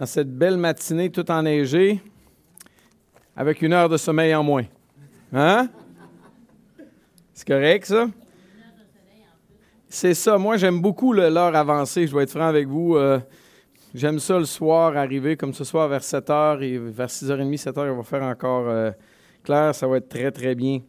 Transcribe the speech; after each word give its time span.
dans 0.00 0.06
cette 0.06 0.34
belle 0.34 0.56
matinée 0.56 1.10
tout 1.10 1.30
enneigée, 1.30 2.00
avec 3.36 3.60
une 3.60 3.74
heure 3.74 3.90
de 3.90 3.98
sommeil 3.98 4.34
en 4.34 4.42
moins. 4.42 4.64
Hein? 5.30 5.68
C'est 7.34 7.46
correct, 7.46 7.84
ça? 7.84 8.06
C'est 9.90 10.14
ça. 10.14 10.38
Moi, 10.38 10.56
j'aime 10.56 10.80
beaucoup 10.80 11.12
l'heure 11.12 11.54
avancée. 11.54 12.06
Je 12.06 12.12
dois 12.12 12.22
être 12.22 12.30
franc 12.30 12.46
avec 12.46 12.66
vous. 12.66 12.96
Euh, 12.96 13.18
j'aime 13.94 14.18
ça 14.20 14.38
le 14.38 14.46
soir, 14.46 14.96
arriver 14.96 15.36
comme 15.36 15.52
ce 15.52 15.64
soir 15.64 15.86
vers 15.86 16.02
7 16.02 16.28
h 16.28 16.62
et 16.62 16.78
vers 16.78 17.08
6h30, 17.08 17.56
7 17.58 17.76
h, 17.76 17.90
on 17.90 17.96
va 17.98 18.02
faire 18.02 18.22
encore 18.22 18.70
euh, 18.70 18.92
clair. 19.44 19.74
Ça 19.74 19.86
va 19.86 19.98
être 19.98 20.08
très, 20.08 20.30
très 20.30 20.54
bien. 20.54 20.80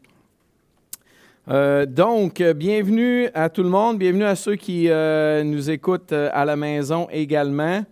Euh, 1.50 1.86
donc, 1.86 2.42
bienvenue 2.42 3.28
à 3.34 3.50
tout 3.50 3.64
le 3.64 3.70
monde. 3.70 3.98
Bienvenue 3.98 4.24
à 4.24 4.36
ceux 4.36 4.56
qui 4.56 4.88
nous 4.88 5.70
écoutent 5.70 6.14
à 6.14 6.46
la 6.46 6.56
maison 6.56 7.10
également. 7.12 7.84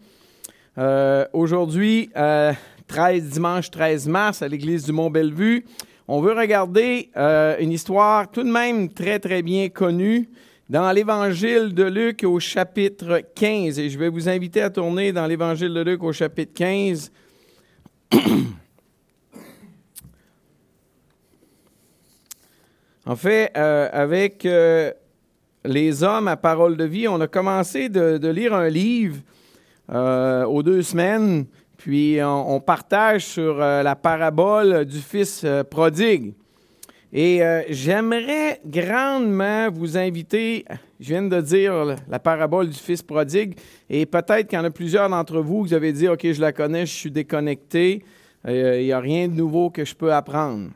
Aujourd'hui, 1.34 2.10
13, 2.14 3.24
dimanche 3.30 3.70
13 3.70 4.08
mars, 4.08 4.42
à 4.42 4.48
l'église 4.48 4.86
du 4.86 4.92
Mont-Bellevue, 4.92 5.66
on 6.08 6.22
veut 6.22 6.34
regarder 6.34 7.10
une 7.60 7.72
histoire 7.72 8.32
tout 8.32 8.44
de 8.44 8.52
même 8.52 8.90
très, 8.90 9.20
très 9.20 9.42
bien 9.42 9.70
connue 9.70 10.30
dans 10.70 10.92
l'Évangile 10.92 11.74
de 11.74 11.84
Luc 11.84 12.24
au 12.24 12.40
chapitre 12.40 13.24
15. 13.36 13.80
Et 13.80 13.90
je 13.90 13.98
vais 13.98 14.10
vous 14.10 14.30
inviter 14.30 14.62
à 14.62 14.70
tourner 14.70 15.12
dans 15.12 15.26
l'Évangile 15.26 15.74
de 15.74 15.82
Luc 15.82 16.04
au 16.04 16.14
chapitre 16.14 16.54
15. 16.54 17.12
en 23.06 23.16
fait, 23.16 23.52
euh, 23.58 23.90
avec 23.92 24.46
euh, 24.46 24.92
les 25.66 26.04
hommes 26.04 26.28
à 26.28 26.38
parole 26.38 26.78
de 26.78 26.84
vie, 26.84 27.08
on 27.08 27.20
a 27.20 27.28
commencé 27.28 27.90
de, 27.90 28.28
lire 28.30 28.54
un 28.54 28.70
livre 28.70 29.18
euh, 29.90 30.46
aux 30.46 30.64
deux 30.64 30.82
semaines, 30.82 31.46
puis 31.78 32.20
on 32.22 32.60
partage 32.60 33.26
sur 33.26 33.56
la 33.58 33.96
parabole 33.96 34.86
du 34.86 35.00
fils 35.00 35.46
prodigue. 35.70 36.34
Et 37.12 37.44
euh, 37.44 37.64
j'aimerais 37.70 38.62
grandement 38.64 39.72
vous 39.72 39.98
inviter, 39.98 40.66
je 41.00 41.08
viens 41.08 41.24
de 41.24 41.42
dire 41.42 41.96
la 42.08 42.20
parabole 42.20 42.70
du 42.70 42.78
Fils 42.78 43.02
prodigue, 43.02 43.58
et 43.90 44.06
peut-être 44.06 44.48
qu'il 44.48 44.60
y 44.60 44.62
en 44.62 44.66
a 44.66 44.70
plusieurs 44.70 45.10
d'entre 45.10 45.40
vous 45.40 45.64
qui 45.64 45.74
avez 45.74 45.92
dit, 45.92 46.08
OK, 46.08 46.32
je 46.32 46.40
la 46.40 46.54
connais, 46.54 46.86
je 46.86 46.94
suis 46.94 47.10
déconnecté, 47.10 48.04
euh, 48.48 48.80
il 48.80 48.86
n'y 48.86 48.92
a 48.92 49.00
rien 49.00 49.28
de 49.28 49.34
nouveau 49.34 49.72
que 49.72 49.84
je 49.84 49.96
peux 49.96 50.14
apprendre. 50.14 50.70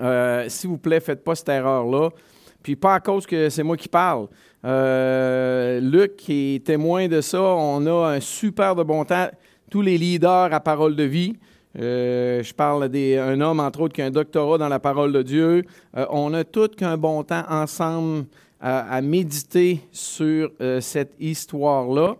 Euh, 0.00 0.48
s'il 0.48 0.70
vous 0.70 0.78
plaît, 0.78 0.98
faites 0.98 1.22
pas 1.22 1.36
cette 1.36 1.48
erreur-là. 1.48 2.10
Puis 2.60 2.74
pas 2.74 2.94
à 2.94 3.00
cause 3.00 3.24
que 3.24 3.48
c'est 3.48 3.62
moi 3.62 3.76
qui 3.76 3.88
parle. 3.88 4.26
Luc 4.64 6.16
qui 6.16 6.56
est 6.56 6.64
témoin 6.64 7.08
de 7.08 7.20
ça, 7.20 7.40
on 7.40 7.86
a 7.86 8.08
un 8.16 8.20
super 8.20 8.74
de 8.74 8.82
bon 8.82 9.04
temps. 9.04 9.28
Tous 9.70 9.82
les 9.82 9.98
leaders 9.98 10.52
à 10.52 10.60
parole 10.60 10.96
de 10.96 11.04
vie, 11.04 11.34
euh, 11.78 12.42
je 12.42 12.54
parle 12.54 12.88
d'un 12.88 13.40
homme, 13.40 13.60
entre 13.60 13.82
autres, 13.82 13.94
qui 13.94 14.02
a 14.02 14.06
un 14.06 14.10
doctorat 14.10 14.58
dans 14.58 14.68
la 14.68 14.80
parole 14.80 15.12
de 15.12 15.22
Dieu. 15.22 15.64
Euh, 15.96 16.06
on 16.10 16.32
a 16.34 16.44
tout 16.44 16.68
qu'un 16.68 16.96
bon 16.96 17.22
temps 17.22 17.44
ensemble 17.48 18.26
à, 18.60 19.00
méditer 19.00 19.80
sur 19.92 20.50
euh, 20.60 20.80
cette 20.80 21.14
histoire-là, 21.20 22.16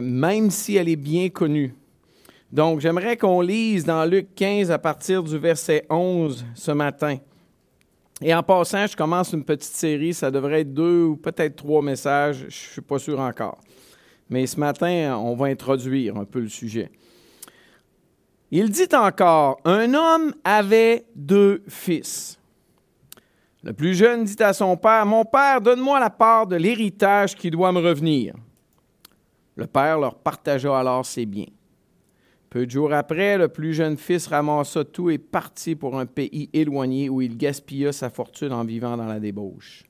même 0.00 0.50
si 0.50 0.76
elle 0.76 0.88
est 0.88 0.96
bien 0.96 1.28
connue. 1.30 1.74
Donc, 2.52 2.80
j'aimerais 2.80 3.16
qu'on 3.16 3.40
lise 3.40 3.84
dans 3.84 4.04
Luc 4.04 4.28
15 4.36 4.70
à 4.70 4.78
partir 4.78 5.22
du 5.22 5.36
verset 5.36 5.84
11 5.90 6.46
ce 6.54 6.70
matin. 6.70 7.16
Et 8.20 8.34
en 8.34 8.42
passant, 8.42 8.86
je 8.86 8.96
commence 8.96 9.32
une 9.32 9.44
petite 9.44 9.74
série. 9.74 10.12
Ça 10.12 10.30
devrait 10.30 10.62
être 10.62 10.74
deux 10.74 11.04
ou 11.04 11.16
peut-être 11.16 11.56
trois 11.56 11.82
messages. 11.82 12.38
Je 12.40 12.44
ne 12.46 12.50
suis 12.50 12.80
pas 12.80 12.98
sûr 12.98 13.20
encore. 13.20 13.58
Mais 14.28 14.46
ce 14.46 14.58
matin, 14.58 15.16
on 15.18 15.34
va 15.34 15.46
introduire 15.46 16.16
un 16.16 16.24
peu 16.24 16.40
le 16.40 16.48
sujet. 16.48 16.90
Il 18.50 18.70
dit 18.70 18.88
encore, 18.94 19.60
un 19.64 19.92
homme 19.94 20.34
avait 20.42 21.06
deux 21.14 21.62
fils. 21.68 22.38
Le 23.62 23.72
plus 23.72 23.94
jeune 23.94 24.24
dit 24.24 24.42
à 24.42 24.52
son 24.52 24.76
père, 24.76 25.04
Mon 25.04 25.24
père, 25.24 25.60
donne-moi 25.60 26.00
la 26.00 26.10
part 26.10 26.46
de 26.46 26.56
l'héritage 26.56 27.34
qui 27.34 27.50
doit 27.50 27.72
me 27.72 27.80
revenir. 27.80 28.34
Le 29.56 29.66
père 29.66 29.98
leur 29.98 30.14
partagea 30.14 30.78
alors 30.78 31.04
ses 31.04 31.26
biens. 31.26 31.46
Peu 32.50 32.64
de 32.64 32.70
jours 32.70 32.92
après, 32.94 33.36
le 33.36 33.48
plus 33.48 33.74
jeune 33.74 33.98
fils 33.98 34.26
ramassa 34.26 34.84
tout 34.84 35.10
et 35.10 35.18
partit 35.18 35.74
pour 35.74 35.98
un 35.98 36.06
pays 36.06 36.48
éloigné 36.52 37.10
où 37.10 37.20
il 37.20 37.36
gaspilla 37.36 37.92
sa 37.92 38.08
fortune 38.08 38.52
en 38.52 38.64
vivant 38.64 38.96
dans 38.96 39.06
la 39.06 39.20
débauche. 39.20 39.84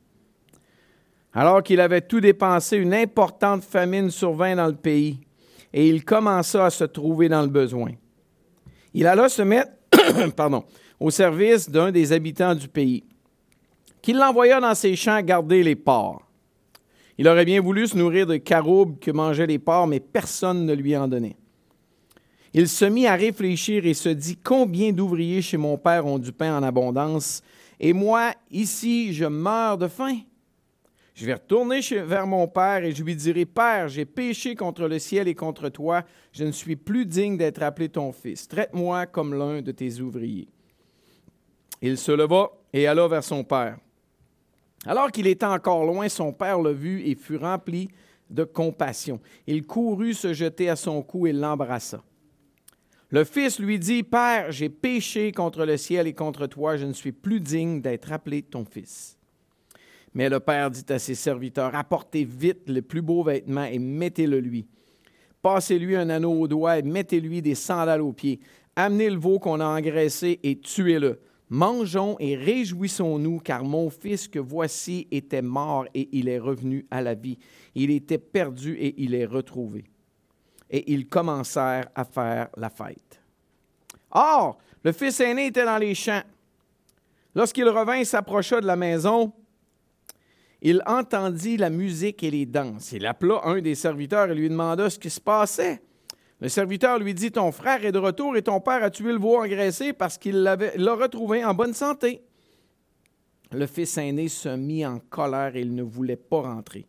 Alors 1.32 1.62
qu'il 1.62 1.80
avait 1.80 2.00
tout 2.00 2.20
dépensé, 2.20 2.76
une 2.78 2.94
importante 2.94 3.62
famine 3.62 4.10
survint 4.10 4.56
dans 4.56 4.66
le 4.66 4.74
pays 4.74 5.20
et 5.72 5.88
il 5.88 6.04
commença 6.04 6.66
à 6.66 6.70
se 6.70 6.84
trouver 6.84 7.28
dans 7.28 7.42
le 7.42 7.48
besoin. 7.48 7.92
Il 8.92 9.06
alla 9.06 9.28
se 9.28 9.42
mettre 9.42 9.70
pardon, 10.36 10.64
au 10.98 11.10
service 11.10 11.70
d'un 11.70 11.92
des 11.92 12.12
habitants 12.12 12.54
du 12.54 12.66
pays, 12.66 13.04
qui 14.02 14.12
l'envoya 14.12 14.60
dans 14.60 14.74
ses 14.74 14.96
champs 14.96 15.20
garder 15.22 15.62
les 15.62 15.76
porcs. 15.76 16.22
Il 17.18 17.28
aurait 17.28 17.44
bien 17.44 17.60
voulu 17.60 17.86
se 17.86 17.96
nourrir 17.96 18.26
de 18.26 18.36
caroubes 18.36 18.98
que 18.98 19.10
mangeaient 19.10 19.46
les 19.46 19.58
porcs, 19.58 19.86
mais 19.86 20.00
personne 20.00 20.64
ne 20.64 20.72
lui 20.72 20.96
en 20.96 21.08
donnait. 21.08 21.36
Il 22.54 22.68
se 22.68 22.84
mit 22.84 23.06
à 23.06 23.14
réfléchir 23.14 23.86
et 23.86 23.94
se 23.94 24.08
dit 24.08 24.36
Combien 24.36 24.92
d'ouvriers 24.92 25.42
chez 25.42 25.56
mon 25.56 25.76
père 25.76 26.06
ont 26.06 26.18
du 26.18 26.32
pain 26.32 26.56
en 26.56 26.62
abondance, 26.62 27.42
et 27.80 27.92
moi, 27.92 28.32
ici, 28.50 29.12
je 29.12 29.24
meurs 29.24 29.78
de 29.78 29.88
faim. 29.88 30.18
Je 31.18 31.26
vais 31.26 31.34
retourner 31.34 31.80
vers 31.80 32.28
mon 32.28 32.46
Père 32.46 32.84
et 32.84 32.92
je 32.92 33.02
lui 33.02 33.16
dirai, 33.16 33.44
Père, 33.44 33.88
j'ai 33.88 34.04
péché 34.04 34.54
contre 34.54 34.86
le 34.86 35.00
ciel 35.00 35.26
et 35.26 35.34
contre 35.34 35.68
toi, 35.68 36.04
je 36.30 36.44
ne 36.44 36.52
suis 36.52 36.76
plus 36.76 37.06
digne 37.06 37.36
d'être 37.36 37.60
appelé 37.60 37.88
ton 37.88 38.12
fils. 38.12 38.46
Traite-moi 38.46 39.06
comme 39.06 39.34
l'un 39.34 39.60
de 39.60 39.72
tes 39.72 40.00
ouvriers. 40.00 40.46
Il 41.82 41.98
se 41.98 42.12
leva 42.12 42.52
et 42.72 42.86
alla 42.86 43.08
vers 43.08 43.24
son 43.24 43.42
Père. 43.42 43.78
Alors 44.86 45.10
qu'il 45.10 45.26
était 45.26 45.44
encore 45.44 45.84
loin, 45.84 46.08
son 46.08 46.32
Père 46.32 46.60
le 46.60 46.70
vit 46.70 47.10
et 47.10 47.16
fut 47.16 47.36
rempli 47.36 47.88
de 48.30 48.44
compassion. 48.44 49.20
Il 49.48 49.66
courut 49.66 50.14
se 50.14 50.32
jeter 50.32 50.68
à 50.68 50.76
son 50.76 51.02
cou 51.02 51.26
et 51.26 51.32
l'embrassa. 51.32 52.00
Le 53.10 53.24
fils 53.24 53.58
lui 53.58 53.78
dit, 53.78 54.02
Père, 54.02 54.52
j'ai 54.52 54.68
péché 54.68 55.32
contre 55.32 55.64
le 55.64 55.78
ciel 55.78 56.06
et 56.06 56.12
contre 56.12 56.46
toi, 56.46 56.76
je 56.76 56.84
ne 56.84 56.92
suis 56.92 57.12
plus 57.12 57.40
digne 57.40 57.80
d'être 57.80 58.12
appelé 58.12 58.42
ton 58.42 58.66
fils. 58.66 59.16
Mais 60.12 60.28
le 60.28 60.40
père 60.40 60.70
dit 60.70 60.84
à 60.90 60.98
ses 60.98 61.14
serviteurs, 61.14 61.74
apportez 61.74 62.24
vite 62.24 62.68
le 62.68 62.82
plus 62.82 63.00
beau 63.00 63.22
vêtement 63.22 63.64
et 63.64 63.78
mettez-le 63.78 64.40
lui. 64.40 64.66
Passez-lui 65.40 65.96
un 65.96 66.10
anneau 66.10 66.32
au 66.32 66.48
doigt 66.48 66.78
et 66.78 66.82
mettez-lui 66.82 67.40
des 67.40 67.54
sandales 67.54 68.02
aux 68.02 68.12
pieds. 68.12 68.40
Amenez 68.76 69.08
le 69.08 69.18
veau 69.18 69.38
qu'on 69.38 69.60
a 69.60 69.66
engraissé 69.66 70.38
et 70.42 70.58
tuez-le. 70.58 71.20
Mangeons 71.48 72.16
et 72.18 72.36
réjouissons-nous, 72.36 73.38
car 73.38 73.64
mon 73.64 73.88
fils 73.88 74.28
que 74.28 74.38
voici 74.38 75.08
était 75.10 75.40
mort 75.40 75.86
et 75.94 76.10
il 76.12 76.28
est 76.28 76.38
revenu 76.38 76.84
à 76.90 77.00
la 77.00 77.14
vie. 77.14 77.38
Il 77.74 77.90
était 77.90 78.18
perdu 78.18 78.74
et 78.74 79.02
il 79.02 79.14
est 79.14 79.24
retrouvé. 79.24 79.84
Et 80.70 80.92
ils 80.92 81.08
commencèrent 81.08 81.88
à 81.94 82.04
faire 82.04 82.48
la 82.56 82.70
fête. 82.70 83.20
Or, 84.10 84.58
le 84.82 84.92
fils 84.92 85.20
aîné 85.20 85.46
était 85.46 85.64
dans 85.64 85.78
les 85.78 85.94
champs. 85.94 86.22
Lorsqu'il 87.34 87.68
revint, 87.68 87.96
il 87.96 88.06
s'approcha 88.06 88.60
de 88.60 88.66
la 88.66 88.76
maison 88.76 89.32
il 90.60 90.82
entendit 90.86 91.56
la 91.56 91.70
musique 91.70 92.22
et 92.22 92.30
les 92.30 92.46
danses. 92.46 92.92
Il 92.92 93.06
appela 93.06 93.40
un 93.44 93.60
des 93.60 93.74
serviteurs 93.74 94.30
et 94.30 94.34
lui 94.34 94.48
demanda 94.48 94.90
ce 94.90 94.98
qui 94.98 95.10
se 95.10 95.20
passait. 95.20 95.80
Le 96.40 96.48
serviteur 96.48 96.98
lui 96.98 97.14
dit 97.14 97.30
Ton 97.30 97.52
frère 97.52 97.84
est 97.84 97.92
de 97.92 97.98
retour 97.98 98.36
et 98.36 98.42
ton 98.42 98.60
père 98.60 98.82
a 98.82 98.90
tué 98.90 99.12
le 99.12 99.18
veau 99.18 99.38
engraissé 99.38 99.92
parce 99.92 100.18
qu'il 100.18 100.42
l'a 100.42 100.94
retrouvé 100.94 101.44
en 101.44 101.54
bonne 101.54 101.74
santé. 101.74 102.22
Le 103.52 103.66
fils 103.66 103.96
aîné 103.98 104.28
se 104.28 104.48
mit 104.48 104.84
en 104.84 104.98
colère 104.98 105.56
et 105.56 105.60
il 105.60 105.74
ne 105.74 105.82
voulait 105.82 106.16
pas 106.16 106.42
rentrer. 106.42 106.86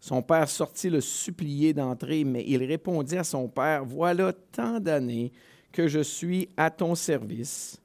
Son 0.00 0.22
père 0.22 0.48
sortit 0.48 0.88
le 0.88 1.02
supplier 1.02 1.74
d'entrer, 1.74 2.24
mais 2.24 2.42
il 2.46 2.64
répondit 2.64 3.18
à 3.18 3.24
son 3.24 3.48
père 3.48 3.84
Voilà 3.84 4.32
tant 4.32 4.80
d'années 4.80 5.30
que 5.70 5.86
je 5.86 6.00
suis 6.00 6.48
à 6.56 6.70
ton 6.70 6.94
service, 6.94 7.80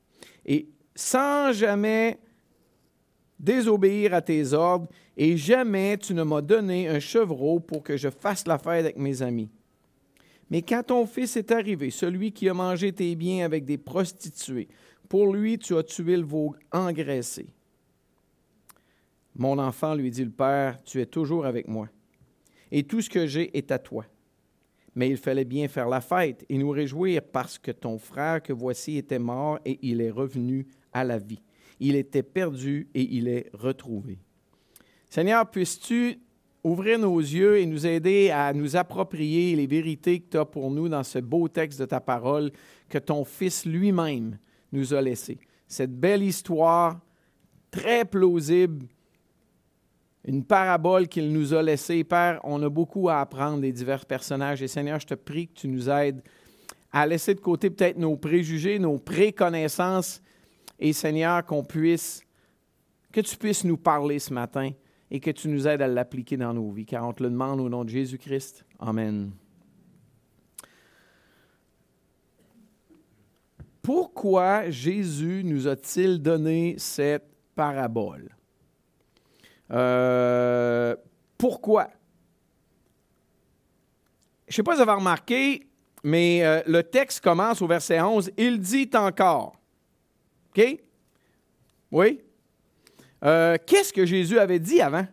et 0.46 0.68
sans 0.96 1.52
jamais 1.52 2.18
désobéir 3.38 4.14
à 4.14 4.22
tes 4.22 4.54
ordres, 4.54 4.88
et 5.18 5.38
jamais 5.38 5.98
tu 5.98 6.14
ne 6.14 6.24
m'as 6.24 6.42
donné 6.42 6.88
un 6.88 7.00
chevreau 7.00 7.60
pour 7.60 7.84
que 7.84 7.98
je 7.98 8.10
fasse 8.10 8.48
la 8.48 8.58
fête 8.58 8.86
avec 8.86 8.98
mes 8.98 9.22
amis. 9.22 9.50
Mais 10.50 10.62
quand 10.62 10.84
ton 10.84 11.06
fils 11.06 11.36
est 11.38 11.52
arrivé, 11.52 11.90
celui 11.90 12.32
qui 12.32 12.48
a 12.48 12.54
mangé 12.54 12.94
tes 12.94 13.14
biens 13.16 13.46
avec 13.46 13.66
des 13.66 13.78
prostituées, 13.78 14.70
pour 15.10 15.34
lui 15.34 15.58
tu 15.58 15.76
as 15.76 15.84
tué 15.84 16.18
le 16.18 16.24
veau 16.24 16.56
engraissé. 16.72 17.48
Mon 19.36 19.60
enfant, 19.60 19.96
lui 19.96 20.10
dit 20.12 20.24
le 20.24 20.32
Père, 20.32 20.82
tu 20.84 21.02
es 21.02 21.06
toujours 21.06 21.46
avec 21.46 21.68
moi, 21.68 21.90
et 22.72 22.84
tout 22.84 23.02
ce 23.02 23.10
que 23.10 23.28
j'ai 23.28 23.58
est 23.58 23.72
à 23.72 23.80
toi. 23.80 24.06
Mais 24.96 25.10
il 25.10 25.18
fallait 25.18 25.46
bien 25.46 25.68
faire 25.68 25.90
la 25.90 26.02
fête 26.02 26.46
et 26.48 26.58
nous 26.58 26.70
réjouir 26.70 27.22
parce 27.22 27.60
que 27.60 27.72
ton 27.72 27.98
frère 27.98 28.42
que 28.42 28.54
voici 28.54 28.98
était 28.98 29.20
mort 29.20 29.60
et 29.66 29.78
il 29.82 30.02
est 30.02 30.12
revenu 30.12 30.68
à 30.94 31.04
la 31.04 31.18
vie 31.18 31.42
il 31.80 31.96
était 31.96 32.24
perdu 32.24 32.88
et 32.94 33.02
il 33.02 33.28
est 33.28 33.50
retrouvé. 33.54 34.20
Seigneur, 35.10 35.50
puisses-tu 35.50 36.20
ouvrir 36.64 37.00
nos 37.00 37.20
yeux 37.20 37.60
et 37.60 37.66
nous 37.66 37.86
aider 37.86 38.32
à 38.32 38.52
nous 38.54 38.76
approprier 38.76 39.56
les 39.56 39.68
vérités 39.68 40.20
que 40.20 40.30
tu 40.32 40.38
as 40.38 40.46
pour 40.46 40.72
nous 40.72 40.90
dans 40.90 41.04
ce 41.04 41.20
beau 41.20 41.48
texte 41.48 41.80
de 41.80 41.86
ta 41.86 42.00
parole 42.00 42.52
que 42.90 42.98
ton 42.98 43.24
Fils 43.24 43.66
lui-même 43.66 44.38
nous 44.72 44.94
a 44.94 45.02
laissé. 45.02 45.38
Cette 45.68 45.96
belle 45.96 46.24
histoire 46.24 47.00
très 47.72 48.06
plausible, 48.06 48.88
une 50.26 50.44
parabole 50.44 51.08
qu'il 51.08 51.32
nous 51.32 51.54
a 51.54 51.62
laissée. 51.62 52.04
Père, 52.04 52.40
on 52.44 52.62
a 52.64 52.70
beaucoup 52.70 53.10
à 53.10 53.22
apprendre 53.22 53.62
des 53.62 53.72
divers 53.72 54.06
personnages. 54.06 54.62
Et 54.62 54.68
Seigneur, 54.68 55.00
je 55.00 55.08
te 55.08 55.14
prie 55.14 55.48
que 55.48 55.54
tu 55.54 55.68
nous 55.68 55.90
aides 55.90 56.22
à 56.92 57.06
laisser 57.06 57.36
de 57.36 57.40
côté 57.40 57.70
peut-être 57.70 57.98
nos 57.98 58.18
préjugés, 58.18 58.80
nos 58.80 58.98
préconnaissances. 58.98 60.22
Et 60.80 60.94
Seigneur, 60.94 61.46
qu'on 61.46 61.64
puisse, 61.64 62.24
que 63.12 63.22
tu 63.22 63.38
puisses 63.38 63.64
nous 63.64 63.78
parler 63.78 64.18
ce 64.18 64.34
matin 64.34 64.72
et 65.12 65.20
que 65.20 65.30
tu 65.30 65.48
nous 65.48 65.68
aides 65.68 65.84
à 65.84 65.88
l'appliquer 65.88 66.38
dans 66.38 66.54
nos 66.54 66.72
vies. 66.72 66.86
Car 66.86 67.08
on 67.08 67.14
te 67.14 67.22
le 67.22 67.30
demande 67.30 67.62
au 67.62 67.70
nom 67.70 67.84
de 67.84 67.90
Jésus-Christ. 67.90 68.66
Amen. 68.80 69.32
Pourquoi 73.84 74.72
Jésus 74.72 75.44
nous 75.46 75.68
a-t-il 75.68 76.20
donné 76.20 76.76
cette 76.80 77.30
parabole? 77.54 78.36
Euh, 79.72 80.96
pourquoi? 81.38 81.90
Je 84.48 84.54
ne 84.54 84.56
sais 84.58 84.64
pas 84.64 84.74
si 84.74 84.78
vous 84.78 84.90
avez 84.90 85.00
remarqué, 85.00 85.68
mais 86.04 86.44
euh, 86.44 86.62
le 86.68 86.84
texte 86.84 87.22
commence 87.22 87.62
au 87.62 87.68
verset 87.68 88.00
11. 88.00 88.32
Il 88.38 88.60
dit 88.60 88.90
encore. 88.94 89.56
OK? 90.50 90.80
Oui? 91.92 92.22
Euh, 93.24 93.58
qu'est-ce 93.66 93.92
que 93.92 94.06
Jésus 94.06 94.40
avait 94.40 94.60
dit 94.60 94.82
avant? 94.82 95.08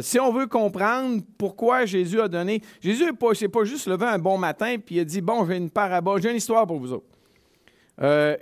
si 0.00 0.18
on 0.18 0.32
veut 0.32 0.48
comprendre 0.48 1.22
pourquoi 1.38 1.86
Jésus 1.86 2.20
a 2.20 2.26
donné. 2.26 2.60
Jésus 2.80 3.04
ne 3.04 3.34
s'est 3.34 3.48
pas 3.48 3.62
juste 3.62 3.86
levé 3.86 4.04
un 4.04 4.18
bon 4.18 4.36
matin 4.36 4.78
puis 4.84 4.96
il 4.96 5.00
a 5.00 5.04
dit 5.04 5.20
Bon, 5.20 5.46
j'ai 5.46 5.56
une 5.56 5.70
parabole, 5.70 6.20
j'ai 6.20 6.30
une 6.30 6.38
histoire 6.38 6.66
pour 6.66 6.80
vous 6.80 6.92
autres. 6.92 7.06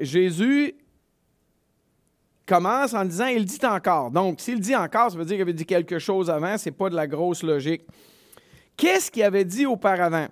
Jésus 0.00 0.74
commence 2.46 2.94
en 2.94 3.04
disant 3.04 3.26
il 3.26 3.44
dit 3.44 3.64
encore. 3.64 4.10
Donc, 4.10 4.40
s'il 4.40 4.60
dit 4.60 4.76
encore, 4.76 5.10
ça 5.10 5.16
veut 5.16 5.24
dire 5.24 5.36
qu'il 5.36 5.42
avait 5.42 5.52
dit 5.52 5.66
quelque 5.66 5.98
chose 5.98 6.30
avant, 6.30 6.58
ce 6.58 6.68
n'est 6.68 6.76
pas 6.76 6.90
de 6.90 6.94
la 6.94 7.06
grosse 7.06 7.42
logique. 7.42 7.82
Qu'est-ce 8.76 9.10
qu'il 9.10 9.22
avait 9.22 9.44
dit 9.44 9.66
auparavant? 9.66 10.26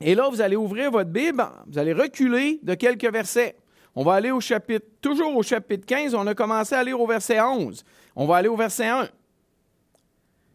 Et 0.00 0.14
là, 0.14 0.28
vous 0.28 0.40
allez 0.40 0.56
ouvrir 0.56 0.90
votre 0.90 1.10
Bible, 1.10 1.44
vous 1.66 1.78
allez 1.78 1.92
reculer 1.92 2.60
de 2.62 2.74
quelques 2.74 3.10
versets. 3.10 3.56
On 3.94 4.04
va 4.04 4.14
aller 4.14 4.30
au 4.30 4.40
chapitre, 4.40 4.86
toujours 5.00 5.34
au 5.34 5.42
chapitre 5.42 5.84
15, 5.84 6.14
on 6.14 6.26
a 6.26 6.34
commencé 6.34 6.74
à 6.74 6.84
lire 6.84 7.00
au 7.00 7.06
verset 7.06 7.40
11. 7.40 7.84
On 8.14 8.26
va 8.26 8.36
aller 8.36 8.48
au 8.48 8.56
verset 8.56 8.86
1. 8.86 9.08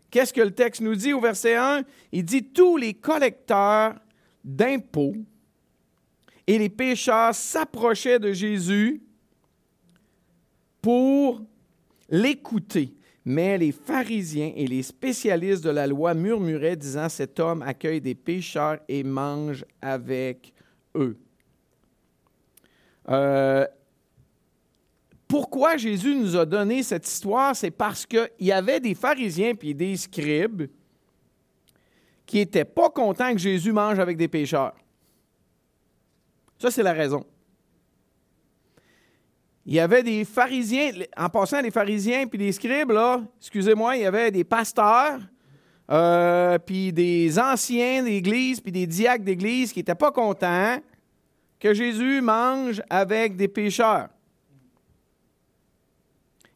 Qu'est-ce 0.10 0.32
que 0.32 0.42
le 0.42 0.52
texte 0.52 0.80
nous 0.80 0.96
dit 0.96 1.12
au 1.12 1.20
verset 1.20 1.56
1? 1.56 1.82
Il 2.12 2.24
dit 2.24 2.44
Tous 2.44 2.78
les 2.78 2.94
collecteurs 2.94 3.96
d'impôts 4.44 5.16
et 6.46 6.58
les 6.58 6.70
pécheurs 6.70 7.34
s'approchaient 7.34 8.20
de 8.20 8.32
Jésus 8.32 9.02
pour 10.84 11.42
l'écouter. 12.10 12.94
Mais 13.26 13.58
les 13.58 13.72
pharisiens 13.72 14.52
et 14.54 14.68
les 14.68 14.84
spécialistes 14.84 15.64
de 15.64 15.70
la 15.70 15.88
loi 15.88 16.14
murmuraient, 16.14 16.76
disant, 16.76 17.08
Cet 17.08 17.40
homme 17.40 17.62
accueille 17.62 18.02
des 18.02 18.16
pécheurs 18.16 18.80
et 18.90 19.02
mange 19.02 19.66
avec 19.82 20.54
eux. 20.94 21.18
Euh, 23.10 23.66
pourquoi 25.26 25.78
Jésus 25.78 26.16
nous 26.16 26.36
a 26.36 26.46
donné 26.46 26.84
cette 26.84 27.08
histoire? 27.08 27.56
C'est 27.56 27.72
parce 27.72 28.06
qu'il 28.06 28.30
y 28.42 28.52
avait 28.52 28.82
des 28.82 28.94
pharisiens 28.94 29.54
et 29.62 29.74
des 29.74 29.96
scribes 29.96 30.64
qui 32.26 32.38
n'étaient 32.38 32.66
pas 32.66 32.90
contents 32.90 33.32
que 33.32 33.40
Jésus 33.40 33.72
mange 33.72 34.00
avec 34.00 34.18
des 34.18 34.28
pécheurs. 34.28 34.76
Ça, 36.60 36.70
c'est 36.70 36.84
la 36.84 36.94
raison 36.94 37.26
il 39.66 39.74
y 39.74 39.80
avait 39.80 40.04
des 40.04 40.26
pharisiens, 40.26 40.92
en 41.16 41.30
passant 41.30 41.62
les 41.62 41.72
pharisiens 41.72 42.28
puis 42.28 42.38
des 42.38 42.52
scribes, 42.52 42.92
là, 42.92 43.22
excusez-moi, 43.40 43.96
il 43.96 44.04
y 44.04 44.06
avait 44.06 44.30
des 44.30 44.44
pasteurs, 44.44 45.20
euh, 45.90 46.58
puis 46.60 46.92
des 46.92 47.40
anciens 47.40 48.04
d'église, 48.04 48.60
puis 48.60 48.72
des 48.72 48.88
diacres 48.88 49.24
d'église 49.24 49.72
qui 49.72 49.80
n'étaient 49.80 49.96
pas 49.96 50.12
contents 50.12 50.78
que 51.60 51.74
Jésus 51.74 52.22
mange 52.22 52.82
avec 52.90 53.38
des 53.38 53.48
pécheurs. 53.48 54.10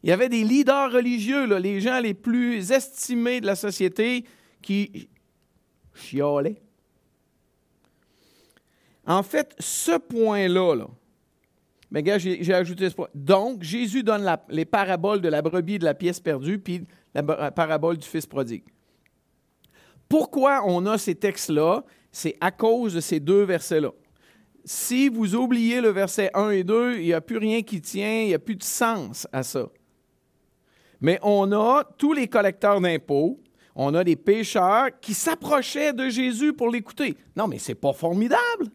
Il 0.02 0.10
y 0.10 0.12
avait 0.12 0.28
des 0.28 0.44
leaders 0.44 0.92
religieux, 0.92 1.46
les 1.56 1.80
gens 1.80 1.98
les 2.00 2.14
plus 2.14 2.70
estimés 2.70 3.40
de 3.40 3.46
la 3.46 3.56
société, 3.56 4.24
qui 4.60 5.08
chiolaient. 5.94 6.60
En 9.06 9.22
fait, 9.22 9.54
ce 9.58 9.96
point-là, 9.98 10.74
là, 10.74 10.86
mais 11.90 12.02
gars, 12.02 12.18
j'ai 12.18 12.54
ajouté 12.54 12.90
ce 12.90 12.94
point. 12.94 13.08
Donc, 13.14 13.62
Jésus 13.62 14.02
donne 14.02 14.26
les 14.48 14.64
paraboles 14.64 15.20
de 15.20 15.28
la 15.28 15.40
brebis 15.42 15.78
de 15.78 15.84
la 15.84 15.94
pièce 15.94 16.20
perdue, 16.20 16.58
puis 16.58 16.86
la 17.14 17.50
parabole 17.50 17.96
du 17.96 18.06
fils 18.06 18.26
prodigue. 18.26 18.64
Pourquoi 20.08 20.62
on 20.66 20.86
a 20.86 20.98
ces 20.98 21.14
textes-là? 21.14 21.84
C'est 22.12 22.36
à 22.40 22.50
cause 22.50 22.94
de 22.94 23.00
ces 23.00 23.20
deux 23.20 23.42
versets-là. 23.42 23.90
Si 24.64 25.08
vous 25.08 25.34
oubliez 25.34 25.80
le 25.80 25.88
verset 25.88 26.30
1 26.34 26.50
et 26.50 26.64
2, 26.64 26.96
il 26.96 27.04
n'y 27.04 27.12
a 27.14 27.20
plus 27.20 27.38
rien 27.38 27.62
qui 27.62 27.80
tient, 27.80 28.20
il 28.22 28.28
n'y 28.28 28.34
a 28.34 28.38
plus 28.38 28.56
de 28.56 28.62
sens 28.62 29.26
à 29.32 29.42
ça. 29.42 29.66
Mais 31.00 31.18
on 31.22 31.52
a 31.52 31.84
tous 31.96 32.12
les 32.12 32.28
collecteurs 32.28 32.80
d'impôts, 32.80 33.40
on 33.74 33.94
a 33.94 34.04
des 34.04 34.16
pécheurs 34.16 34.88
qui 35.00 35.14
s'approchaient 35.14 35.92
de 35.92 36.08
Jésus 36.08 36.52
pour 36.52 36.68
l'écouter. 36.68 37.16
Non, 37.36 37.46
mais 37.46 37.58
c'est 37.58 37.74
pas 37.74 37.92
formidable. 37.92 38.66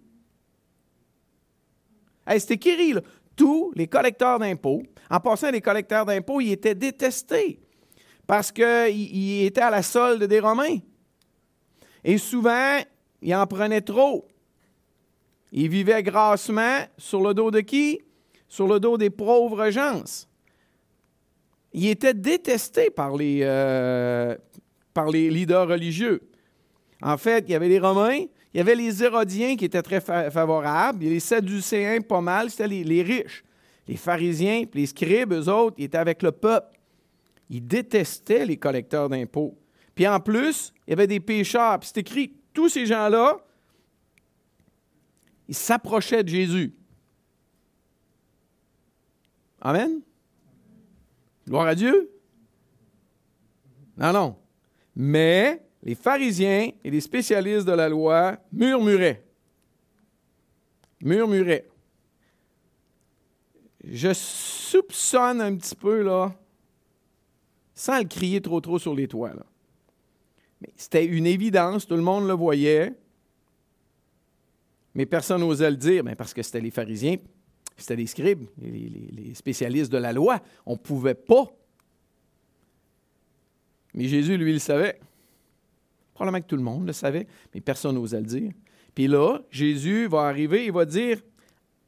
C'était 2.27 2.53
écrit, 2.53 2.93
tous 3.35 3.71
les 3.75 3.87
collecteurs 3.87 4.39
d'impôts, 4.39 4.83
en 5.09 5.19
passant 5.19 5.51
les 5.51 5.61
collecteurs 5.61 6.05
d'impôts, 6.05 6.41
ils 6.41 6.51
étaient 6.51 6.75
détestés 6.75 7.59
parce 8.27 8.51
qu'ils 8.51 9.43
étaient 9.43 9.61
à 9.61 9.69
la 9.69 9.83
solde 9.83 10.23
des 10.23 10.39
Romains. 10.39 10.77
Et 12.03 12.17
souvent, 12.17 12.79
ils 13.21 13.35
en 13.35 13.47
prenaient 13.47 13.81
trop. 13.81 14.27
Ils 15.51 15.69
vivaient 15.69 16.03
grassement 16.03 16.79
sur 16.97 17.21
le 17.21 17.33
dos 17.33 17.51
de 17.51 17.59
qui? 17.59 18.01
Sur 18.47 18.67
le 18.67 18.79
dos 18.79 18.97
des 18.97 19.09
pauvres 19.09 19.69
gens. 19.69 20.03
Ils 21.73 21.89
étaient 21.89 22.13
détestés 22.13 22.89
par 22.89 23.15
les, 23.15 23.39
euh, 23.41 24.35
par 24.93 25.09
les 25.09 25.29
leaders 25.29 25.67
religieux. 25.67 26.21
En 27.01 27.17
fait, 27.17 27.45
il 27.47 27.51
y 27.51 27.55
avait 27.55 27.69
les 27.69 27.79
Romains, 27.79 28.25
il 28.53 28.57
y 28.57 28.61
avait 28.61 28.75
les 28.75 29.03
Hérodiens 29.03 29.55
qui 29.55 29.65
étaient 29.65 29.81
très 29.81 29.99
favorables, 29.99 31.03
les 31.03 31.19
Sadducéens 31.19 32.01
pas 32.01 32.21
mal, 32.21 32.51
c'était 32.51 32.67
les, 32.67 33.01
riches. 33.01 33.43
Les 33.87 33.97
pharisiens, 33.97 34.65
les 34.73 34.85
scribes, 34.85 35.33
eux 35.33 35.49
autres, 35.49 35.75
ils 35.79 35.85
étaient 35.85 35.97
avec 35.97 36.21
le 36.21 36.31
peuple. 36.31 36.79
Ils 37.49 37.65
détestaient 37.65 38.45
les 38.45 38.57
collecteurs 38.57 39.09
d'impôts. 39.09 39.57
Puis 39.95 40.07
en 40.07 40.19
plus, 40.19 40.71
il 40.87 40.91
y 40.91 40.93
avait 40.93 41.07
des 41.07 41.19
pécheurs. 41.19 41.79
Puis 41.79 41.89
c'est 41.93 42.01
écrit, 42.01 42.35
tous 42.53 42.69
ces 42.69 42.85
gens-là, 42.85 43.37
ils 45.47 45.55
s'approchaient 45.55 46.23
de 46.23 46.29
Jésus. 46.29 46.75
Amen? 49.61 50.01
Gloire 51.47 51.67
à 51.67 51.75
Dieu? 51.75 52.11
Non, 53.97 54.13
non. 54.13 54.37
Mais 54.95 55.62
les 55.83 55.95
pharisiens 55.95 56.69
et 56.83 56.89
les 56.89 57.01
spécialistes 57.01 57.67
de 57.67 57.73
la 57.73 57.89
loi 57.89 58.37
murmuraient. 58.51 59.23
Murmuraient. 61.01 61.67
Je 63.83 64.13
soupçonne 64.13 65.41
un 65.41 65.55
petit 65.57 65.75
peu, 65.75 66.01
là, 66.01 66.33
sans 67.75 67.99
le 67.99 68.05
crier 68.05 68.39
trop 68.39 68.61
trop 68.61 68.79
sur 68.79 68.95
les 68.95 69.09
toits. 69.09 69.33
Mais 70.61 70.69
c'était 70.77 71.05
une 71.05 71.25
évidence, 71.25 71.85
tout 71.85 71.97
le 71.97 72.01
monde 72.01 72.27
le 72.27 72.33
voyait, 72.33 72.93
mais 74.95 75.05
personne 75.05 75.41
n'osait 75.41 75.69
le 75.69 75.75
dire, 75.75 76.03
parce 76.17 76.33
que 76.33 76.41
c'était 76.41 76.61
les 76.61 76.71
pharisiens, 76.71 77.17
c'était 77.75 77.97
les 77.97 78.07
scribes, 78.07 78.45
les, 78.61 78.89
les 79.11 79.33
spécialistes 79.33 79.91
de 79.91 79.97
la 79.97 80.13
loi. 80.13 80.39
On 80.65 80.73
ne 80.73 80.77
pouvait 80.77 81.15
pas. 81.15 81.51
Mais 83.93 84.07
Jésus, 84.07 84.37
lui, 84.37 84.53
le 84.53 84.59
savait. 84.59 84.99
Probablement 86.13 86.41
que 86.41 86.47
tout 86.47 86.57
le 86.57 86.63
monde 86.63 86.85
le 86.85 86.93
savait, 86.93 87.27
mais 87.53 87.61
personne 87.61 87.95
n'osait 87.95 88.19
le 88.19 88.25
dire. 88.25 88.51
Puis 88.93 89.07
là, 89.07 89.39
Jésus 89.49 90.07
va 90.07 90.21
arriver, 90.21 90.65
il 90.65 90.71
va 90.71 90.85
dire, 90.85 91.19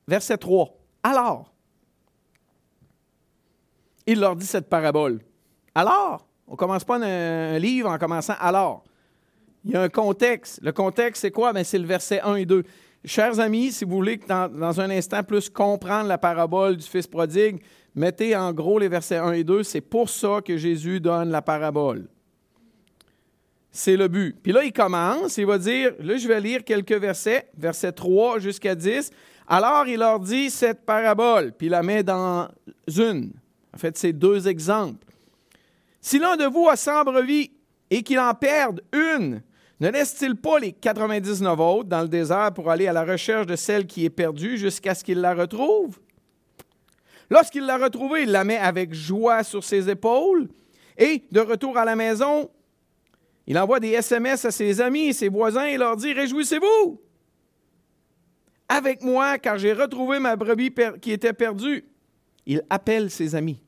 verset 0.08 0.38
3, 0.38 0.76
alors, 1.04 1.54
il 4.08 4.20
leur 4.20 4.36
dit 4.36 4.46
cette 4.46 4.70
parabole. 4.70 5.20
Alors, 5.76 6.28
on 6.48 6.54
ne 6.54 6.58
commence 6.58 6.84
pas 6.84 6.98
un, 6.98 7.60
livre 7.60 7.90
en 7.90 7.98
commençant 7.98 8.36
alors. 8.40 8.84
Il 9.64 9.72
y 9.72 9.76
a 9.76 9.82
un 9.82 9.90
contexte. 9.90 10.60
Le 10.62 10.72
contexte, 10.72 11.22
c'est 11.22 11.32
quoi? 11.32 11.54
Ben, 11.54 11.64
c'est 11.64 11.80
le 11.80 11.86
verset 11.86 12.22
1 12.22 12.36
et 12.36 12.46
2. 12.46 12.64
Chers 13.04 13.40
amis, 13.40 13.72
si 13.72 13.86
vous 13.86 13.96
voulez 13.96 14.18
dans, 14.18 14.52
dans, 14.52 14.80
un 14.80 14.90
instant 14.90 15.24
plus 15.24 15.50
comprendre 15.50 16.08
la 16.08 16.18
parabole 16.18 16.78
du 16.78 16.86
Fils 16.86 17.06
prodigue, 17.06 17.62
mettez 17.94 18.36
en 18.36 18.52
gros 18.52 18.80
les 18.80 18.88
versets 18.88 19.18
1 19.18 19.32
et 19.34 19.44
2, 19.44 19.64
c'est 19.64 19.82
pour 19.82 20.10
ça 20.10 20.40
que 20.44 20.58
Jésus 20.58 21.00
donne 21.00 21.30
la 21.30 21.42
parabole. 21.42 22.08
C'est 23.78 23.98
le 23.98 24.08
but. 24.08 24.38
Puis 24.42 24.54
là, 24.54 24.64
il 24.64 24.72
commence, 24.72 25.38
il 25.38 25.46
va 25.46 25.58
dire, 25.58 25.92
là, 26.00 26.16
je 26.16 26.26
vais 26.30 26.40
lire 26.40 26.64
quelques 26.64 26.94
versets, 26.94 27.50
versets 27.58 27.92
3 27.92 28.40
jusqu'à 28.40 28.74
10. 28.74 29.12
Alors, 29.50 29.86
il 29.86 30.00
leur 30.00 30.22
dit 30.22 30.50
cette 30.50 30.86
parabole, 30.86 31.52
puis 31.52 31.68
il 31.68 31.72
la 31.72 31.84
met 31.84 32.02
dans 32.02 32.48
une. 32.88 33.34
En 33.76 33.78
fait, 33.78 33.98
c'est 33.98 34.14
deux 34.14 34.48
exemples. 34.48 35.06
Si 36.00 36.20
l'un 36.20 36.38
de 36.38 36.46
vous 36.46 36.70
a 36.70 36.78
100 36.78 37.04
brebis 37.04 37.52
et 37.90 38.02
qu'il 38.02 38.18
en 38.18 38.34
perde 38.34 38.82
une, 38.94 39.42
ne 39.82 39.90
laisse-t-il 39.90 40.38
pas 40.38 40.58
les 40.58 40.72
99 40.72 41.60
autres 41.60 41.90
dans 41.90 42.02
le 42.02 42.08
désert 42.08 42.54
pour 42.54 42.72
aller 42.72 42.88
à 42.88 42.94
la 42.94 43.04
recherche 43.04 43.46
de 43.46 43.58
celle 43.58 43.88
qui 43.88 44.06
est 44.06 44.10
perdue 44.10 44.58
jusqu'à 44.58 44.96
ce 44.96 45.04
qu'il 45.04 45.20
la 45.20 45.34
retrouve? 45.34 46.00
Lorsqu'il 47.30 47.66
l'a 47.66 47.78
retrouvée, 47.78 48.24
il 48.24 48.32
la 48.32 48.46
met 48.46 48.58
avec 48.58 48.94
joie 48.94 49.44
sur 49.44 49.66
ses 49.66 49.90
épaules 49.90 50.48
et, 50.98 51.26
de 51.30 51.42
retour 51.42 51.78
à 51.78 51.84
la 51.84 51.98
maison, 51.98 52.50
il 53.48 53.58
envoie 53.58 53.80
des 53.80 53.90
SMS 53.90 54.46
à 54.46 54.52
ses 54.52 54.82
amis 54.82 55.08
et 55.08 55.14
ses 55.14 55.30
voisins 55.30 55.66
et 55.66 55.78
leur 55.78 55.96
dit 55.96 56.14
Réjouissez-vous 56.14 57.02
avec 58.68 59.04
moi, 59.04 59.38
car 59.38 59.58
j'ai 59.58 59.74
retrouvé 59.74 60.20
ma 60.20 60.36
brebis 60.36 60.74
qui 61.02 61.12
était 61.12 61.34
perdue. 61.34 61.86
Il 62.46 62.64
appelle 62.70 63.12
ses 63.12 63.36
amis. 63.36 63.62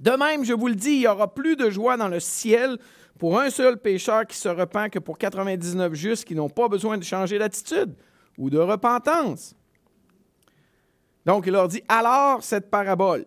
De 0.00 0.10
même, 0.10 0.44
je 0.44 0.52
vous 0.52 0.68
le 0.68 0.74
dis, 0.74 0.92
il 0.92 1.00
y 1.00 1.08
aura 1.08 1.32
plus 1.32 1.56
de 1.56 1.70
joie 1.70 1.96
dans 1.96 2.08
le 2.08 2.20
ciel 2.20 2.78
pour 3.18 3.40
un 3.40 3.50
seul 3.50 3.78
pécheur 3.78 4.26
qui 4.26 4.36
se 4.36 4.48
repent 4.48 4.90
que 4.90 4.98
pour 4.98 5.16
99 5.16 5.94
justes 5.94 6.24
qui 6.24 6.34
n'ont 6.34 6.50
pas 6.50 6.68
besoin 6.68 6.98
de 6.98 7.04
changer 7.04 7.38
d'attitude 7.38 7.94
ou 8.36 8.50
de 8.50 8.58
repentance. 8.58 9.54
Donc, 11.24 11.44
il 11.46 11.52
leur 11.52 11.68
dit 11.68 11.82
alors 11.88 12.42
cette 12.42 12.70
parabole. 12.70 13.26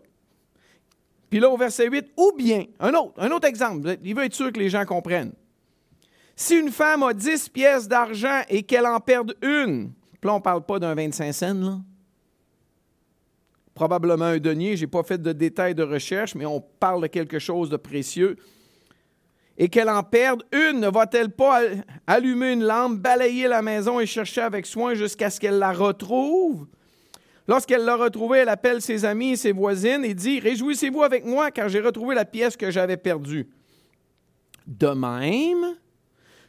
Puis 1.30 1.40
là, 1.40 1.50
au 1.50 1.58
verset 1.58 1.90
8, 1.90 2.12
ou 2.18 2.34
bien, 2.38 2.66
un 2.80 2.94
autre, 2.94 3.14
un 3.18 3.30
autre 3.32 3.48
exemple, 3.48 3.98
il 4.04 4.16
veut 4.16 4.26
être 4.26 4.34
sûr 4.34 4.52
que 4.52 4.60
les 4.60 4.70
gens 4.70 4.86
comprennent. 4.86 5.34
Si 6.36 6.56
une 6.56 6.72
femme 6.72 7.04
a 7.04 7.14
10 7.14 7.50
pièces 7.50 7.88
d'argent 7.88 8.42
et 8.50 8.64
qu'elle 8.64 8.88
en 8.88 9.00
perde 9.00 9.36
une, 9.42 9.92
puis 10.20 10.28
là, 10.28 10.34
on 10.34 10.38
ne 10.38 10.42
parle 10.42 10.66
pas 10.66 10.80
d'un 10.80 10.96
25 10.96 11.34
cents, 11.34 11.54
là. 11.54 11.80
Probablement 13.74 14.26
un 14.26 14.40
denier, 14.40 14.76
je 14.76 14.84
n'ai 14.84 14.88
pas 14.88 15.04
fait 15.04 15.22
de 15.22 15.32
détails 15.32 15.76
de 15.76 15.84
recherche, 15.84 16.36
mais 16.36 16.46
on 16.46 16.60
parle 16.60 17.02
de 17.04 17.08
quelque 17.08 17.40
chose 17.40 17.70
de 17.70 17.78
précieux. 17.78 18.36
Et 19.58 19.70
qu'elle 19.70 19.90
en 19.90 20.04
perde 20.04 20.44
une, 20.52 20.82
ne 20.82 20.90
va-t-elle 20.90 21.30
pas 21.30 21.62
allumer 22.08 22.54
une 22.54 22.64
lampe, 22.64 22.98
balayer 22.98 23.48
la 23.48 23.62
maison 23.62 24.00
et 24.00 24.06
chercher 24.06 24.42
avec 24.42 24.66
soin 24.66 24.96
jusqu'à 24.96 25.30
ce 25.30 25.40
qu'elle 25.40 25.60
la 25.60 25.72
retrouve? 25.72 26.68
Lorsqu'elle 27.50 27.84
l'a 27.84 27.96
retrouvée, 27.96 28.38
elle 28.38 28.50
appelle 28.50 28.80
ses 28.80 29.06
amis 29.06 29.32
et 29.32 29.36
ses 29.36 29.54
voisines 29.54 30.06
et 30.06 30.14
dit 30.14 30.40
Réjouissez-vous 30.40 31.02
avec 31.02 31.26
moi, 31.26 31.50
car 31.50 31.68
j'ai 31.68 31.80
retrouvé 31.80 32.14
la 32.14 32.24
pièce 32.24 32.56
que 32.56 32.70
j'avais 32.70 32.96
perdue. 32.96 33.50
De 34.68 34.90
même, 34.90 35.76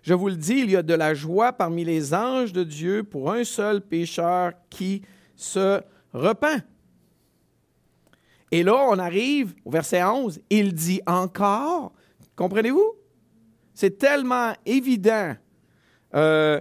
je 0.02 0.12
vous 0.12 0.28
le 0.28 0.36
dis, 0.36 0.58
il 0.58 0.70
y 0.70 0.76
a 0.76 0.82
de 0.82 0.92
la 0.92 1.14
joie 1.14 1.54
parmi 1.54 1.84
les 1.84 2.12
anges 2.12 2.52
de 2.52 2.64
Dieu 2.64 3.02
pour 3.02 3.32
un 3.32 3.44
seul 3.44 3.80
pécheur 3.80 4.52
qui 4.68 5.00
se 5.36 5.80
repent. 6.12 6.60
Et 8.50 8.62
là, 8.62 8.76
on 8.90 8.98
arrive 8.98 9.54
au 9.64 9.70
verset 9.70 10.04
11. 10.04 10.38
Il 10.50 10.74
dit 10.74 11.00
encore, 11.06 11.94
comprenez-vous? 12.36 12.92
C'est 13.72 13.96
tellement 13.96 14.52
évident. 14.66 15.34
Euh, 16.14 16.60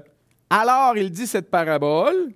alors, 0.49 0.95
il 0.95 1.11
dit 1.11 1.27
cette 1.27 1.49
parabole, 1.51 2.33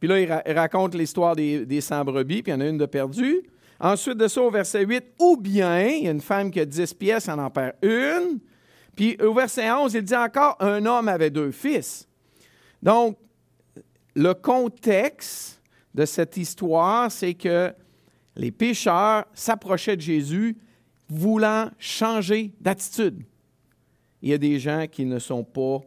puis 0.00 0.08
là, 0.08 0.18
il, 0.18 0.52
raconte 0.54 0.94
l'histoire 0.94 1.36
des, 1.36 1.66
des 1.66 1.80
100 1.82 2.06
brebis, 2.06 2.42
puis 2.42 2.50
il 2.50 2.54
y 2.54 2.58
en 2.58 2.60
a 2.62 2.66
une 2.66 2.78
de 2.78 2.86
perdue. 2.86 3.42
Ensuite 3.78 4.16
de 4.16 4.28
ça, 4.28 4.42
au 4.42 4.50
verset 4.50 4.84
8, 4.84 5.04
ou 5.18 5.36
bien, 5.36 5.86
il 5.86 6.04
y 6.04 6.08
a 6.08 6.10
une 6.10 6.20
femme 6.22 6.50
qui 6.50 6.58
a 6.58 6.64
10 6.64 6.94
pièces, 6.94 7.28
elle 7.28 7.38
en 7.38 7.50
perd 7.50 7.74
une. 7.82 8.40
Puis 8.96 9.16
au 9.20 9.34
verset 9.34 9.70
11, 9.70 9.94
il 9.94 10.02
dit 10.02 10.16
encore, 10.16 10.56
un 10.60 10.84
homme 10.86 11.08
avait 11.08 11.30
deux 11.30 11.50
fils. 11.50 12.08
Donc, 12.82 13.18
le 14.14 14.32
contexte 14.34 15.62
de 15.94 16.04
cette 16.04 16.36
histoire, 16.36 17.10
c'est 17.10 17.34
que 17.34 17.72
les 18.36 18.50
pécheurs 18.50 19.24
s'approchaient 19.34 19.96
de 19.96 20.02
Jésus 20.02 20.56
voulant 21.08 21.70
changer 21.78 22.52
d'attitude. 22.60 23.22
Il 24.22 24.30
y 24.30 24.32
a 24.32 24.38
des 24.38 24.58
gens 24.58 24.86
qui 24.90 25.04
ne 25.04 25.18
sont 25.18 25.44
pas 25.44 25.80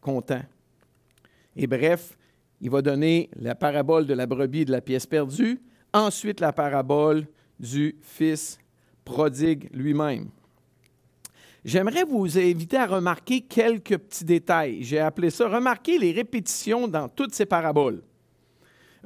contents. 0.00 0.42
Et 1.54 1.66
bref, 1.66 2.16
il 2.62 2.70
va 2.70 2.80
donner 2.80 3.28
la 3.36 3.56
parabole 3.56 4.06
de 4.06 4.14
la 4.14 4.26
brebis 4.26 4.64
de 4.64 4.70
la 4.70 4.80
pièce 4.80 5.04
perdue, 5.04 5.60
ensuite 5.92 6.38
la 6.38 6.52
parabole 6.52 7.26
du 7.58 7.96
fils 8.00 8.58
prodigue 9.04 9.68
lui-même. 9.74 10.28
J'aimerais 11.64 12.04
vous 12.04 12.38
inviter 12.38 12.76
à 12.76 12.86
remarquer 12.86 13.40
quelques 13.40 13.98
petits 13.98 14.24
détails. 14.24 14.82
J'ai 14.82 15.00
appelé 15.00 15.30
ça 15.30 15.48
remarquer 15.48 15.98
les 15.98 16.12
répétitions 16.12 16.86
dans 16.86 17.08
toutes 17.08 17.34
ces 17.34 17.46
paraboles. 17.46 18.00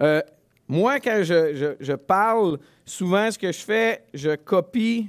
Euh, 0.01 0.21
moi, 0.69 1.01
quand 1.01 1.23
je, 1.23 1.95
parle, 1.95 2.59
souvent 2.85 3.31
ce 3.31 3.39
que 3.39 3.53
je 3.53 3.59
fais, 3.59 4.05
je 4.13 4.37
copie. 4.37 5.09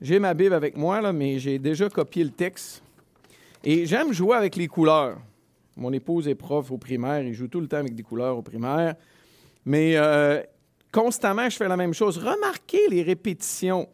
J'ai 0.00 0.20
ma 0.20 0.34
Bible 0.34 0.54
avec 0.54 0.76
moi, 0.76 1.00
là, 1.00 1.12
mais 1.12 1.40
j'ai 1.40 1.58
déjà 1.58 1.88
copié 1.88 2.22
le 2.22 2.30
texte. 2.30 2.82
Et 3.64 3.86
j'aime 3.86 4.12
jouer 4.12 4.36
avec 4.36 4.54
les 4.54 4.68
couleurs. 4.68 5.18
Mon 5.76 5.92
épouse 5.92 6.26
est 6.26 6.34
prof 6.34 6.70
au 6.70 6.78
primaire, 6.78 7.22
il 7.22 7.34
joue 7.34 7.48
tout 7.48 7.60
le 7.60 7.68
temps 7.68 7.76
avec 7.76 7.94
des 7.94 8.02
couleurs 8.02 8.38
au 8.38 8.42
primaire. 8.42 8.94
Mais 9.66 9.96
euh, 9.96 10.42
constamment, 10.90 11.50
je 11.50 11.56
fais 11.56 11.68
la 11.68 11.76
même 11.76 11.92
chose. 11.92 12.16
Remarquez 12.16 12.88
les 12.88 13.02
répétitions. 13.02 13.86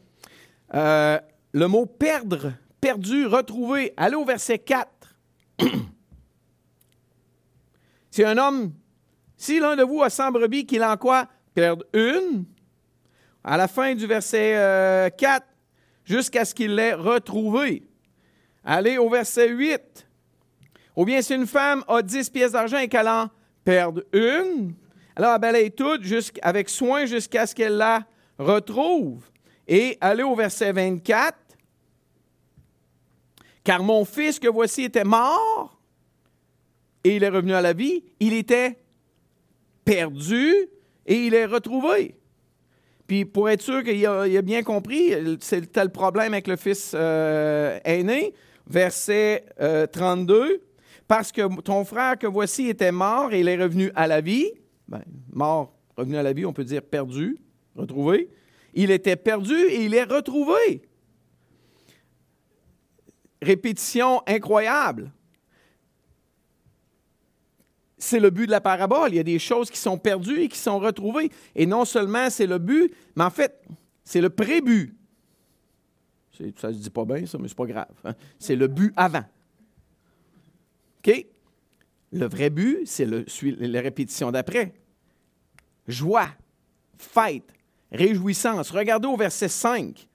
Euh, 0.74 1.18
le 1.52 1.66
mot 1.66 1.86
perdre, 1.86 2.52
perdu, 2.80 3.26
retrouver. 3.26 3.92
Allez 3.96 4.14
au 4.14 4.24
verset 4.24 4.60
4. 4.60 4.88
si 8.10 8.24
un 8.24 8.38
homme, 8.38 8.72
si 9.36 9.58
l'un 9.58 9.74
de 9.74 9.82
vous 9.82 10.02
a 10.02 10.10
100 10.10 10.30
brebis, 10.30 10.64
qu'il 10.64 10.84
en 10.84 10.96
quoi? 10.96 11.26
Perde 11.52 11.84
une. 11.92 12.44
À 13.42 13.56
la 13.56 13.66
fin 13.66 13.96
du 13.96 14.06
verset 14.06 14.52
4, 15.18 15.42
euh, 15.42 15.46
jusqu'à 16.04 16.44
ce 16.44 16.54
qu'il 16.54 16.76
l'ait 16.76 16.94
retrouvé. 16.94 17.82
Allez 18.64 18.98
au 18.98 19.10
verset 19.10 19.48
8. 19.48 20.06
Ou 20.96 21.04
bien 21.04 21.22
si 21.22 21.34
une 21.34 21.46
femme 21.46 21.84
a 21.88 22.02
10 22.02 22.30
pièces 22.30 22.52
d'argent 22.52 22.78
et 22.78 22.88
qu'elle 22.88 23.08
en 23.08 23.28
perde 23.64 24.04
une, 24.12 24.74
alors 25.16 25.34
elle 25.34 25.40
balaye 25.40 25.70
toute 25.70 26.02
avec 26.42 26.68
soin 26.68 27.06
jusqu'à 27.06 27.46
ce 27.46 27.54
qu'elle 27.54 27.76
la 27.76 28.06
retrouve. 28.38 29.24
Et 29.68 29.96
allez 30.00 30.22
au 30.22 30.34
verset 30.34 30.72
24. 30.72 31.36
Car 33.64 33.82
mon 33.82 34.04
fils 34.04 34.38
que 34.38 34.48
voici 34.48 34.84
était 34.84 35.04
mort 35.04 35.78
et 37.04 37.16
il 37.16 37.24
est 37.24 37.28
revenu 37.28 37.54
à 37.54 37.60
la 37.60 37.72
vie. 37.72 38.04
Il 38.20 38.32
était 38.32 38.78
perdu 39.84 40.52
et 41.06 41.26
il 41.26 41.34
est 41.34 41.46
retrouvé. 41.46 42.16
Puis 43.06 43.24
pour 43.24 43.50
être 43.50 43.62
sûr 43.62 43.82
qu'il 43.82 44.04
a, 44.06 44.42
bien 44.42 44.62
compris, 44.62 45.14
c'est 45.40 45.70
tel 45.70 45.90
problème 45.90 46.32
avec 46.32 46.48
le 46.48 46.56
fils 46.56 46.92
euh, 46.94 47.78
aîné, 47.84 48.32
verset 48.66 49.44
32. 49.92 50.62
Parce 51.12 51.30
que 51.30 51.60
ton 51.60 51.84
frère 51.84 52.18
que 52.18 52.26
voici 52.26 52.68
était 52.68 52.90
mort 52.90 53.34
et 53.34 53.40
il 53.40 53.48
est 53.48 53.62
revenu 53.62 53.92
à 53.94 54.06
la 54.06 54.22
vie. 54.22 54.50
Ben, 54.88 55.02
mort, 55.30 55.78
revenu 55.94 56.16
à 56.16 56.22
la 56.22 56.32
vie, 56.32 56.46
on 56.46 56.54
peut 56.54 56.64
dire 56.64 56.80
perdu, 56.80 57.36
retrouvé. 57.76 58.30
Il 58.72 58.90
était 58.90 59.16
perdu 59.16 59.52
et 59.52 59.84
il 59.84 59.92
est 59.92 60.04
retrouvé. 60.04 60.88
Répétition 63.42 64.22
incroyable. 64.26 65.12
C'est 67.98 68.18
le 68.18 68.30
but 68.30 68.46
de 68.46 68.52
la 68.52 68.62
parabole. 68.62 69.10
Il 69.10 69.16
y 69.16 69.20
a 69.20 69.22
des 69.22 69.38
choses 69.38 69.70
qui 69.70 69.78
sont 69.78 69.98
perdues 69.98 70.40
et 70.40 70.48
qui 70.48 70.58
sont 70.58 70.78
retrouvées. 70.78 71.30
Et 71.54 71.66
non 71.66 71.84
seulement 71.84 72.30
c'est 72.30 72.46
le 72.46 72.56
but, 72.56 72.90
mais 73.16 73.24
en 73.24 73.30
fait, 73.30 73.62
c'est 74.02 74.22
le 74.22 74.30
prébut. 74.30 74.96
Ça 76.56 76.68
ne 76.68 76.72
se 76.72 76.78
dit 76.78 76.88
pas 76.88 77.04
bien, 77.04 77.26
ça, 77.26 77.36
mais 77.36 77.48
c'est 77.48 77.54
pas 77.54 77.66
grave. 77.66 77.94
Hein. 78.02 78.14
C'est 78.38 78.56
le 78.56 78.66
but 78.66 78.94
avant. 78.96 79.24
OK? 81.06 81.26
Le 82.12 82.26
vrai 82.26 82.50
but, 82.50 82.86
c'est 82.86 83.06
la 83.06 83.80
répétition 83.80 84.30
d'après. 84.30 84.74
Joie, 85.88 86.28
fête, 86.98 87.48
réjouissance. 87.90 88.70
Regardez 88.70 89.08
au 89.08 89.16
verset 89.16 89.48
5. 89.48 90.08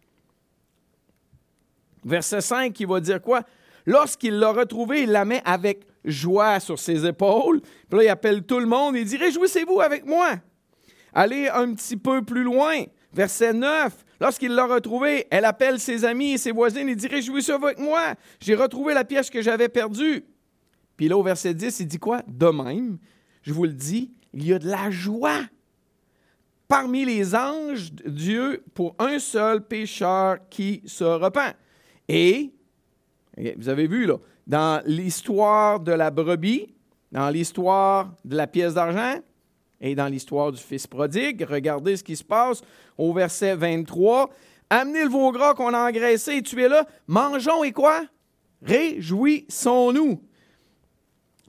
Verset 2.05 2.41
5 2.41 2.73
qui 2.73 2.85
va 2.85 2.99
dire 2.99 3.21
quoi? 3.21 3.41
Lorsqu'il 3.85 4.35
l'a 4.35 4.51
retrouvé, 4.51 5.03
il 5.03 5.11
la 5.11 5.25
met 5.25 5.41
avec 5.43 5.87
joie 6.05 6.59
sur 6.59 6.77
ses 6.77 7.05
épaules. 7.05 7.61
Puis 7.89 7.97
là, 7.97 8.03
il 8.03 8.09
appelle 8.09 8.43
tout 8.43 8.59
le 8.59 8.65
monde 8.65 8.95
et 8.95 9.03
dit 9.03 9.17
Réjouissez-vous 9.17 9.81
avec 9.81 10.05
moi. 10.05 10.35
Allez 11.13 11.47
un 11.47 11.73
petit 11.73 11.97
peu 11.97 12.21
plus 12.21 12.43
loin. 12.43 12.83
Verset 13.11 13.53
9. 13.53 14.05
Lorsqu'il 14.19 14.53
l'a 14.53 14.65
retrouvé, 14.65 15.27
elle 15.31 15.45
appelle 15.45 15.79
ses 15.79 16.05
amis 16.05 16.33
et 16.33 16.37
ses 16.37 16.51
voisines 16.51 16.89
et 16.89 16.95
dit 16.95 17.07
Réjouissez-vous 17.07 17.65
avec 17.65 17.79
moi. 17.79 18.13
J'ai 18.39 18.55
retrouvé 18.55 18.93
la 18.93 19.03
pièce 19.03 19.29
que 19.29 19.41
j'avais 19.41 19.69
perdue. 19.69 20.23
Puis 20.97 21.07
là, 21.07 21.17
au 21.17 21.23
verset 21.23 21.53
10, 21.53 21.79
il 21.79 21.87
dit 21.87 21.99
quoi? 21.99 22.23
De 22.27 22.47
même, 22.47 22.97
je 23.43 23.53
vous 23.53 23.63
le 23.63 23.73
dis, 23.73 24.11
il 24.33 24.45
y 24.45 24.53
a 24.53 24.59
de 24.59 24.67
la 24.67 24.89
joie 24.89 25.41
parmi 26.67 27.05
les 27.05 27.33
anges 27.35 27.93
de 27.93 28.09
Dieu 28.09 28.63
pour 28.73 28.95
un 28.99 29.19
seul 29.19 29.65
pécheur 29.65 30.37
qui 30.49 30.81
se 30.85 31.03
repent. 31.03 31.55
Et, 32.09 32.51
vous 33.57 33.69
avez 33.69 33.87
vu, 33.87 34.05
là, 34.05 34.17
dans 34.47 34.81
l'histoire 34.85 35.79
de 35.79 35.91
la 35.91 36.09
brebis, 36.09 36.73
dans 37.11 37.29
l'histoire 37.29 38.13
de 38.25 38.35
la 38.35 38.47
pièce 38.47 38.73
d'argent 38.73 39.19
et 39.79 39.95
dans 39.95 40.07
l'histoire 40.07 40.51
du 40.51 40.61
fils 40.61 40.87
prodigue, 40.87 41.45
regardez 41.47 41.95
ce 41.95 42.03
qui 42.03 42.15
se 42.15 42.23
passe 42.23 42.61
au 42.97 43.13
verset 43.13 43.55
23. 43.55 44.29
Amenez 44.69 45.03
le 45.03 45.09
veau 45.09 45.31
gras 45.31 45.53
qu'on 45.53 45.73
a 45.73 45.87
engraissé 45.87 46.37
et 46.37 46.41
tuez-le. 46.41 46.81
Mangeons 47.07 47.63
et 47.63 47.71
quoi? 47.71 48.03
Réjouissons-nous. 48.61 50.21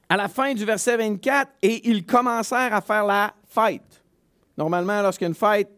À 0.09 0.17
la 0.17 0.29
fin 0.29 0.55
du 0.55 0.65
verset 0.65 0.97
24, 0.97 1.53
et 1.63 1.89
ils 1.89 2.05
commencèrent 2.05 2.75
à 2.75 2.81
faire 2.81 3.05
la 3.05 3.35
fête. 3.47 4.03
Normalement, 4.57 5.03
lorsqu'il 5.03 5.25
y 5.25 5.27
a 5.27 5.29
une 5.29 5.35
fête, 5.35 5.71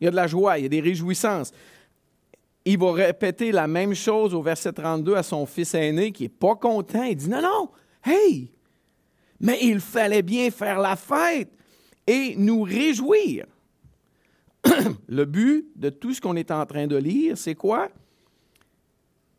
il 0.00 0.04
y 0.04 0.08
a 0.08 0.10
de 0.10 0.16
la 0.16 0.26
joie, 0.26 0.58
il 0.58 0.62
y 0.62 0.66
a 0.66 0.68
des 0.68 0.80
réjouissances. 0.80 1.52
Il 2.64 2.78
va 2.78 2.92
répéter 2.92 3.52
la 3.52 3.66
même 3.66 3.94
chose 3.94 4.34
au 4.34 4.42
verset 4.42 4.72
32 4.72 5.14
à 5.14 5.22
son 5.22 5.46
fils 5.46 5.74
aîné 5.74 6.12
qui 6.12 6.24
n'est 6.24 6.28
pas 6.28 6.54
content. 6.56 7.02
Il 7.02 7.16
dit 7.16 7.28
Non, 7.28 7.42
non, 7.42 7.70
hey, 8.04 8.50
mais 9.40 9.58
il 9.62 9.80
fallait 9.80 10.22
bien 10.22 10.50
faire 10.50 10.78
la 10.78 10.96
fête 10.96 11.50
et 12.06 12.34
nous 12.36 12.62
réjouir. 12.62 13.46
Le 15.08 15.24
but 15.24 15.66
de 15.76 15.90
tout 15.90 16.14
ce 16.14 16.20
qu'on 16.20 16.36
est 16.36 16.50
en 16.50 16.64
train 16.66 16.86
de 16.86 16.96
lire, 16.96 17.36
c'est 17.36 17.54
quoi? 17.54 17.88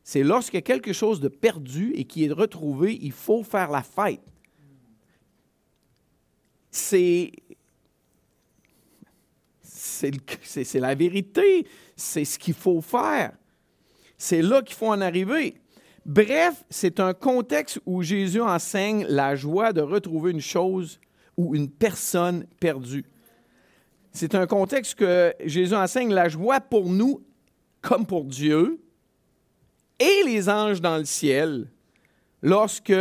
C'est 0.09 0.23
a 0.31 0.61
quelque 0.61 0.93
chose 0.93 1.19
de 1.19 1.27
perdu 1.27 1.91
et 1.93 2.05
qui 2.05 2.23
est 2.23 2.31
retrouvé, 2.31 2.97
il 3.01 3.11
faut 3.11 3.43
faire 3.43 3.69
la 3.69 3.83
fête. 3.83 4.21
C'est 6.71 7.33
c'est 9.51 10.79
la 10.79 10.95
vérité, 10.95 11.67
c'est 11.97 12.23
ce 12.23 12.39
qu'il 12.39 12.53
faut 12.53 12.79
faire. 12.79 13.33
C'est 14.17 14.41
là 14.41 14.61
qu'il 14.61 14.77
faut 14.77 14.87
en 14.87 15.01
arriver. 15.01 15.55
Bref, 16.05 16.63
c'est 16.69 17.01
un 17.01 17.13
contexte 17.13 17.81
où 17.85 18.01
Jésus 18.01 18.39
enseigne 18.39 19.05
la 19.09 19.35
joie 19.35 19.73
de 19.73 19.81
retrouver 19.81 20.31
une 20.31 20.39
chose 20.39 21.01
ou 21.35 21.53
une 21.53 21.69
personne 21.69 22.45
perdue. 22.61 23.03
C'est 24.13 24.35
un 24.35 24.47
contexte 24.47 24.95
que 24.95 25.33
Jésus 25.43 25.75
enseigne 25.75 26.13
la 26.13 26.29
joie 26.29 26.61
pour 26.61 26.89
nous 26.89 27.25
comme 27.81 28.05
pour 28.05 28.23
Dieu 28.23 28.79
et 29.99 30.23
les 30.25 30.49
anges 30.49 30.81
dans 30.81 30.97
le 30.97 31.05
ciel 31.05 31.67
lorsque 32.41 32.93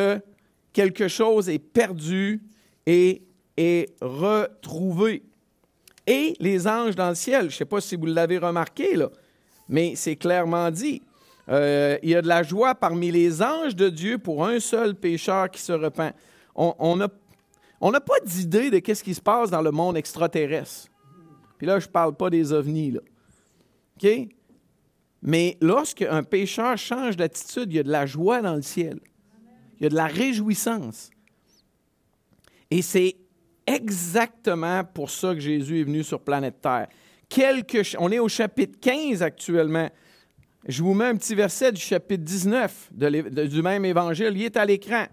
quelque 0.72 1.08
chose 1.08 1.48
est 1.48 1.58
perdu 1.58 2.42
et 2.86 3.22
est 3.56 3.94
retrouvé 4.00 5.22
et 6.06 6.34
les 6.38 6.66
anges 6.66 6.94
dans 6.94 7.08
le 7.08 7.14
ciel. 7.14 7.42
Je 7.42 7.46
ne 7.46 7.50
sais 7.50 7.64
pas 7.64 7.80
si 7.80 7.96
vous 7.96 8.06
l'avez 8.06 8.38
remarqué, 8.38 8.94
là, 8.96 9.10
mais 9.68 9.94
c'est 9.96 10.16
clairement 10.16 10.70
dit. 10.70 11.02
Euh, 11.48 11.96
il 12.02 12.10
y 12.10 12.14
a 12.14 12.22
de 12.22 12.26
la 12.26 12.42
joie 12.42 12.74
parmi 12.74 13.10
les 13.10 13.40
anges 13.40 13.76
de 13.76 13.88
Dieu 13.88 14.18
pour 14.18 14.44
un 14.44 14.58
seul 14.58 14.94
pécheur 14.94 15.48
qui 15.50 15.60
se 15.60 15.72
repent. 15.72 16.12
On 16.56 16.96
n'a 16.96 18.00
pas 18.00 18.20
d'idée 18.24 18.70
de 18.70 18.94
ce 18.94 19.02
qui 19.02 19.14
se 19.14 19.20
passe 19.20 19.50
dans 19.50 19.62
le 19.62 19.70
monde 19.70 19.96
extraterrestre. 19.96 20.88
Puis 21.58 21.66
là, 21.66 21.78
je 21.78 21.86
ne 21.86 21.92
parle 21.92 22.14
pas 22.16 22.30
des 22.30 22.52
ovnis. 22.52 22.90
Là. 22.90 23.00
Mais 25.26 25.58
lorsqu'un 25.60 26.22
pécheur 26.22 26.78
change 26.78 27.16
d'attitude, 27.16 27.72
il 27.72 27.76
y 27.76 27.78
a 27.80 27.82
de 27.82 27.90
la 27.90 28.06
joie 28.06 28.40
dans 28.40 28.54
le 28.54 28.62
ciel. 28.62 29.00
Il 29.78 29.82
y 29.82 29.86
a 29.86 29.88
de 29.88 29.96
la 29.96 30.06
réjouissance. 30.06 31.10
Et 32.70 32.80
c'est 32.80 33.16
exactement 33.66 34.84
pour 34.84 35.10
ça 35.10 35.34
que 35.34 35.40
Jésus 35.40 35.80
est 35.80 35.84
venu 35.84 36.04
sur 36.04 36.20
planète 36.20 36.60
Terre. 36.62 36.86
On 37.98 38.12
est 38.12 38.20
au 38.20 38.28
chapitre 38.28 38.78
15 38.80 39.20
actuellement. 39.20 39.90
Je 40.68 40.82
vous 40.82 40.94
mets 40.94 41.06
un 41.06 41.16
petit 41.16 41.34
verset 41.34 41.72
du 41.72 41.80
chapitre 41.80 42.22
19 42.22 42.90
du 42.92 43.62
même 43.62 43.84
évangile. 43.84 44.32
Il 44.32 44.44
est 44.44 44.56
à 44.56 44.64
l'écran. 44.64 45.06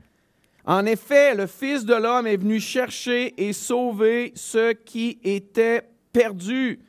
En 0.64 0.86
effet, 0.86 1.34
le 1.34 1.48
Fils 1.48 1.86
de 1.86 1.96
l'homme 1.96 2.28
est 2.28 2.38
venu 2.38 2.60
chercher 2.60 3.34
et 3.36 3.52
sauver 3.52 4.32
ceux 4.36 4.74
qui 4.74 5.20
étaient 5.24 5.82
perdus. 6.14 6.80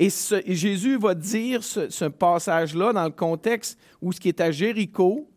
Et, 0.00 0.10
Jésus 0.54 0.96
va 0.96 1.12
dire 1.14 1.64
ce, 1.64 2.04
passage-là 2.04 2.92
dans 2.92 3.04
le 3.04 3.10
contexte 3.10 3.78
où 4.00 4.12
ce 4.12 4.20
qui 4.20 4.28
est 4.28 4.40
à 4.40 4.52
Jéricho, 4.52 5.28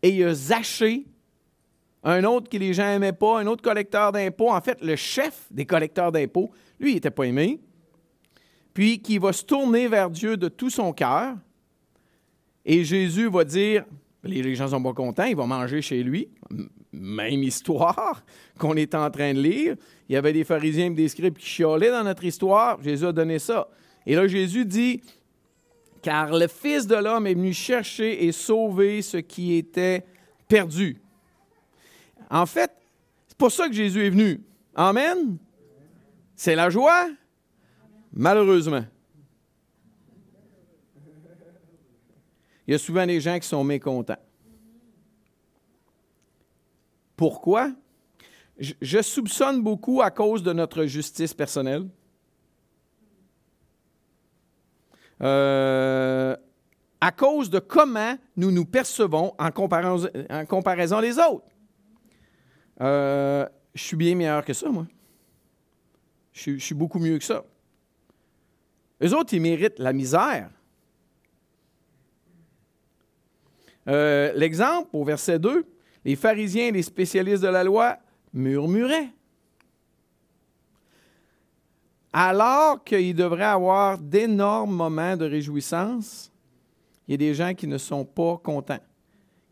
et 0.00 0.10
il 0.10 0.22
a 0.22 0.32
Zachée, 0.32 1.06
un 2.04 2.22
autre 2.22 2.48
qui 2.48 2.60
les 2.60 2.72
gens 2.72 2.84
n'aimaient 2.84 3.12
pas, 3.12 3.40
un 3.40 3.48
autre 3.48 3.62
collecteur 3.62 4.12
d'impôts. 4.12 4.52
En 4.52 4.60
fait, 4.60 4.80
le 4.80 4.94
chef 4.94 5.48
des 5.50 5.66
collecteurs 5.66 6.12
d'impôts, 6.12 6.52
lui, 6.78 6.92
il 6.92 6.94
n'était 6.94 7.10
pas 7.10 7.24
aimé. 7.24 7.58
Puis 8.72 9.00
qui 9.00 9.18
va 9.18 9.32
se 9.32 9.42
tourner 9.42 9.88
vers 9.88 10.08
Dieu 10.08 10.36
de 10.36 10.48
tout 10.48 10.70
son 10.70 10.92
cœur. 10.92 11.34
Et 12.64 12.84
Jésus 12.84 13.28
va 13.28 13.42
dire, 13.42 13.84
les 14.22 14.54
gens 14.54 14.68
sont 14.68 14.82
pas 14.82 14.92
contents, 14.92 15.24
ils 15.24 15.34
vont 15.34 15.48
manger 15.48 15.82
chez 15.82 16.04
lui. 16.04 16.28
Même 16.92 17.42
histoire 17.42 18.22
qu'on 18.58 18.76
est 18.76 18.94
en 18.94 19.10
train 19.10 19.34
de 19.34 19.40
lire. 19.40 19.74
Il 20.08 20.12
y 20.12 20.16
avait 20.16 20.32
des 20.32 20.44
pharisiens 20.44 20.86
et 20.86 20.90
des 20.90 21.08
scribes 21.08 21.36
qui 21.36 21.46
chiolaient 21.46 21.90
dans 21.90 22.04
notre 22.04 22.22
histoire. 22.22 22.80
Jésus 22.80 23.06
a 23.06 23.12
donné 23.12 23.40
ça. 23.40 23.68
Et 24.06 24.14
là, 24.14 24.26
Jésus 24.28 24.64
dit, 24.64 25.02
car 26.00 26.32
le 26.32 26.46
Fils 26.46 26.86
de 26.86 26.94
l'homme 26.94 27.26
est 27.26 27.34
venu 27.34 27.52
chercher 27.52 28.24
et 28.24 28.32
sauver 28.32 29.02
ce 29.02 29.16
qui 29.16 29.56
était 29.56 30.06
perdu. 30.46 31.00
En 32.30 32.46
fait, 32.46 32.70
c'est 33.26 33.36
pour 33.36 33.50
ça 33.50 33.68
que 33.68 33.74
Jésus 33.74 34.06
est 34.06 34.10
venu. 34.10 34.40
Amen. 34.74 35.36
C'est 36.36 36.54
la 36.54 36.70
joie? 36.70 37.08
Malheureusement. 38.12 38.84
Il 42.66 42.72
y 42.72 42.74
a 42.74 42.78
souvent 42.78 43.06
des 43.06 43.20
gens 43.20 43.38
qui 43.38 43.46
sont 43.46 43.62
mécontents. 43.62 44.18
Pourquoi? 47.16 47.72
Je, 48.58 49.02
soupçonne 49.02 49.62
beaucoup 49.62 50.02
à 50.02 50.10
cause 50.10 50.42
de 50.42 50.52
notre 50.52 50.86
justice 50.86 51.34
personnelle. 51.34 51.88
Euh, 55.22 56.36
à 57.00 57.12
cause 57.12 57.50
de 57.50 57.58
comment 57.58 58.16
nous 58.36 58.50
nous 58.50 58.64
percevons 58.64 59.34
en 59.38 59.50
comparaison, 59.50 60.08
en 60.30 61.00
les 61.00 61.18
autres. 61.18 61.46
Euh, 62.80 63.46
je 63.74 63.82
suis 63.82 63.96
bien 63.96 64.14
meilleur 64.14 64.44
que 64.44 64.52
ça, 64.52 64.68
moi. 64.68 64.86
Je, 66.32 66.58
suis 66.58 66.74
beaucoup 66.74 66.98
mieux 66.98 67.18
que 67.18 67.24
ça. 67.24 67.44
Eux 69.02 69.14
autres, 69.14 69.32
ils 69.34 69.40
méritent 69.40 69.78
la 69.78 69.92
misère. 69.92 70.50
Euh, 73.88 74.32
l'exemple, 74.34 74.88
au 74.92 75.04
verset 75.04 75.38
2, 75.38 75.66
les 76.04 76.16
pharisiens 76.16 76.66
et 76.66 76.72
les 76.72 76.82
spécialistes 76.82 77.42
de 77.42 77.48
la 77.48 77.64
loi 77.64 77.98
murmuraient. 78.32 79.10
Alors 82.18 82.82
qu'ils 82.82 83.14
devraient 83.14 83.44
avoir 83.44 83.98
d'énormes 83.98 84.74
moments 84.74 85.18
de 85.18 85.26
réjouissance, 85.26 86.32
il 87.06 87.10
y 87.10 87.14
a 87.14 87.18
des 87.18 87.34
gens 87.34 87.52
qui 87.52 87.66
ne 87.66 87.76
sont 87.76 88.06
pas 88.06 88.38
contents. 88.38 88.80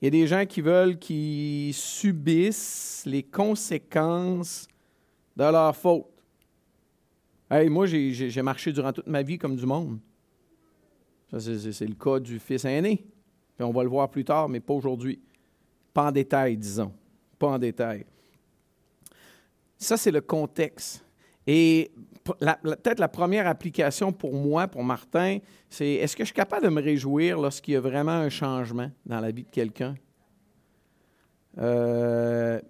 Il 0.00 0.06
y 0.06 0.08
a 0.08 0.10
des 0.10 0.26
gens 0.26 0.46
qui 0.46 0.62
veulent 0.62 0.98
qu'ils 0.98 1.74
subissent 1.74 3.02
les 3.04 3.22
conséquences 3.22 4.66
de 5.36 5.44
leur 5.44 5.76
faute. 5.76 6.06
Hey, 7.50 7.68
moi, 7.68 7.84
j'ai 7.84 8.40
marché 8.40 8.72
durant 8.72 8.94
toute 8.94 9.08
ma 9.08 9.20
vie 9.20 9.36
comme 9.36 9.56
du 9.56 9.66
monde. 9.66 9.98
c'est 11.38 11.86
le 11.86 11.94
cas 11.94 12.18
du 12.18 12.38
fils 12.38 12.64
aîné. 12.64 13.04
on 13.60 13.72
va 13.72 13.82
le 13.82 13.90
voir 13.90 14.08
plus 14.08 14.24
tard, 14.24 14.48
mais 14.48 14.60
pas 14.60 14.72
aujourd'hui. 14.72 15.20
Pas 15.92 16.08
en 16.08 16.12
détail, 16.12 16.56
disons. 16.56 16.94
Pas 17.38 17.48
en 17.48 17.58
détail. 17.58 18.06
Ça, 19.76 19.98
c'est 19.98 20.10
le 20.10 20.22
contexte. 20.22 21.03
Et 21.46 21.92
peut-être 22.24 23.00
la 23.00 23.08
première 23.08 23.46
application 23.46 24.12
pour 24.12 24.34
moi, 24.34 24.66
pour 24.66 24.82
Martin, 24.82 25.38
c'est 25.68 25.94
est-ce 25.94 26.16
que 26.16 26.24
je 26.24 26.28
suis 26.28 26.34
capable 26.34 26.64
de 26.64 26.70
me 26.70 26.80
réjouir 26.80 27.40
lorsqu'il 27.40 27.74
y 27.74 27.76
a 27.76 27.80
vraiment 27.80 28.12
un 28.12 28.30
changement 28.30 28.90
dans 29.04 29.20
la 29.20 29.30
vie 29.30 29.44
de 29.44 29.50
quelqu'un? 29.50 29.94
Euh, 31.58 32.60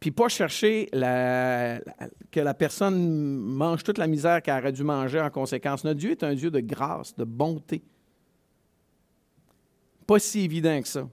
puis 0.00 0.10
pas 0.10 0.28
chercher 0.28 0.88
que 0.92 2.40
la 2.40 2.54
personne 2.54 3.38
mange 3.38 3.82
toute 3.82 3.98
la 3.98 4.06
misère 4.06 4.42
qu'elle 4.42 4.58
aurait 4.58 4.72
dû 4.72 4.84
manger 4.84 5.20
en 5.20 5.30
conséquence. 5.30 5.82
Notre 5.82 5.98
Dieu 5.98 6.10
est 6.10 6.22
un 6.22 6.34
Dieu 6.34 6.50
de 6.50 6.60
grâce, 6.60 7.16
de 7.16 7.24
bonté. 7.24 7.82
Pas 10.06 10.18
si 10.18 10.40
évident 10.40 10.80
que 10.82 10.88
ça. 10.88 11.08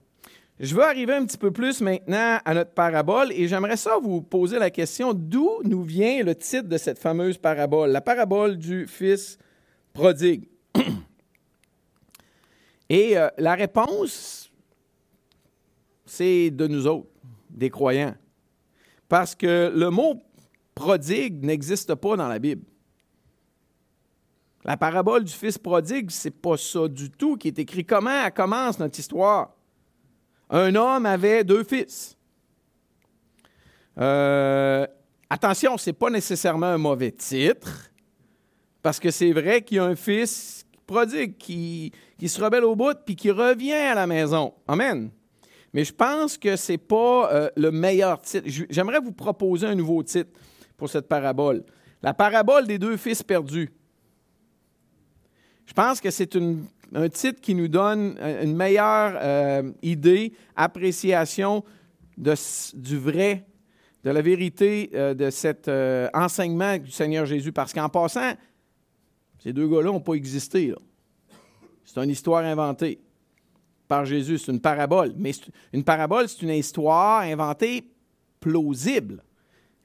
Je 0.62 0.76
veux 0.76 0.84
arriver 0.84 1.14
un 1.14 1.26
petit 1.26 1.40
peu 1.40 1.50
plus 1.50 1.82
maintenant 1.82 2.38
à 2.46 2.54
notre 2.54 2.70
parabole 2.70 3.32
et 3.32 3.48
j'aimerais 3.48 3.78
ça 3.78 3.98
vous 3.98 4.22
poser 4.22 4.60
la 4.60 4.70
question 4.70 5.12
d'où 5.12 5.50
nous 5.64 5.82
vient 5.82 6.22
le 6.22 6.36
titre 6.36 6.68
de 6.70 6.78
cette 6.78 7.00
fameuse 7.00 7.40
parabole, 7.40 7.90
la 7.90 8.00
parabole 8.00 8.60
du 8.60 8.86
fils 8.86 9.40
prodigue. 9.92 10.48
Et 12.90 13.18
euh, 13.18 13.30
la 13.40 13.56
réponse, 13.56 14.52
c'est 16.06 16.52
de 16.52 16.68
nous 16.68 16.86
autres, 16.86 17.10
des 17.50 17.72
croyants. 17.72 18.14
Parce 19.10 19.34
que 19.34 19.74
le 19.76 19.90
mot 19.90 20.22
prodigue 20.76 21.44
n'existe 21.44 21.96
pas 21.96 22.16
dans 22.16 22.28
la 22.28 22.38
Bible. 22.38 22.68
La 24.64 24.78
parabole 24.78 25.24
du 25.24 25.34
fils 25.34 25.58
prodigue, 25.58 26.12
c'est 26.12 26.30
pas 26.30 26.56
ça 26.56 26.88
du 26.88 27.10
tout 27.10 27.36
qui 27.36 27.48
est 27.48 27.58
écrit. 27.58 27.84
Comment 27.84 28.26
elle 28.26 28.32
commence 28.32 28.78
notre 28.78 29.00
histoire? 29.00 29.56
Un 30.52 30.76
homme 30.76 31.06
avait 31.06 31.46
deux 31.46 31.64
fils. 31.64 32.18
Euh, 33.98 34.86
attention, 35.30 35.78
ce 35.78 35.90
n'est 35.90 35.94
pas 35.94 36.10
nécessairement 36.10 36.68
un 36.68 36.78
mauvais 36.78 37.12
titre, 37.12 37.90
parce 38.82 39.00
que 39.00 39.12
c'est 39.12 39.32
vrai 39.32 39.62
qu'il 39.62 39.78
y 39.78 39.80
a 39.80 39.86
un 39.86 39.96
fils 39.96 40.66
prodigue 40.86 41.38
qui, 41.38 41.94
se 42.26 42.44
rebelle 42.44 42.66
au 42.66 42.76
bout 42.76 42.98
puis 43.06 43.16
qui 43.16 43.32
revient 43.32 43.72
à 43.72 43.96
la 43.96 44.06
maison. 44.06 44.54
Amen. 44.68 45.10
Mais 45.74 45.86
je 45.86 45.94
pense 45.94 46.38
que 46.38 46.58
ce 46.58 46.74
n'est 46.74 46.78
pas 46.78 47.32
euh, 47.32 47.50
le 47.56 47.72
meilleur 47.72 48.20
titre. 48.22 48.46
J'aimerais 48.70 49.00
vous 49.00 49.14
proposer 49.14 49.68
un 49.68 49.76
nouveau 49.76 50.04
titre 50.04 50.32
pour 50.76 50.90
cette 50.90 51.08
parabole. 51.08 51.64
La 52.04 52.14
parabole 52.14 52.68
des 52.68 52.78
deux 52.78 52.98
fils 52.98 53.24
perdus. 53.24 53.72
Je 55.66 55.74
pense 55.74 56.02
que 56.02 56.12
c'est 56.12 56.36
un 56.94 57.10
titre 57.10 57.40
qui 57.42 57.56
nous 57.56 57.68
donne 57.68 58.18
une 58.20 58.56
meilleure 58.56 59.18
euh, 59.22 59.72
idée, 59.82 60.34
appréciation 60.56 61.64
de, 62.18 62.34
du 62.76 62.98
vrai, 62.98 63.46
de 64.04 64.10
la 64.10 64.22
vérité 64.22 64.90
euh, 64.94 65.14
de 65.14 65.30
cet 65.30 65.70
enseignement 66.14 66.78
du 66.78 66.92
Seigneur 66.92 67.26
Jésus. 67.26 67.52
Parce 67.52 67.74
qu'en 67.74 67.90
passant, 67.90 68.34
ces 69.40 69.54
deux 69.54 69.68
gars-là 69.68 69.92
n'ont 69.92 70.02
pas 70.02 70.14
existé. 70.14 70.74
C'est 71.84 72.00
une 72.02 72.10
histoire 72.10 72.44
inventée 72.44 73.00
par 73.88 74.06
Jésus. 74.06 74.38
C'est 74.38 74.52
une 74.52 74.62
parabole. 74.62 75.14
Mais 75.18 75.32
une 75.74 75.84
parabole, 75.84 76.30
c'est 76.30 76.42
une 76.44 76.50
histoire 76.50 77.22
inventée 77.22 77.92
plausible, 78.40 79.24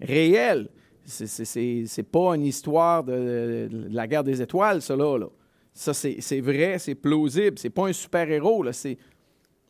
réelle. 0.01 0.69
C'est 1.05 2.11
pas 2.11 2.35
une 2.35 2.45
histoire 2.45 3.03
de, 3.05 3.69
la 3.91 4.07
guerre 4.07 4.25
des 4.25 4.43
étoiles, 4.43 4.83
cela. 4.83 5.19
Là. 5.19 5.27
Ça, 5.77 5.93
c'est 5.93 6.41
vrai, 6.41 6.79
c'est 6.79 6.95
plausible. 6.95 7.59
C'est 7.59 7.71
pas 7.71 7.87
un 7.87 7.93
super-héros. 7.93 8.73
C'est 8.73 8.97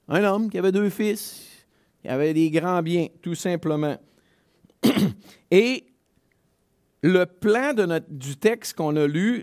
un 0.07 0.23
homme 0.23 0.49
qui 0.49 0.57
avait 0.57 0.71
deux 0.71 0.89
fils, 0.89 1.45
qui 2.01 2.09
avait 2.09 2.33
des 2.33 2.49
grands 2.49 2.81
biens, 2.81 3.09
tout 3.21 3.35
simplement. 3.35 3.97
Et 5.51 5.85
le 7.03 7.25
plan 7.27 7.73
du 8.09 8.37
texte 8.37 8.75
qu'on 8.75 8.95
a 8.95 9.07
lu, 9.09 9.43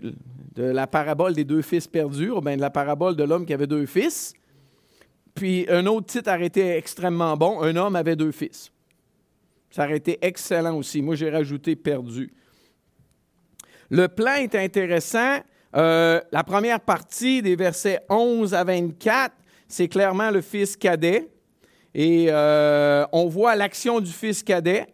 de 0.54 0.62
la 0.62 0.86
parabole 0.86 1.34
des 1.34 1.44
deux 1.44 1.60
fils 1.60 1.86
perdus, 1.86 2.30
ou 2.30 2.40
bien 2.40 2.56
de 2.56 2.62
la 2.62 2.70
parabole 2.70 3.14
de 3.14 3.24
l'homme 3.24 3.44
qui 3.44 3.52
avait 3.52 3.66
deux 3.66 3.84
fils, 3.84 4.32
puis 5.34 5.66
un 5.68 5.84
autre 5.84 6.06
titre 6.06 6.32
été 6.40 6.76
extrêmement 6.76 7.36
bon, 7.36 7.60
Un 7.60 7.76
homme 7.76 7.96
avait 7.96 8.16
deux 8.16 8.32
fils. 8.32 8.72
Ça 9.70 9.84
aurait 9.84 9.98
été 9.98 10.18
excellent 10.22 10.78
aussi. 10.78 11.02
Moi, 11.02 11.14
j'ai 11.14 11.28
rajouté 11.28 11.76
perdu. 11.76 12.32
Le 13.90 14.08
plan 14.08 14.36
est 14.36 14.54
intéressant. 14.54 15.40
Euh, 15.74 16.20
la 16.30 16.44
première 16.44 16.80
partie 16.80 17.42
des 17.42 17.56
versets 17.56 18.00
11 18.08 18.54
à 18.54 18.62
24, 18.62 19.34
c'est 19.66 19.88
clairement 19.88 20.30
le 20.30 20.40
fils 20.40 20.76
cadet. 20.76 21.28
Et 21.94 22.26
euh, 22.28 23.04
on 23.12 23.26
voit 23.26 23.56
l'action 23.56 24.00
du 24.00 24.10
fils 24.10 24.42
cadet. 24.42 24.86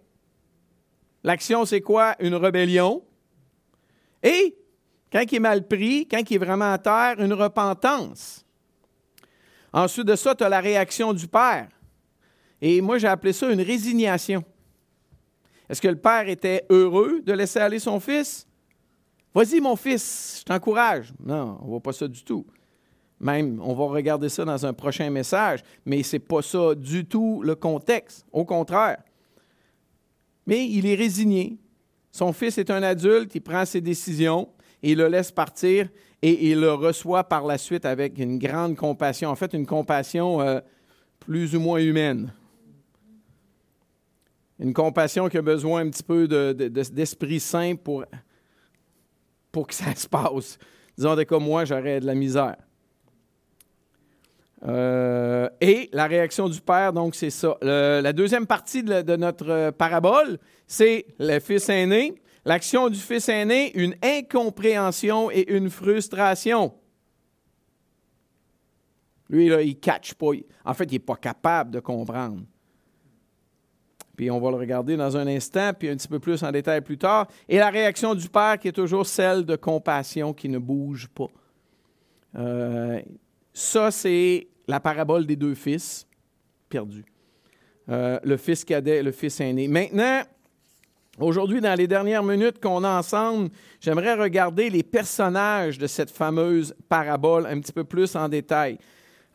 L'action, 1.22 1.64
c'est 1.64 1.80
quoi? 1.80 2.16
Une 2.20 2.34
rébellion. 2.34 3.02
Et, 4.22 4.56
quand 5.12 5.22
il 5.30 5.36
est 5.36 5.40
mal 5.40 5.66
pris, 5.66 6.06
quand 6.06 6.22
il 6.30 6.34
est 6.34 6.38
vraiment 6.38 6.72
à 6.72 6.78
terre, 6.78 7.16
une 7.18 7.32
repentance. 7.32 8.44
Ensuite 9.72 10.06
de 10.06 10.16
ça, 10.16 10.34
tu 10.34 10.44
as 10.44 10.48
la 10.48 10.60
réaction 10.60 11.12
du 11.12 11.28
père. 11.28 11.68
Et 12.60 12.80
moi, 12.80 12.98
j'ai 12.98 13.08
appelé 13.08 13.32
ça 13.32 13.50
une 13.50 13.60
résignation. 13.60 14.44
Est-ce 15.68 15.80
que 15.80 15.88
le 15.88 15.96
père 15.96 16.28
était 16.28 16.64
heureux 16.68 17.20
de 17.22 17.32
laisser 17.32 17.60
aller 17.60 17.78
son 17.78 18.00
fils? 18.00 18.46
Vas-y, 19.34 19.60
mon 19.60 19.76
fils, 19.76 20.38
je 20.40 20.44
t'encourage. 20.44 21.12
Non, 21.24 21.58
on 21.60 21.64
ne 21.64 21.70
voit 21.70 21.80
pas 21.80 21.92
ça 21.92 22.08
du 22.08 22.24
tout. 22.24 22.44
Même, 23.20 23.60
on 23.62 23.74
va 23.74 23.84
regarder 23.84 24.28
ça 24.28 24.44
dans 24.44 24.64
un 24.64 24.72
prochain 24.72 25.08
message, 25.10 25.60
mais 25.84 26.02
ce 26.02 26.16
n'est 26.16 26.20
pas 26.20 26.42
ça 26.42 26.74
du 26.74 27.04
tout 27.04 27.42
le 27.42 27.54
contexte. 27.54 28.26
Au 28.32 28.44
contraire. 28.44 29.02
Mais 30.46 30.66
il 30.66 30.86
est 30.86 30.94
résigné. 30.94 31.58
Son 32.10 32.32
fils 32.32 32.58
est 32.58 32.70
un 32.70 32.82
adulte, 32.82 33.34
il 33.34 33.40
prend 33.40 33.64
ses 33.64 33.80
décisions 33.80 34.48
et 34.82 34.92
il 34.92 34.98
le 34.98 35.06
laisse 35.06 35.30
partir 35.30 35.88
et 36.22 36.50
il 36.50 36.60
le 36.60 36.72
reçoit 36.72 37.24
par 37.24 37.46
la 37.46 37.56
suite 37.56 37.84
avec 37.84 38.18
une 38.18 38.38
grande 38.38 38.76
compassion, 38.76 39.30
en 39.30 39.36
fait 39.36 39.52
une 39.52 39.66
compassion 39.66 40.40
euh, 40.40 40.60
plus 41.20 41.54
ou 41.54 41.60
moins 41.60 41.78
humaine. 41.78 42.32
Une 44.58 44.74
compassion 44.74 45.28
qui 45.28 45.38
a 45.38 45.42
besoin 45.42 45.86
un 45.86 45.90
petit 45.90 46.02
peu 46.02 46.26
d'esprit 46.26 47.40
saint 47.40 47.76
pour, 47.76 48.04
pour 49.52 49.66
que 49.66 49.74
ça 49.74 49.94
se 49.94 50.08
passe. 50.08 50.58
Disons, 50.96 51.16
de 51.16 51.22
comme 51.24 51.44
moi, 51.44 51.64
j'aurais 51.64 52.00
de 52.00 52.06
la 52.06 52.14
misère. 52.14 52.56
Euh, 54.66 55.48
et 55.60 55.88
la 55.92 56.06
réaction 56.06 56.48
du 56.48 56.60
Père, 56.60 56.92
donc, 56.92 57.14
c'est 57.14 57.30
ça. 57.30 57.56
la 57.62 58.12
deuxième 58.12 58.46
partie 58.46 58.82
de, 58.82 59.16
notre 59.16 59.70
parabole, 59.70 60.38
c'est 60.66 61.06
le 61.18 61.38
fils 61.40 61.68
aîné 61.68 62.14
L'action 62.44 62.88
du 62.88 62.98
fils 62.98 63.28
aîné, 63.28 63.70
une 63.78 63.94
incompréhension 64.02 65.30
et 65.30 65.52
une 65.52 65.68
frustration. 65.68 66.72
Lui, 69.28 69.48
là, 69.48 69.60
il 69.60 69.68
ne 69.68 69.74
catch 69.74 70.14
pas. 70.14 70.30
En 70.64 70.74
fait, 70.74 70.84
il 70.84 70.92
n'est 70.92 70.98
pas 71.00 71.16
capable 71.16 71.70
de 71.70 71.80
comprendre. 71.80 72.42
Puis 74.20 74.30
on 74.30 74.38
va 74.38 74.50
le 74.50 74.58
regarder 74.58 74.98
dans 74.98 75.16
un 75.16 75.26
instant, 75.26 75.72
puis 75.72 75.88
un 75.88 75.96
petit 75.96 76.06
peu 76.06 76.18
plus 76.18 76.42
en 76.42 76.52
détail 76.52 76.82
plus 76.82 76.98
tard. 76.98 77.26
Et 77.48 77.56
la 77.56 77.70
réaction 77.70 78.14
du 78.14 78.28
Père 78.28 78.58
qui 78.58 78.68
est 78.68 78.72
toujours 78.72 79.06
celle 79.06 79.46
de 79.46 79.56
compassion 79.56 80.34
qui 80.34 80.50
ne 80.50 80.58
bouge 80.58 81.08
pas. 81.08 81.28
Euh, 82.36 83.00
ça, 83.54 83.90
c'est 83.90 84.46
la 84.68 84.78
parabole 84.78 85.24
des 85.24 85.36
deux 85.36 85.54
fils 85.54 86.06
perdus. 86.68 87.06
Euh, 87.88 88.20
le 88.22 88.36
fils 88.36 88.62
cadet 88.62 88.98
et 88.98 89.02
le 89.02 89.10
fils 89.10 89.40
aîné. 89.40 89.68
Maintenant, 89.68 90.20
Aujourd'hui, 91.18 91.62
dans 91.62 91.74
les 91.74 91.86
dernières 91.86 92.22
minutes 92.22 92.60
qu'on 92.62 92.84
a 92.84 92.98
ensemble, 92.98 93.50
j'aimerais 93.80 94.14
regarder 94.14 94.70
les 94.70 94.82
personnages 94.82 95.76
de 95.78 95.86
cette 95.86 96.10
fameuse 96.10 96.74
parabole 96.88 97.46
un 97.46 97.58
petit 97.60 97.72
peu 97.72 97.84
plus 97.84 98.16
en 98.16 98.28
détail. 98.28 98.78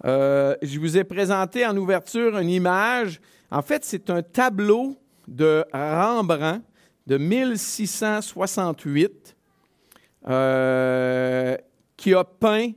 Euh, 0.03 0.55
je 0.61 0.77
vous 0.79 0.97
ai 0.97 1.05
présenté 1.05 1.65
en 1.65 1.77
ouverture 1.77 2.37
une 2.37 2.49
image. 2.49 3.21
En 3.49 3.61
fait, 3.61 3.85
c'est 3.85 4.09
un 4.09 4.21
tableau 4.21 4.97
de 5.27 5.63
Rembrandt 5.71 6.61
de 7.07 7.17
1668 7.17 9.35
euh, 10.27 11.55
qui 11.95 12.13
a 12.13 12.23
peint 12.23 12.71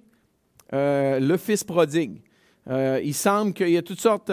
euh, 0.73 1.19
le 1.19 1.37
Fils 1.37 1.65
prodigue. 1.65 2.23
il 2.69 3.15
semble 3.15 3.53
qu'il 3.53 3.71
y 3.71 3.79
a 3.79 3.83
toutes 3.83 4.01
sortes 4.01 4.31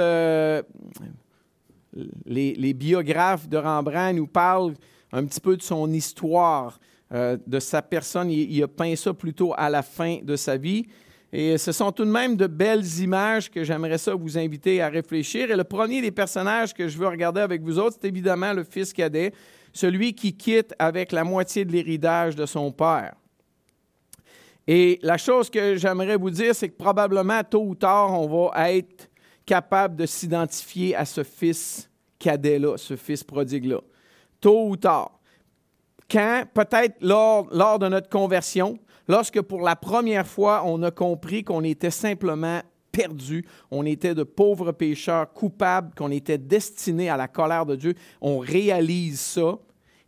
les, 2.25 2.73
biographes 2.73 3.47
de 3.47 3.57
Rembrandt 3.57 4.13
nous 4.13 4.27
parlent 4.27 4.73
un 5.11 5.25
petit 5.25 5.39
peu 5.39 5.55
de 5.55 5.61
son 5.61 5.91
histoire, 5.93 6.79
de 7.11 7.59
sa 7.59 7.81
personne. 7.81 8.29
Il, 8.29 8.61
a 8.61 8.67
peint 8.67 8.95
ça 8.97 9.13
plutôt 9.13 9.53
à 9.55 9.69
la 9.69 9.81
fin 9.81 10.19
de 10.21 10.35
sa 10.35 10.57
vie. 10.57 10.85
Et 11.37 11.57
ce 11.57 11.73
sont 11.73 11.91
tout 11.91 12.05
de 12.05 12.09
même 12.09 12.37
de 12.37 12.47
belles 12.47 12.85
images 12.99 13.51
que 13.51 13.65
j'aimerais 13.65 13.97
ça 13.97 14.15
vous 14.15 14.37
inviter 14.37 14.81
à 14.81 14.87
réfléchir. 14.87 15.51
Et 15.51 15.55
le 15.57 15.65
premier 15.65 16.01
des 16.01 16.11
personnages 16.11 16.73
que 16.73 16.87
je 16.87 16.97
veux 16.97 17.09
regarder 17.09 17.41
avec 17.41 17.61
vous 17.61 17.77
autres, 17.77 17.97
c'est 17.99 18.07
évidemment 18.07 18.53
le 18.53 18.63
fils 18.63 18.93
cadet, 18.93 19.33
celui 19.73 20.15
qui 20.15 20.37
quitte 20.37 20.73
avec 20.79 21.11
la 21.11 21.25
moitié 21.25 21.65
de 21.65 21.73
l'héritage 21.73 22.37
de 22.37 22.45
son 22.45 22.71
père. 22.71 23.15
Et 24.65 24.97
la 25.01 25.17
chose 25.17 25.49
que 25.49 25.75
j'aimerais 25.75 26.15
vous 26.15 26.29
dire, 26.29 26.55
c'est 26.55 26.69
que 26.69 26.77
probablement, 26.77 27.43
tôt 27.43 27.65
ou 27.65 27.75
tard, 27.75 28.17
on 28.17 28.49
va 28.53 28.71
être 28.71 29.09
capable 29.45 29.97
de 29.97 30.05
s'identifier 30.05 30.95
à 30.95 31.03
ce 31.03 31.25
fils 31.25 31.91
cadet-là, 32.17 32.77
ce 32.77 32.95
fils 32.95 33.25
prodigue-là. 33.25 33.81
Tôt 34.39 34.69
ou 34.69 34.77
tard. 34.77 35.19
Quand, 36.09 36.45
peut-être 36.53 36.95
lors, 37.01 37.49
lors 37.51 37.77
de 37.77 37.89
notre 37.89 38.07
conversion, 38.07 38.79
lorsque 39.07 39.41
pour 39.41 39.61
la 39.61 39.75
première 39.75 40.27
fois 40.27 40.63
on 40.65 40.81
a 40.83 40.91
compris 40.91 41.43
qu'on 41.43 41.63
était 41.63 41.91
simplement 41.91 42.61
perdu, 42.91 43.45
on 43.71 43.85
était 43.85 44.15
de 44.15 44.23
pauvres 44.23 44.71
pécheurs 44.71 45.31
coupables, 45.33 45.93
qu'on 45.95 46.11
était 46.11 46.37
destinés 46.37 47.09
à 47.09 47.17
la 47.17 47.27
colère 47.27 47.65
de 47.65 47.75
Dieu, 47.75 47.95
on 48.21 48.39
réalise 48.39 49.19
ça 49.19 49.57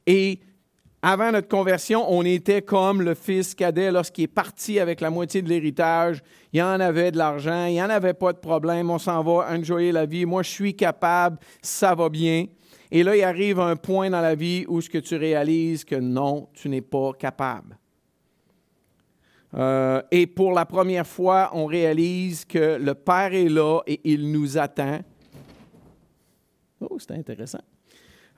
et 0.05 0.39
avant 1.03 1.31
notre 1.31 1.47
conversion, 1.47 2.11
on 2.11 2.23
était 2.23 2.63
comme 2.63 3.03
le 3.03 3.13
fils 3.13 3.53
cadet 3.53 3.91
lorsqu'il 3.91 4.23
est 4.23 4.27
parti 4.27 4.79
avec 4.79 4.99
la 4.99 5.11
moitié 5.11 5.43
de 5.43 5.49
l'héritage. 5.49 6.23
Il 6.53 6.59
y 6.59 6.63
en 6.63 6.79
avait 6.79 7.11
de 7.11 7.17
l'argent, 7.17 7.65
il 7.65 7.73
n'y 7.73 7.81
en 7.81 7.89
avait 7.89 8.15
pas 8.15 8.33
de 8.33 8.39
problème, 8.39 8.89
on 8.89 8.97
s'en 8.97 9.21
va 9.21 9.47
enjoyer 9.51 9.91
la 9.91 10.07
vie. 10.07 10.25
Moi, 10.25 10.41
je 10.41 10.49
suis 10.49 10.75
capable, 10.75 11.37
ça 11.61 11.93
va 11.93 12.09
bien. 12.09 12.47
Et 12.89 13.03
là, 13.03 13.15
il 13.15 13.23
arrive 13.23 13.59
un 13.59 13.75
point 13.75 14.09
dans 14.09 14.21
la 14.21 14.33
vie 14.33 14.65
où 14.67 14.81
ce 14.81 14.89
que 14.89 14.97
tu 14.97 15.15
réalises 15.15 15.85
que 15.85 15.95
non, 15.95 16.49
tu 16.53 16.67
n'es 16.67 16.81
pas 16.81 17.13
capable. 17.13 17.77
Euh, 19.55 20.01
et 20.11 20.27
pour 20.27 20.51
la 20.51 20.65
première 20.65 21.07
fois, 21.07 21.51
on 21.53 21.65
réalise 21.65 22.45
que 22.45 22.77
le 22.77 22.93
Père 22.93 23.33
est 23.33 23.49
là 23.49 23.81
et 23.87 24.01
il 24.03 24.31
nous 24.31 24.57
attend. 24.57 24.99
Oh, 26.81 26.97
c'est 26.99 27.11
intéressant. 27.11 27.61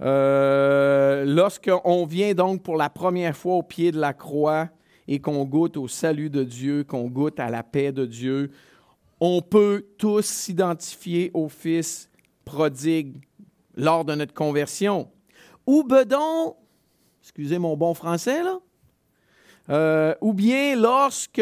Euh, 0.02 1.26
Lorsqu'on 1.26 2.06
vient 2.06 2.34
donc 2.34 2.64
pour 2.64 2.78
la 2.78 2.90
première 2.90 3.36
fois 3.36 3.56
au 3.56 3.64
pied 3.64 3.92
de 3.92 4.00
la 4.00 4.14
croix 4.14 4.70
et 5.08 5.20
qu'on 5.20 5.44
goûte 5.46 5.76
au 5.78 5.88
salut 5.88 6.30
de 6.30 6.44
Dieu, 6.44 6.84
qu'on 6.84 7.10
goûte 7.10 7.40
à 7.40 7.50
la 7.50 7.64
paix 7.64 7.92
de 7.92 8.06
Dieu, 8.06 8.52
on 9.20 9.42
peut 9.42 9.88
tous 9.98 10.26
s'identifier 10.26 11.32
au 11.34 11.50
Fils 11.50 12.10
prodigue 12.46 13.18
lors 13.76 14.06
de 14.06 14.16
notre 14.16 14.34
conversion. 14.34 15.10
Ou 15.68 15.84
bedon, 15.84 16.56
excusez 17.22 17.60
mon 17.60 17.76
bon 17.76 17.94
français 17.94 18.44
là, 18.44 18.60
euh, 19.70 20.16
ou 20.22 20.34
bien 20.34 20.76
lorsque 20.76 21.42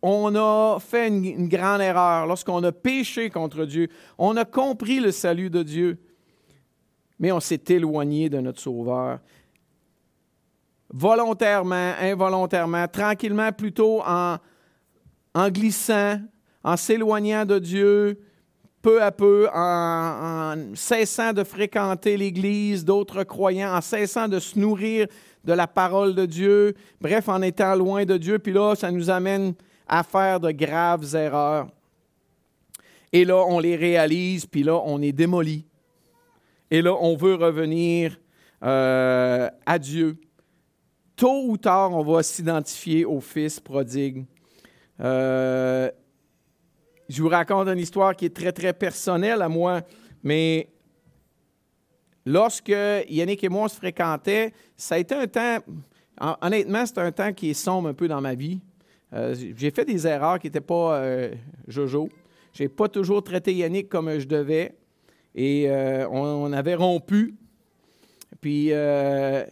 on 0.00 0.34
a 0.36 0.78
fait 0.80 1.08
une, 1.08 1.48
grande 1.48 1.80
erreur, 1.80 2.26
lorsqu'on 2.26 2.62
a 2.62 2.72
péché 2.72 3.30
contre 3.30 3.64
Dieu, 3.64 3.88
on 4.16 4.36
a 4.36 4.44
compris 4.44 5.00
le 5.00 5.10
salut 5.10 5.50
de 5.50 5.62
Dieu, 5.62 5.98
mais 7.18 7.32
on 7.32 7.40
s'est 7.40 7.62
éloigné 7.68 8.28
de 8.28 8.38
notre 8.38 8.60
Sauveur. 8.60 9.18
Volontairement, 10.90 11.92
involontairement, 12.00 12.86
tranquillement, 12.88 13.52
plutôt 13.52 14.02
en, 14.02 14.38
glissant, 15.50 16.20
en 16.64 16.76
s'éloignant 16.76 17.44
de 17.44 17.58
Dieu, 17.58 18.20
peu 18.80 19.02
à 19.02 19.10
peu, 19.10 19.48
en 19.52 20.54
cessant 20.74 21.32
de 21.32 21.44
fréquenter 21.44 22.16
l'Église, 22.16 22.84
d'autres 22.84 23.24
croyants, 23.24 23.74
en 23.74 23.80
cessant 23.80 24.28
de 24.28 24.38
se 24.38 24.58
nourrir 24.58 25.08
de 25.44 25.52
la 25.52 25.66
parole 25.66 26.14
de 26.14 26.26
Dieu, 26.26 26.74
bref, 27.00 27.28
en 27.28 27.42
étant 27.42 27.74
loin 27.74 28.04
de 28.04 28.16
Dieu, 28.16 28.38
puis 28.38 28.52
là, 28.52 28.74
ça 28.74 28.90
nous 28.90 29.10
amène 29.10 29.54
à 29.86 30.02
faire 30.02 30.40
de 30.40 30.50
graves 30.50 31.14
erreurs. 31.14 31.68
Et 33.12 33.24
là, 33.24 33.36
on 33.36 33.58
les 33.58 33.76
réalise, 33.76 34.44
puis 34.46 34.62
là, 34.62 34.80
on 34.84 35.00
est 35.00 35.12
démoli. 35.12 35.64
Et 36.70 36.82
là, 36.82 36.94
on 37.00 37.16
veut 37.16 37.34
revenir 37.34 38.18
euh, 38.62 39.48
à 39.64 39.78
Dieu. 39.78 40.18
Tôt 41.16 41.44
ou 41.46 41.56
tard, 41.56 41.92
on 41.92 42.02
va 42.02 42.22
s'identifier 42.22 43.04
au 43.04 43.20
Fils 43.20 43.58
prodigue. 43.58 44.24
Euh, 45.00 45.90
je 47.08 47.22
vous 47.22 47.28
raconte 47.28 47.68
une 47.68 47.78
histoire 47.78 48.14
qui 48.14 48.26
est 48.26 48.36
très, 48.36 48.52
très 48.52 48.72
personnelle 48.72 49.40
à 49.40 49.48
moi, 49.48 49.80
mais 50.22 50.68
lorsque 52.28 52.68
Yannick 53.08 53.42
et 53.42 53.48
moi 53.48 53.68
se 53.68 53.76
fréquentaient, 53.76 54.52
ça 54.76 54.96
a 54.96 54.98
été 54.98 55.14
un 55.14 55.26
temps, 55.26 55.58
honnêtement, 56.42 56.84
c'est 56.84 56.98
un 56.98 57.10
temps 57.10 57.32
qui 57.32 57.50
est 57.50 57.54
sombre 57.54 57.88
un 57.88 57.94
peu 57.94 58.06
dans 58.06 58.20
ma 58.20 58.34
vie. 58.34 58.60
Euh, 59.14 59.34
j'ai 59.56 59.70
fait 59.70 59.86
des 59.86 60.06
erreurs 60.06 60.38
qui 60.38 60.46
n'étaient 60.46 60.60
pas 60.60 60.98
euh, 60.98 61.34
jojo. 61.66 62.10
Je 62.52 62.62
n'ai 62.64 62.68
pas 62.68 62.88
toujours 62.88 63.22
traité 63.22 63.54
Yannick 63.54 63.88
comme 63.88 64.18
je 64.18 64.26
devais. 64.26 64.74
Et 65.34 65.70
euh, 65.70 66.06
on, 66.10 66.50
on, 66.50 66.52
avait 66.52 66.74
rompu. 66.74 67.34
Puis, 68.40 68.68
euh, 68.72 69.44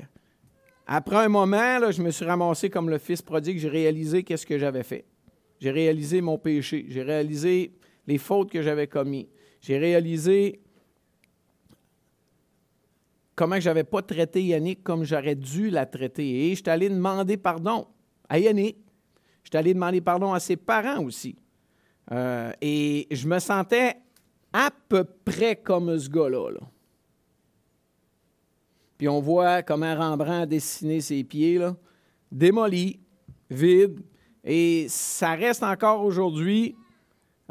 après 0.87 1.25
un 1.25 1.29
moment, 1.29 1.79
là, 1.79 1.91
je 1.91 2.03
me 2.03 2.11
suis 2.11 2.25
ramassé 2.27 2.69
comme 2.69 2.91
le 2.91 2.99
fils 2.99 3.23
prodigue. 3.23 3.59
J'ai 3.59 3.69
réalisé 3.69 4.23
qu'est-ce 4.23 4.45
que 4.45 4.59
j'avais 4.59 4.83
fait. 4.83 5.07
J'ai 5.61 5.71
réalisé 5.71 6.21
mon 6.21 6.37
péché. 6.37 6.85
J'ai 6.91 7.03
réalisé 7.03 7.73
les 8.07 8.19
fautes 8.19 8.51
que 8.51 8.61
j'avais 8.61 8.87
commises. 8.87 9.29
J'ai 9.63 9.79
réalisé 9.79 10.61
comment 13.37 13.61
je 13.61 13.69
n'avais 13.69 13.85
pas 13.85 14.03
traité 14.03 14.43
Yannick 14.43 14.83
comme 14.83 15.05
j'aurais 15.05 15.37
dû 15.37 15.71
la 15.71 15.87
traiter. 15.87 16.47
Et 16.47 16.51
je 16.51 16.63
suis 16.63 16.71
allé 16.71 16.89
demander 16.89 17.37
pardon 17.37 17.87
à 18.29 18.39
Yannick. 18.39 18.79
Je 19.45 19.51
suis 19.51 19.59
allé 19.59 19.75
demander 19.75 20.01
pardon 20.01 20.33
à 20.33 20.41
ses 20.41 20.57
parents 20.57 21.05
aussi. 21.05 21.37
Euh, 22.11 22.51
et 22.61 23.07
je 23.11 23.29
me 23.29 23.39
sentais 23.39 23.97
à 24.53 24.71
peu 24.89 25.05
près 25.05 25.57
comme 25.57 25.97
ce 25.99 26.09
gars-là. 26.09 26.51
Là. 26.51 26.61
Puis 28.97 29.09
on 29.09 29.21
voit 29.21 29.63
comment 29.63 29.95
Rembrandt 29.95 30.43
a 30.43 30.47
dessiné 30.47 31.01
ses 31.01 31.23
pieds, 31.23 31.59
là, 31.59 31.77
démolis, 32.33 32.99
vides. 33.51 34.01
Et 34.43 34.87
ça 34.89 35.33
reste 35.33 35.63
encore 35.63 36.05
aujourd'hui, 36.05 36.77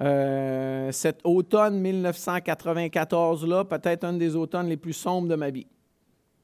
euh, 0.01 0.91
cet 0.91 1.19
automne 1.23 1.81
1994-là, 1.83 3.65
peut-être 3.65 4.03
un 4.05 4.13
des 4.13 4.35
automnes 4.35 4.67
les 4.67 4.77
plus 4.77 4.93
sombres 4.93 5.27
de 5.27 5.35
ma 5.35 5.49
vie. 5.49 5.67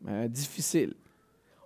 Euh, 0.08 0.28
difficile. 0.28 0.94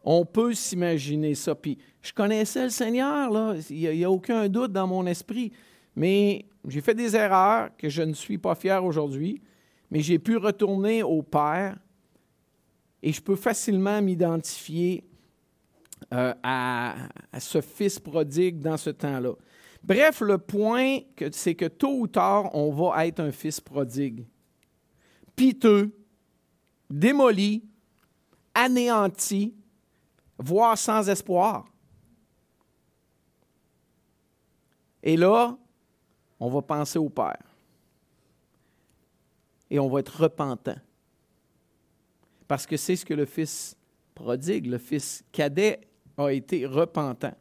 On 0.03 0.25
peut 0.25 0.53
s'imaginer 0.53 1.35
ça. 1.35 1.55
Puis 1.55 1.77
je 2.01 2.13
connaissais 2.13 2.63
le 2.63 2.69
Seigneur. 2.69 3.55
Il 3.69 3.89
n'y 3.89 4.03
a, 4.03 4.07
a, 4.07 4.11
aucun 4.11 4.47
doute 4.49 4.71
dans 4.71 4.87
mon 4.87 5.05
esprit. 5.07 5.51
Mais 5.95 6.45
j'ai 6.67 6.81
fait 6.81 6.93
des 6.93 7.15
erreurs 7.15 7.69
que 7.77 7.89
je 7.89 8.03
ne 8.03 8.13
suis 8.13 8.37
pas 8.37 8.55
fier 8.55 8.83
aujourd'hui. 8.83 9.41
Mais 9.89 10.01
j'ai 10.01 10.19
pu 10.19 10.37
retourner 10.37 11.03
au 11.03 11.21
Père 11.21 11.77
et 13.01 13.13
je 13.13 13.21
peux 13.21 13.35
facilement 13.35 14.01
m'identifier 14.01 15.03
euh, 16.13 16.33
à, 16.43 16.95
à, 17.31 17.39
ce 17.39 17.61
fils 17.61 17.99
prodigue 17.99 18.59
dans 18.59 18.77
ce 18.77 18.89
temps-là. 18.89 19.33
Bref, 19.83 20.21
le 20.21 20.39
point, 20.39 20.99
c'est 21.31 21.55
que 21.55 21.65
tôt 21.65 21.99
ou 21.99 22.07
tard, 22.07 22.53
on 22.55 22.71
va 22.71 23.05
être 23.05 23.19
un 23.19 23.31
fils 23.31 23.61
prodigue. 23.61 24.25
Piteux, 25.35 25.91
démoli, 26.89 27.63
anéanti, 28.55 29.53
voire 30.39 30.77
sans 30.77 31.07
espoir. 31.07 31.65
Et 35.03 35.15
là, 35.15 35.55
on 36.39 36.49
va 36.49 36.61
penser 36.63 36.97
au 36.97 37.09
Père. 37.09 37.43
Et 39.69 39.77
on 39.77 39.87
va 39.87 39.99
être 39.99 40.21
repentant. 40.21 40.77
Parce 42.47 42.65
que 42.65 42.77
c'est 42.77 42.95
ce 42.95 43.05
que 43.05 43.13
le 43.13 43.25
Fils 43.25 43.77
prodigue, 44.15 44.65
le 44.65 44.77
Fils 44.77 45.23
cadet, 45.31 45.81
a 46.17 46.29
été 46.29 46.65
repentant. 46.65 47.35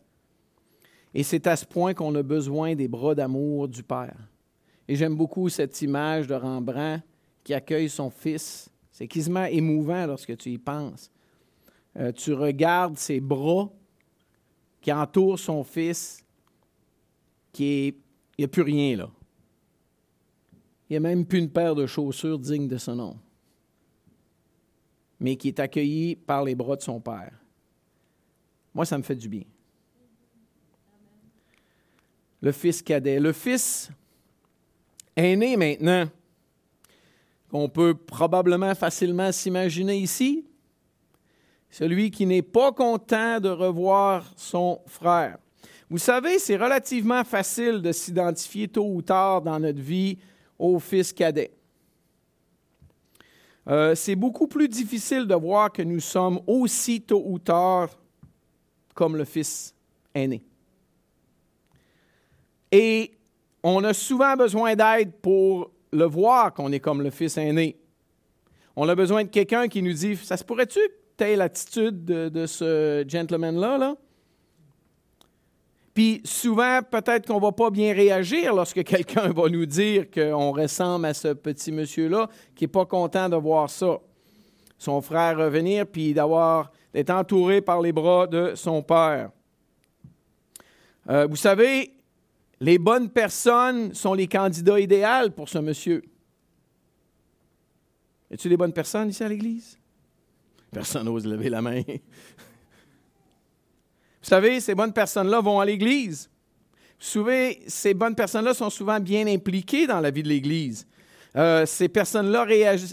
Et 1.15 1.23
c'est 1.23 1.47
à 1.47 1.55
ce 1.55 1.65
point 1.65 1.95
qu'on 1.95 2.15
a 2.17 2.23
besoin 2.23 2.75
des 2.75 2.89
bras 2.89 3.15
d'amour 3.15 3.69
du 3.69 3.83
Père. 3.83 4.17
Et 4.89 4.97
j'aime 4.97 5.17
beaucoup 5.17 5.49
cette 5.49 5.81
image 5.81 6.27
de 6.27 6.35
Rembrandt 6.35 7.03
qui 7.43 7.55
accueille 7.55 7.89
son 7.89 8.11
fils. 8.11 8.69
C'est 8.95 9.09
quasiment 9.09 9.45
émouvant 9.47 10.07
lorsque 10.07 10.37
tu 10.37 10.51
y 10.51 10.59
penses. 10.59 11.11
Euh, 11.97 12.13
tu 12.13 12.33
regardes 12.33 12.97
ses 12.97 13.19
bras 13.19 13.69
qui 14.81 14.93
entourent 14.93 15.39
son 15.39 15.65
fils, 15.65 16.25
qui 17.53 17.65
est 17.65 17.97
il 18.39 18.43
n'y 18.43 18.45
a 18.45 18.49
plus 18.49 18.63
rien 18.63 18.97
là. 18.97 19.11
Il 20.89 20.93
n'y 20.93 20.97
a 20.97 21.01
même 21.01 21.27
plus 21.27 21.41
une 21.41 21.51
paire 21.51 21.75
de 21.75 21.87
chaussures 21.87 22.39
digne 22.39 22.69
de 22.69 22.77
son 22.77 22.95
nom, 22.95 23.17
mais 25.19 25.35
qui 25.37 25.49
est 25.49 25.59
accueilli 25.59 26.15
par 26.15 26.45
les 26.45 26.55
bras 26.55 26.77
de 26.77 26.83
son 26.83 27.01
Père. 27.01 27.33
Moi, 28.73 28.85
ça 28.85 28.97
me 28.97 29.03
fait 29.03 29.17
du 29.17 29.29
bien. 29.29 29.45
Le 32.41 32.53
fils 32.53 32.81
cadet. 32.81 33.19
Le 33.19 33.33
fils 33.33 33.91
aîné 35.17 35.57
maintenant, 35.57 36.09
qu'on 37.55 37.69
peut 37.69 37.95
probablement 37.95 38.75
facilement 38.75 39.31
s'imaginer 39.31 39.97
ici, 39.97 40.45
celui 41.71 42.11
qui 42.11 42.27
n'est 42.27 42.43
pas 42.43 42.73
content 42.73 43.39
de 43.39 43.49
revoir 43.49 44.29
son 44.37 44.81
frère. 44.89 45.39
Vous 45.89 45.99
savez, 45.99 46.41
c'est 46.41 46.57
relativement 46.57 47.23
facile 47.23 47.81
de 47.81 47.93
s'identifier 47.93 48.67
tôt 48.67 48.89
ou 48.93 49.03
tard 49.03 49.41
dans 49.41 49.61
notre 49.61 49.81
vie 49.81 50.19
au 50.59 50.81
fils 50.81 51.13
cadet. 51.13 51.53
Euh, 53.69 53.95
c'est 53.95 54.17
beaucoup 54.17 54.49
plus 54.49 54.67
difficile 54.67 55.25
de 55.25 55.37
voir 55.37 55.71
que 55.71 55.83
nous 55.83 56.01
sommes 56.01 56.41
aussi 56.49 57.03
tôt 57.03 57.23
ou 57.25 57.39
tard 57.39 57.89
comme 58.95 59.17
le 59.17 59.25
fils 59.25 59.73
aîné. 60.13 60.43
Et 62.73 63.13
on 63.63 63.85
a 63.85 63.95
souvent 63.95 64.35
besoin 64.35 64.75
d'aide 64.75 65.13
pour 65.23 65.71
le 65.95 66.05
voir 66.05 66.53
qu'on 66.53 66.73
est 66.73 66.81
comme 66.81 67.03
le 67.03 67.11
fils 67.11 67.39
aîné. 67.39 67.79
On 68.77 68.89
a 68.89 68.95
besoin 68.95 69.25
de 69.25 69.29
quelqu'un 69.29 69.69
qui 69.69 69.83
nous 69.83 69.93
dit 69.93 70.17
Ça 70.17 70.37
se 70.37 70.45
pourrait-tu 70.45 70.81
que 70.81 70.95
tu 71.17 71.25
aies 71.25 71.37
l'attitude 71.37 72.05
de, 72.05 72.47
ce 72.47 73.05
gentleman-là? 73.07 73.79
Là? 73.79 73.97
Puis 75.95 76.21
souvent, 76.25 76.81
peut-être 76.83 77.27
qu'on 77.27 77.37
ne 77.37 77.43
va 77.43 77.53
pas 77.53 77.71
bien 77.71 77.95
réagir 77.95 78.53
lorsque 78.53 78.83
quelqu'un 78.85 79.29
va 79.33 79.49
nous 79.49 79.67
dire 79.67 80.11
qu'on 80.11 80.51
ressemble 80.51 81.07
à 81.07 81.15
ce 81.15 81.29
petit 81.29 81.71
monsieur-là 81.71 82.29
qui 82.57 82.65
n'est 82.65 82.69
pas 82.69 82.85
content 82.85 83.29
de 83.29 83.37
voir 83.37 83.71
ça. 83.71 84.01
Son 84.77 85.01
frère 85.01 85.39
revenir, 85.39 85.87
puis 85.87 86.13
d'avoir 86.13 86.73
d'être 86.93 87.11
entouré 87.11 87.61
par 87.61 87.81
les 87.81 87.93
bras 87.93 88.27
de 88.27 88.55
son 88.57 88.83
père. 88.83 89.31
Euh, 91.09 91.27
vous 91.29 91.37
savez, 91.37 91.94
les 92.61 92.79
bonnes 92.79 93.11
personnes 93.11 93.95
sont 93.95 94.15
les 94.15 94.27
candidats 94.27 94.79
idéaux 94.81 95.31
pour 95.35 95.49
ce 95.49 95.59
monsieur. 95.59 96.03
Y 98.31 98.35
a-t-il 98.35 98.51
des 98.51 98.57
bonnes 98.57 98.73
personnes 98.73 99.11
ici 99.11 99.23
à 99.23 99.29
l'Église? 99.29 99.79
Personne 100.71 101.05
n'ose 101.05 101.27
lever 101.27 101.51
la 101.51 101.63
main. 101.63 101.83
Vous 101.87 101.95
savez, 104.23 104.61
ces 104.61 104.75
bonnes 104.75 104.93
personnes-là 104.93 105.41
vont 105.41 105.61
à 105.61 105.65
l'Église. 105.65 106.31
Vous 106.99 107.07
savez, 107.07 107.63
ces 107.67 107.93
bonnes 107.93 108.15
personnes-là 108.15 108.55
sont 108.55 108.71
souvent 108.71 108.99
bien 108.99 109.27
impliquées 109.27 109.87
dans 109.87 110.01
la 110.01 110.11
vie 110.11 110.23
de 110.23 110.29
l'Église. 110.29 110.87
Euh, 111.37 111.67
ces 111.67 111.89
personnes-là 111.89 112.45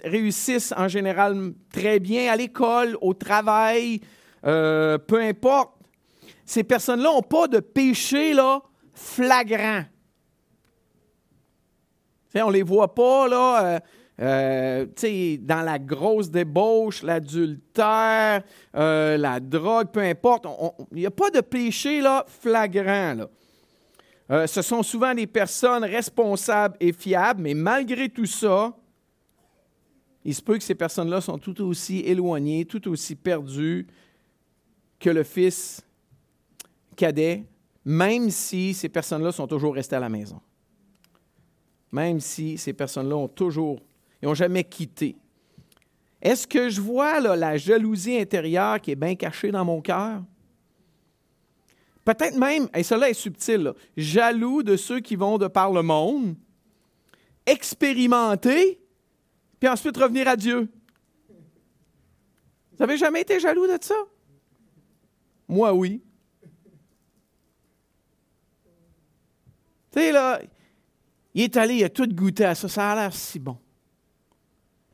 réussissent 0.04 0.74
en 0.76 0.88
général 0.88 1.54
très 1.72 2.00
bien 2.00 2.32
à 2.32 2.36
l'école, 2.36 2.98
au 3.00 3.14
travail, 3.14 4.02
euh, 4.46 4.98
peu 4.98 5.22
importe. 5.22 5.74
Ces 6.46 6.64
personnes-là 6.64 7.10
n'ont 7.14 7.22
pas 7.22 7.48
de 7.48 7.60
péché 7.60 8.34
là, 8.34 8.62
flagrant. 9.02 9.84
on 12.36 12.48
ne 12.48 12.54
les 12.54 12.64
voit 12.64 12.94
pas 12.94 13.28
là, 13.28 13.82
euh, 14.20 14.86
dans 15.40 15.62
la 15.62 15.80
grosse 15.80 16.30
débauche, 16.30 17.04
l'adultère, 17.04 18.44
la 18.74 19.40
drogue, 19.40 19.92
peu 19.92 20.02
importe. 20.02 20.46
Il 20.92 21.00
n'y 21.00 21.06
a 21.06 21.12
pas 21.12 21.30
de 21.30 21.42
péché 21.42 22.02
là, 22.02 22.26
flagrant. 22.28 23.28
Euh, 24.32 24.48
ce 24.48 24.62
sont 24.62 24.82
souvent 24.82 25.14
des 25.14 25.28
personnes 25.28 25.84
responsables 25.84 26.78
et 26.80 26.94
fiables, 26.94 27.42
mais 27.42 27.54
malgré 27.54 28.08
tout 28.08 28.26
ça, 28.26 28.74
il 30.24 30.34
se 30.34 30.42
peut 30.42 30.58
que 30.58 30.64
ces 30.64 30.76
personnes-là 30.76 31.20
sont 31.20 31.38
tout 31.38 31.62
aussi 31.62 32.00
éloignées, 32.00 32.64
tout 32.64 32.88
aussi 32.88 33.16
perdues 33.16 33.88
que 35.00 35.10
le 35.10 35.24
fils 35.24 35.86
cadet, 36.96 37.44
même 37.86 38.30
si 38.30 38.74
ces 38.74 38.90
personnes-là 38.90 39.32
sont 39.32 39.48
toujours 39.48 39.76
restées 39.76 39.96
à 39.96 40.00
la 40.00 40.10
maison. 40.10 40.40
Même 41.92 42.20
si 42.20 42.58
ces 42.58 42.74
personnes-là 42.74 43.16
ont 43.16 43.28
toujours, 43.28 43.80
ils 44.22 44.28
n'ont 44.28 44.34
jamais 44.34 44.64
quitté. 44.64 45.18
Est-ce 46.22 46.46
que 46.46 46.70
je 46.70 46.80
vois 46.80 47.20
la 47.20 47.58
jalousie 47.58 48.18
intérieure 48.18 48.80
qui 48.80 48.92
est 48.92 48.96
bien 48.96 49.16
cachée 49.16 49.52
dans 49.52 49.66
mon 49.66 49.82
cœur? 49.82 50.22
Peut-être 52.06 52.38
même, 52.38 52.68
et 52.74 52.84
cela 52.84 53.10
est 53.10 53.16
subtil, 53.16 53.74
jaloux 53.98 54.64
de 54.64 54.76
ceux 54.76 55.00
qui 55.00 55.16
vont 55.16 55.38
de 55.38 55.48
par 55.48 55.72
le 55.72 55.82
monde, 55.84 56.36
expérimenter, 57.46 58.80
puis 59.60 59.70
ensuite 59.70 59.98
revenir 59.98 60.28
à 60.28 60.36
Dieu. 60.36 60.70
Vous 62.72 62.78
n'avez 62.80 62.98
jamais 62.98 63.22
été 63.22 63.40
jaloux 63.40 63.68
de 63.68 63.78
ça? 63.82 63.96
Moi, 65.48 65.74
oui. 65.74 66.02
Tu 69.92 70.00
sais, 70.00 70.12
là, 70.12 70.42
il 71.34 71.44
est 71.44 71.58
allé, 71.58 71.76
il 71.76 71.84
a 71.84 71.90
tout 71.90 72.08
goûté 72.08 72.46
à 72.46 72.56
ça, 72.56 72.68
ça 72.68 72.92
a 72.92 72.96
l'air 72.96 73.14
si 73.14 73.40
bon. 73.40 73.58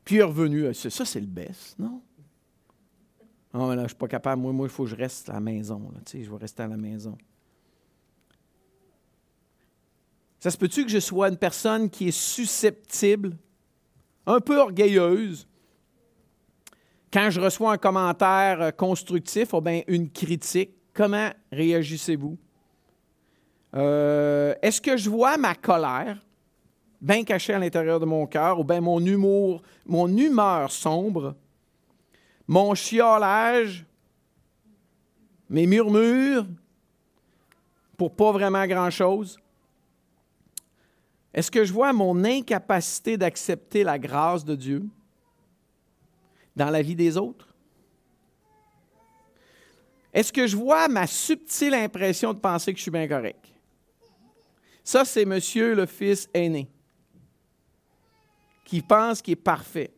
Puis 0.04 0.16
il 0.16 0.20
est 0.20 0.24
revenu, 0.24 0.74
ça, 0.74 1.06
c'est 1.06 1.20
le 1.20 1.28
best, 1.28 1.78
non? 1.78 2.02
Ah, 3.54 3.60
là, 3.60 3.76
je 3.76 3.82
ne 3.82 3.88
suis 3.88 3.98
pas 3.98 4.08
capable. 4.08 4.42
Moi, 4.42 4.68
il 4.68 4.70
faut 4.70 4.84
que 4.84 4.90
je 4.90 4.96
reste 4.96 5.30
à 5.30 5.34
la 5.34 5.40
maison. 5.40 5.92
Là, 5.94 6.00
je 6.14 6.30
vais 6.30 6.38
rester 6.38 6.64
à 6.64 6.68
la 6.68 6.78
maison. 6.78 7.18
Ça 10.40 10.52
se 10.52 10.58
peut-tu 10.58 10.86
que 10.86 10.92
je 10.92 11.00
sois 11.00 11.30
une 11.30 11.38
personne 11.38 11.90
qui 11.90 12.10
est 12.10 12.18
susceptible, 12.18 13.36
un 14.26 14.40
peu 14.40 14.58
orgueilleuse, 14.60 15.48
quand 17.12 17.30
je 17.30 17.40
reçois 17.40 17.74
un 17.74 17.78
commentaire 17.78 18.62
euh, 18.62 18.72
constructif 18.72 19.54
ou 19.54 19.62
bien 19.62 19.82
une 19.88 20.12
critique, 20.12 20.72
comment 20.94 21.30
réagissez-vous? 21.52 22.38
Euh, 23.78 24.56
est-ce 24.62 24.82
que 24.82 24.98
je 24.98 25.10
vois 25.10 25.38
ma 25.38 25.56
colère 25.56 26.18
bien 27.00 27.24
cachée 27.24 27.54
à 27.54 27.60
l'intérieur 27.60 28.00
de 28.00 28.06
mon 28.06 28.26
cœur 28.26 28.60
ou 28.60 28.64
bien 28.64 28.82
mon 28.82 29.00
humour, 29.00 29.62
mon 29.86 30.08
humeur 30.08 30.72
sombre? 30.72 31.36
mon 32.48 32.74
chiolage, 32.74 33.86
mes 35.50 35.68
murmures 35.68 36.48
pour 37.98 38.16
pas 38.16 38.32
vraiment 38.32 38.66
grand-chose? 38.66 39.38
Est-ce 41.34 41.52
que 41.52 41.66
je 41.66 41.74
vois 41.74 41.94
mon 41.94 42.24
incapacité 42.24 43.18
d'accepter 43.18 43.84
la 43.84 44.00
grâce 44.00 44.46
de 44.46 44.56
Dieu 44.56 44.86
dans 46.56 46.70
la 46.70 46.82
vie 46.82 46.96
des 46.96 47.18
autres? 47.18 47.48
Est-ce 50.14 50.34
que 50.34 50.48
je 50.48 50.56
vois 50.56 50.88
ma 50.88 51.06
subtile 51.06 51.76
impression 51.76 52.34
de 52.34 52.40
penser 52.40 52.72
que 52.72 52.78
je 52.78 52.84
suis 52.84 52.92
bien 52.92 53.08
correct? 53.08 53.46
Ça, 54.88 55.04
c'est 55.04 55.26
monsieur 55.26 55.76
le 55.76 55.86
fils 55.86 56.30
aîné 56.34 56.70
qui 58.64 58.82
pense 58.82 59.22
qu'il 59.22 59.34
est 59.34 59.36
parfait. 59.36 59.92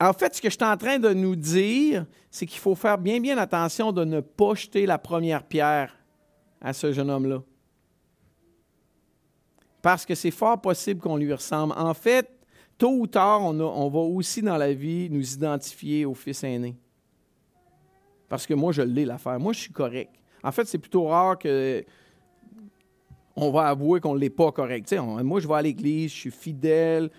En 0.00 0.14
fait, 0.14 0.34
ce 0.34 0.40
que 0.40 0.48
je 0.48 0.54
suis 0.54 0.64
en 0.64 0.78
train 0.78 0.98
de 0.98 1.12
nous 1.12 1.36
dire, 1.36 2.06
c'est 2.30 2.46
qu'il 2.46 2.60
faut 2.60 2.74
faire 2.74 2.96
bien, 2.96 3.20
bien 3.20 3.36
attention 3.36 3.92
de 3.92 4.06
ne 4.06 4.20
pas 4.20 4.54
jeter 4.54 4.86
la 4.86 4.96
première 4.96 5.42
pierre 5.42 5.94
à 6.62 6.72
ce 6.72 6.94
jeune 6.94 7.10
homme-là. 7.10 7.42
Parce 9.82 10.06
que 10.06 10.14
c'est 10.14 10.30
fort 10.30 10.58
possible 10.58 11.02
qu'on 11.02 11.18
lui 11.18 11.30
ressemble. 11.30 11.74
En 11.76 11.92
fait, 11.92 12.30
tôt 12.78 13.00
ou 13.00 13.06
tard, 13.06 13.42
on, 13.42 13.60
on, 13.60 13.90
va 13.90 14.00
aussi 14.00 14.40
dans 14.40 14.56
la 14.56 14.72
vie 14.72 15.10
nous 15.10 15.34
identifier 15.34 16.06
au 16.06 16.14
fils 16.14 16.42
aîné. 16.42 16.74
Parce 18.30 18.46
que 18.46 18.54
moi, 18.54 18.72
je 18.72 18.80
l'ai 18.80 19.04
l'affaire. 19.04 19.38
Moi, 19.38 19.52
je 19.52 19.60
suis 19.60 19.72
correct. 19.72 20.14
En 20.42 20.52
fait, 20.52 20.64
c'est 20.64 20.78
plutôt 20.78 21.04
rare 21.04 21.38
que 21.38 21.84
on 23.36 23.50
va 23.50 23.68
avouer 23.68 24.00
qu'on 24.00 24.14
ne 24.14 24.20
l'est 24.20 24.30
pas 24.30 24.52
correct. 24.52 24.92
moi, 24.92 25.40
je 25.40 25.48
vais 25.48 25.54
à 25.54 25.62
l'église, 25.62 26.12
je 26.12 26.16
suis 26.16 26.30
fidèle, 26.30 27.10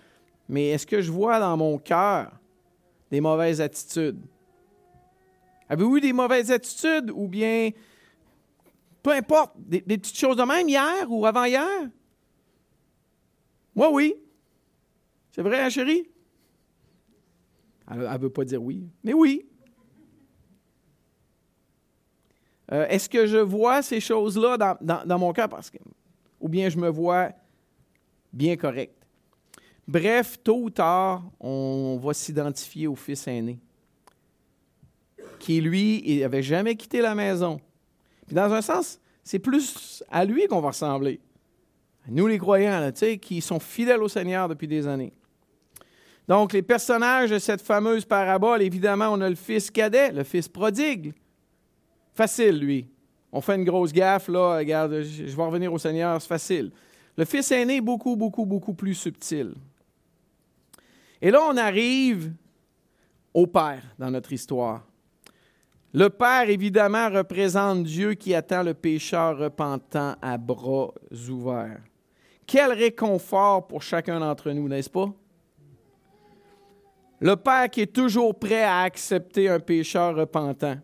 mais 0.47 0.69
est-ce 0.69 0.87
que 0.87 1.01
je 1.01 1.11
vois 1.11 1.39
dans 1.39 1.57
mon 1.57 1.77
cœur 1.77 2.31
des 3.11 3.21
mauvaises 3.21 3.61
attitudes? 3.61 4.19
Avez-vous 5.67 5.97
eu 5.97 6.01
des 6.01 6.13
mauvaises 6.13 6.51
attitudes 6.51 7.11
ou 7.13 7.27
bien, 7.27 7.71
peu 9.01 9.11
importe, 9.11 9.53
des, 9.57 9.81
petites 9.81 10.17
choses 10.17 10.37
de 10.37 10.43
même 10.43 10.69
hier 10.69 11.05
ou 11.09 11.25
avant-hier? 11.25 11.89
Moi, 13.75 13.91
oui. 13.91 14.15
C'est 15.31 15.41
vrai, 15.41 15.61
hein, 15.61 15.69
chérie? 15.69 16.07
Elle 17.91 17.99
ne 17.99 18.17
veut 18.17 18.29
pas 18.29 18.45
dire 18.45 18.63
oui, 18.63 18.87
mais 19.03 19.13
oui. 19.13 19.45
Euh, 22.71 22.87
est-ce 22.87 23.07
que 23.07 23.27
je 23.27 23.37
vois 23.37 23.81
ces 23.81 23.99
choses-là 23.99 24.57
dans, 24.57 25.05
dans, 25.05 25.19
mon 25.19 25.33
cœur? 25.33 25.49
Parce 25.49 25.69
que, 25.69 25.77
ou 26.45 26.47
bien 26.47 26.69
je 26.69 26.77
me 26.77 26.89
vois 26.89 27.31
bien 28.31 28.55
correct? 28.55 28.93
Bref, 29.87 30.37
tôt 30.43 30.61
ou 30.61 30.69
tard, 30.69 31.23
on 31.39 31.99
va 31.99 32.13
s'identifier 32.13 32.85
au 32.85 32.95
fils 32.95 33.27
aîné, 33.27 33.57
qui, 35.39 35.59
lui, 35.59 36.19
n'avait 36.19 36.43
jamais 36.43 36.75
quitté 36.75 37.01
la 37.01 37.15
maison. 37.15 37.59
Puis 38.27 38.35
dans 38.35 38.53
un 38.53 38.61
sens, 38.61 38.99
c'est 39.23 39.39
plus 39.39 40.03
à 40.11 40.23
lui 40.23 40.45
qu'on 40.45 40.61
va 40.61 40.67
ressembler. 40.67 41.19
Nous, 42.07 42.27
les 42.27 42.37
croyants, 42.37 42.79
là, 42.79 42.91
qui 42.91 43.41
sont 43.41 43.59
fidèles 43.59 44.03
au 44.03 44.07
Seigneur 44.07 44.47
depuis 44.47 44.67
des 44.67 44.85
années. 44.85 45.13
Donc, 46.27 46.53
les 46.53 46.61
personnages 46.61 47.31
de 47.31 47.39
cette 47.39 47.61
fameuse 47.63 48.05
parabole, 48.05 48.61
évidemment, 48.61 49.09
on 49.09 49.21
a 49.21 49.29
le 49.29 49.35
fils 49.35 49.71
cadet, 49.71 50.11
le 50.11 50.23
fils 50.23 50.47
prodigue. 50.47 51.11
Facile, 52.13 52.59
lui. 52.59 52.87
On 53.37 53.41
fait 53.41 53.55
une 53.55 53.65
grosse 53.65 53.91
gaffe, 53.91 54.29
là, 54.29 54.55
regarde, 54.55 55.01
je 55.01 55.23
vais 55.23 55.43
revenir 55.43 55.73
au 55.73 55.77
Seigneur, 55.77 56.21
c'est 56.21 56.27
facile. 56.29 56.71
Le 57.17 57.25
fils 57.25 57.51
aîné, 57.51 57.81
beaucoup, 57.81 58.15
beaucoup, 58.15 58.45
beaucoup 58.45 58.73
plus 58.73 58.95
subtil. 58.95 59.53
Et 61.21 61.29
là, 61.31 61.41
on 61.45 61.57
arrive 61.57 62.31
au 63.33 63.45
Père 63.45 63.83
dans 63.99 64.09
notre 64.09 64.31
histoire. 64.31 64.87
Le 65.93 66.09
Père, 66.09 66.49
évidemment, 66.49 67.09
représente 67.09 67.83
Dieu 67.83 68.13
qui 68.13 68.33
attend 68.33 68.63
le 68.63 68.73
pécheur 68.73 69.37
repentant 69.37 70.15
à 70.21 70.37
bras 70.37 70.93
ouverts. 71.27 71.81
Quel 72.47 72.71
réconfort 72.71 73.67
pour 73.67 73.81
chacun 73.81 74.21
d'entre 74.21 74.49
nous, 74.51 74.69
n'est-ce 74.69 74.89
pas? 74.89 75.11
Le 77.19 77.35
Père 77.35 77.69
qui 77.69 77.81
est 77.81 77.93
toujours 77.93 78.39
prêt 78.39 78.63
à 78.63 78.83
accepter 78.83 79.49
un 79.49 79.59
pécheur 79.59 80.15
repentant. 80.15 80.77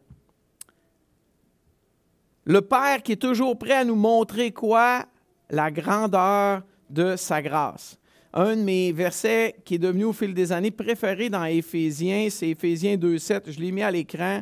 Le 2.45 2.62
Père 2.62 3.04
qui 3.04 3.13
est 3.13 3.21
toujours 3.21 3.58
prêt 3.58 3.73
à 3.73 3.84
nous 3.84 3.95
montrer 3.95 4.51
quoi? 4.51 5.06
La 5.49 5.69
grandeur 5.69 6.63
de 6.89 7.15
sa 7.15 7.41
grâce 7.41 7.99
un 8.34 8.56
de 8.56 8.62
mes 8.62 8.91
versets 8.91 9.56
qui 9.65 9.75
est 9.75 9.80
devenu 9.80 10.06
au 10.06 10.13
fil 10.13 10.34
des 10.34 10.51
années 10.51 10.71
préféré 10.71 11.30
dans 11.30 11.43
Éphésiens, 11.43 12.27
c'est 12.30 12.49
Éphésiens 12.49 12.95
2.7. 12.95 13.51
Je 13.51 13.60
l'ai 13.60 13.71
mis 13.71 13.82
à 13.82 13.91
l'écran. 13.91 14.41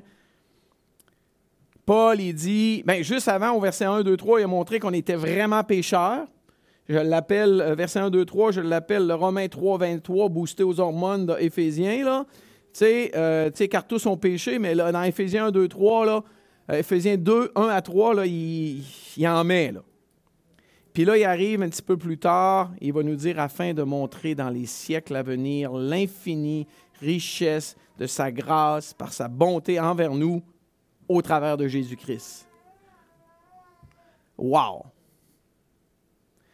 Paul, 1.85 2.21
il 2.21 2.33
dit, 2.33 2.83
bien, 2.85 3.01
juste 3.01 3.27
avant, 3.27 3.51
au 3.53 3.59
verset 3.59 3.85
1, 3.85 4.03
2, 4.03 4.15
3, 4.15 4.41
il 4.41 4.43
a 4.43 4.47
montré 4.47 4.79
qu'on 4.79 4.93
était 4.93 5.15
vraiment 5.15 5.63
pécheurs. 5.63 6.27
Je 6.87 6.97
l'appelle, 6.97 7.61
euh, 7.61 7.73
verset 7.73 7.99
1, 7.99 8.09
2, 8.11 8.25
3, 8.25 8.51
je 8.51 8.61
l'appelle 8.61 9.07
le 9.07 9.15
Romain 9.15 9.47
3, 9.47 9.79
23, 9.79 10.29
boosté 10.29 10.63
aux 10.63 10.79
hormones 10.79 11.25
d'Éphésiens. 11.25 12.05
Là. 12.05 12.25
Tu 12.73 12.79
sais, 12.79 13.11
euh, 13.15 13.49
car 13.71 13.87
tous 13.87 14.05
ont 14.05 14.17
péché, 14.17 14.59
mais 14.59 14.75
là, 14.75 14.91
dans 14.91 15.01
Éphésiens 15.01 15.47
1, 15.47 15.51
2, 15.51 15.67
3, 15.67 16.05
là, 16.05 16.11
euh, 16.17 16.21
Éphésiens 16.71 17.17
2, 17.17 17.51
1 17.55 17.67
à 17.67 17.81
3, 17.81 18.13
là, 18.15 18.25
il, 18.25 18.83
il 19.17 19.27
en 19.27 19.43
met. 19.43 19.73
Puis 20.93 21.05
là, 21.05 21.17
il 21.17 21.23
arrive 21.23 21.61
un 21.61 21.69
petit 21.69 21.81
peu 21.81 21.97
plus 21.97 22.17
tard, 22.17 22.71
il 22.81 22.93
va 22.93 23.03
nous 23.03 23.15
dire 23.15 23.39
afin 23.39 23.73
de 23.73 23.83
montrer 23.83 24.35
dans 24.35 24.49
les 24.49 24.65
siècles 24.65 25.15
à 25.15 25.23
venir 25.23 25.71
l'infinie 25.71 26.67
richesse 26.99 27.75
de 27.97 28.05
sa 28.05 28.31
grâce 28.31 28.93
par 28.93 29.13
sa 29.13 29.27
bonté 29.27 29.79
envers 29.79 30.13
nous 30.13 30.43
au 31.07 31.21
travers 31.21 31.57
de 31.57 31.67
Jésus-Christ. 31.67 32.47
Wow! 34.37 34.85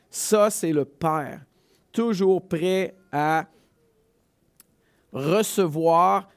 Ça, 0.09 0.49
c'est 0.49 0.71
le 0.71 0.85
Père. 0.85 1.41
toujours 1.91 2.45
prêt 2.45 2.95
à 3.11 3.47
recevoir 5.11 6.29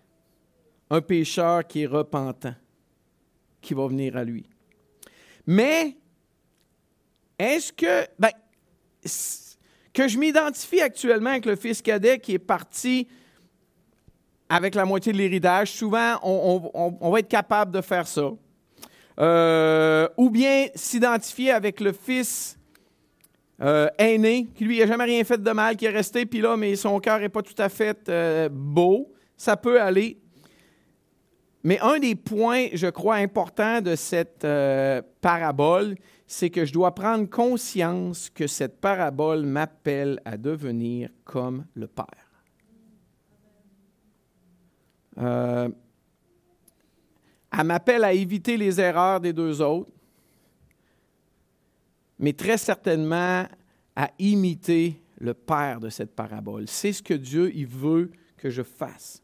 un 0.90 1.00
pécheur 1.00 1.66
qui 1.66 1.82
est 1.82 1.86
repentant, 1.86 2.54
qui 3.68 3.74
va 3.74 3.86
venir 3.86 4.16
à 4.16 4.24
lui. 4.24 4.48
Mais, 5.46 5.94
est-ce 7.38 7.70
que, 7.70 8.06
ben, 8.18 8.30
que 9.92 10.08
je 10.08 10.18
m'identifie 10.18 10.80
actuellement 10.80 11.30
avec 11.30 11.44
le 11.44 11.54
fils 11.54 11.82
cadet 11.82 12.18
qui 12.18 12.32
est 12.32 12.38
parti 12.38 13.06
avec 14.48 14.74
la 14.74 14.86
moitié 14.86 15.12
de 15.12 15.18
l'héritage, 15.18 15.72
souvent, 15.72 16.18
on, 16.22 17.10
va 17.10 17.18
être 17.18 17.28
capable 17.28 17.70
de 17.70 17.82
faire 17.82 18.08
ça. 18.08 18.30
Euh, 19.20 20.08
ou 20.16 20.30
bien 20.30 20.68
s'identifier 20.74 21.50
avec 21.50 21.80
le 21.80 21.92
fils 21.92 22.58
euh, 23.60 23.88
aîné, 23.98 24.46
qui 24.54 24.64
lui 24.64 24.78
n'a 24.78 24.86
jamais 24.86 25.04
rien 25.04 25.24
fait 25.24 25.42
de 25.42 25.50
mal, 25.50 25.76
qui 25.76 25.84
est 25.84 25.90
resté, 25.90 26.24
puis 26.24 26.40
là, 26.40 26.56
mais 26.56 26.74
son 26.74 26.98
cœur 27.00 27.20
n'est 27.20 27.28
pas 27.28 27.42
tout 27.42 27.60
à 27.60 27.68
fait 27.68 28.08
euh, 28.08 28.48
beau. 28.50 29.12
Ça 29.36 29.58
peut 29.58 29.78
aller. 29.78 30.16
Mais 31.68 31.78
un 31.80 31.98
des 31.98 32.14
points, 32.14 32.68
je 32.72 32.86
crois, 32.86 33.16
importants 33.16 33.82
de 33.82 33.94
cette 33.94 34.46
parabole, 35.20 35.96
c'est 36.26 36.48
que 36.48 36.64
je 36.64 36.72
dois 36.72 36.94
prendre 36.94 37.28
conscience 37.28 38.30
que 38.30 38.46
cette 38.46 38.80
parabole 38.80 39.44
m'appelle 39.44 40.18
à 40.24 40.38
devenir 40.38 41.10
comme 41.24 41.66
le 41.74 41.86
Père. 41.86 42.06
Euh, 45.18 45.68
elle 47.52 47.66
m'appelle 47.66 48.04
à 48.04 48.14
éviter 48.14 48.56
les 48.56 48.80
erreurs 48.80 49.20
des 49.20 49.34
deux 49.34 49.60
autres, 49.60 49.92
mais 52.18 52.32
très 52.32 52.56
certainement 52.56 53.46
à 53.94 54.10
imiter 54.18 55.02
le 55.20 55.34
Père 55.34 55.80
de 55.80 55.90
cette 55.90 56.16
parabole. 56.16 56.66
C'est 56.66 56.94
ce 56.94 57.02
que 57.02 57.12
Dieu 57.12 57.52
veut 57.66 58.10
que 58.38 58.48
je 58.48 58.62
fasse. 58.62 59.22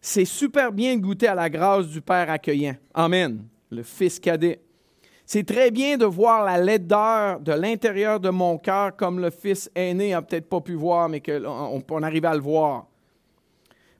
C'est 0.00 0.24
super 0.24 0.72
bien 0.72 0.96
de 0.96 1.02
goûter 1.02 1.28
à 1.28 1.34
la 1.34 1.50
grâce 1.50 1.86
du 1.88 2.00
Père 2.00 2.30
accueillant. 2.30 2.76
Amen. 2.94 3.44
Le 3.70 3.82
Fils 3.82 4.18
cadet. 4.18 4.60
C'est 5.26 5.46
très 5.46 5.70
bien 5.70 5.96
de 5.96 6.06
voir 6.06 6.44
la 6.44 6.58
laideur 6.58 7.38
de 7.38 7.52
l'intérieur 7.52 8.18
de 8.18 8.30
mon 8.30 8.58
cœur 8.58 8.96
comme 8.96 9.20
le 9.20 9.30
Fils 9.30 9.70
aîné 9.74 10.10
n'a 10.10 10.22
peut-être 10.22 10.48
pas 10.48 10.60
pu 10.60 10.74
voir, 10.74 11.08
mais 11.08 11.20
qu'on 11.20 11.84
on 11.88 12.02
arrive 12.02 12.24
à 12.24 12.34
le 12.34 12.40
voir. 12.40 12.86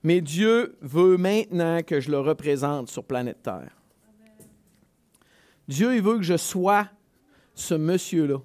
Mais 0.02 0.20
Dieu 0.20 0.76
veut 0.80 1.18
maintenant 1.18 1.82
que 1.82 2.00
je 2.00 2.10
le 2.10 2.18
représente 2.18 2.88
sur 2.88 3.04
planète 3.04 3.42
Terre. 3.42 3.76
Dieu, 5.68 5.94
il 5.94 6.02
veut 6.02 6.16
que 6.16 6.24
je 6.24 6.36
sois 6.36 6.88
ce 7.54 7.74
monsieur-là. 7.74 8.38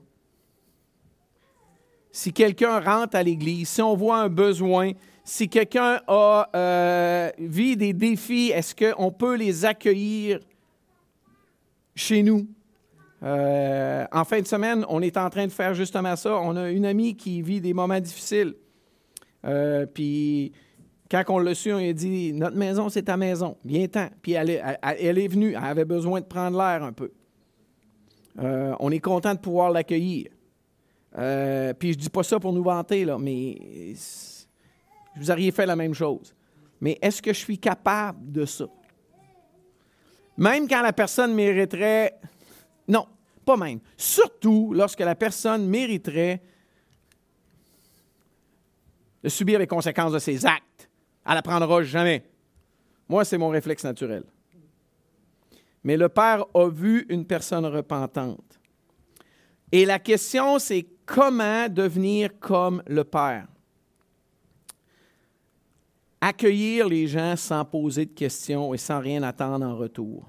Si 2.12 2.32
quelqu'un 2.34 2.80
rentre 2.80 3.16
à 3.16 3.24
l'Église, 3.24 3.68
si 3.68 3.82
on 3.82 3.96
voit 3.96 4.20
un 4.20 4.30
besoin, 4.30 4.92
si 5.28 5.50
quelqu'un 5.50 6.00
a, 6.08 6.48
euh, 6.56 7.32
vit 7.40 7.76
des 7.76 7.94
défis, 7.94 8.52
est-ce 8.54 8.76
qu'on 8.76 9.12
peut 9.12 9.36
les 9.36 9.66
accueillir 9.66 10.40
chez 11.96 12.22
nous? 12.22 12.48
Euh, 13.24 14.06
en 14.12 14.24
fin 14.24 14.40
de 14.40 14.46
semaine, 14.46 14.86
on 14.88 15.02
est 15.02 15.18
en 15.18 15.32
train 15.32 15.48
de 15.48 15.52
faire 15.52 15.74
justement 15.74 16.16
ça. 16.16 16.38
On 16.40 16.56
a 16.56 16.70
une 16.70 16.86
amie 16.86 17.16
qui 17.16 17.42
vit 17.42 17.60
des 17.60 17.74
moments 17.74 18.00
difficiles. 18.00 18.54
Euh, 19.46 19.88
puis 19.88 20.54
quand 21.10 21.24
on 21.30 21.40
l'a 21.40 21.56
su, 21.56 21.74
on 21.74 21.78
a 21.78 21.92
dit 21.92 22.32
Notre 22.32 22.56
maison, 22.56 22.90
c'est 22.90 23.04
ta 23.04 23.18
maison. 23.18 23.58
Viens-t'en. 23.66 24.10
Puis 24.22 24.34
elle 24.34 24.52
est, 24.52 25.28
venue. 25.28 25.54
Elle 25.54 25.64
avait 25.64 25.86
besoin 25.86 26.22
de 26.22 26.26
prendre 26.26 26.56
l'air 26.56 26.84
un 26.84 26.94
peu. 26.94 27.12
Euh, 28.44 28.76
on 28.80 28.92
est 28.92 29.00
content 29.00 29.34
de 29.34 29.40
pouvoir 29.40 29.72
l'accueillir. 29.72 30.28
Puis 31.14 31.94
je 31.94 31.98
dis 31.98 32.10
pas 32.12 32.22
ça 32.22 32.40
pour 32.40 32.54
nous 32.54 32.64
vanter, 32.64 33.06
là, 33.06 33.18
mais 33.18 33.56
vous 35.18 35.32
auriez 35.32 35.52
fait 35.52 35.66
la 35.66 35.76
même 35.76 35.94
chose. 35.94 36.36
Mais 36.82 36.98
est-ce 37.02 37.22
que 37.22 37.34
je 37.34 37.40
suis 37.40 37.58
capable 37.58 38.32
de 38.32 38.46
ça? 38.46 38.66
Même 40.38 40.68
quand 40.68 40.82
la 40.82 40.94
personne 40.94 41.34
mériterait. 41.34 42.20
Non, 42.88 43.08
pas 43.46 43.56
même. 43.56 43.80
Surtout 43.96 44.74
lorsque 44.74 45.00
la 45.00 45.16
personne 45.16 45.68
mériterait 45.68 46.42
de 49.24 49.30
subir 49.30 49.58
les 49.58 49.68
conséquences 49.68 50.12
de 50.12 50.20
ses 50.20 50.46
actes. 50.46 50.90
Elle 51.26 51.34
n'apprendra 51.34 51.82
jamais. 51.84 52.24
Moi, 53.08 53.26
c'est 53.26 53.38
mon 53.38 53.50
réflexe 53.50 53.84
naturel. 53.84 54.24
Mais 55.84 55.98
le 55.98 56.10
Père 56.10 56.46
a 56.54 56.68
vu 56.68 57.06
une 57.10 57.26
personne 57.26 57.66
repentante. 57.66 58.60
Et 59.72 59.86
la 59.86 60.00
question, 60.00 60.60
c'est 60.60 60.86
comment 61.06 61.70
devenir 61.70 62.40
comme 62.40 62.84
le 62.88 63.04
Père? 63.04 63.48
Accueillir 66.22 66.88
les 66.88 67.08
gens 67.08 67.36
sans 67.36 67.64
poser 67.66 68.06
de 68.06 68.14
questions 68.14 68.74
et 68.74 68.78
sans 68.78 69.00
rien 69.00 69.22
attendre 69.24 69.66
en 69.66 69.76
retour. 69.76 70.28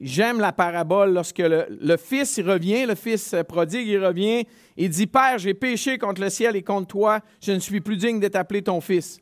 J'aime 0.00 0.40
la 0.40 0.52
parabole 0.52 1.12
lorsque 1.12 1.38
le, 1.38 1.96
fils 1.98 2.38
il 2.38 2.50
revient, 2.50 2.86
le 2.86 2.94
fils 2.94 3.34
prodigue, 3.46 3.86
il 3.86 4.02
revient, 4.02 4.46
il 4.76 4.88
dit 4.88 5.06
Père, 5.06 5.36
j'ai 5.36 5.52
péché 5.52 5.98
contre 5.98 6.22
le 6.22 6.30
ciel 6.30 6.56
et 6.56 6.62
contre 6.62 6.86
toi, 6.86 7.20
je 7.42 7.52
ne 7.52 7.58
suis 7.58 7.82
plus 7.82 7.98
digne 7.98 8.18
d'être 8.18 8.36
appelé 8.36 8.62
ton 8.62 8.80
fils. 8.80 9.18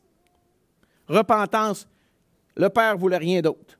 Repentance, 1.09 1.85
le 2.55 2.69
père 2.69 2.97
voulait 2.97 3.17
rien 3.17 3.41
d'autre. 3.41 3.77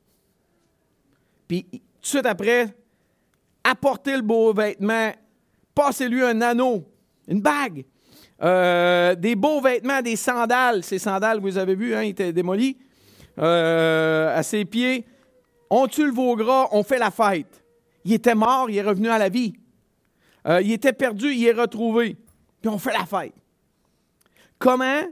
Puis 1.48 1.64
tout 1.64 1.78
de 1.78 1.82
suite 2.02 2.26
après, 2.26 2.76
apporter 3.64 4.18
le 4.18 4.22
beau 4.22 4.54
vêtement, 4.54 5.12
passez-lui 5.74 6.22
un 6.24 6.42
anneau, 6.42 6.86
une 7.28 7.42
bague, 7.42 7.86
euh, 8.42 9.16
des 9.16 9.36
beaux 9.36 9.62
vêtements, 9.62 10.02
des 10.02 10.16
sandales. 10.16 10.84
Ces 10.84 11.00
sandales, 11.00 11.40
vous 11.40 11.58
avez 11.58 11.76
vu, 11.76 11.94
hein, 11.94 12.02
étaient 12.02 12.34
démolis 12.34 12.78
euh, 13.38 14.38
à 14.38 14.44
ses 14.44 14.66
pieds 14.66 15.06
on 15.70 15.88
tue 15.88 16.06
le 16.06 16.12
veau 16.12 16.36
gras, 16.36 16.68
on 16.72 16.84
fait 16.84 16.98
la 16.98 17.12
fête. 17.12 17.64
Il 18.04 18.14
était 18.14 18.36
mort, 18.36 18.70
il 18.70 18.78
est 18.78 18.82
revenu 18.82 19.10
à 19.10 19.18
la 19.18 19.30
vie. 19.30 19.54
Euh, 20.48 20.62
il 20.62 20.72
était 20.72 20.94
perdu, 20.94 21.34
il 21.34 21.46
est 21.46 21.54
retrouvé. 21.54 22.18
Puis 22.62 22.70
on 22.70 22.80
fait 22.80 22.94
la 22.94 23.06
fête. 23.06 23.34
Comment 24.58 25.04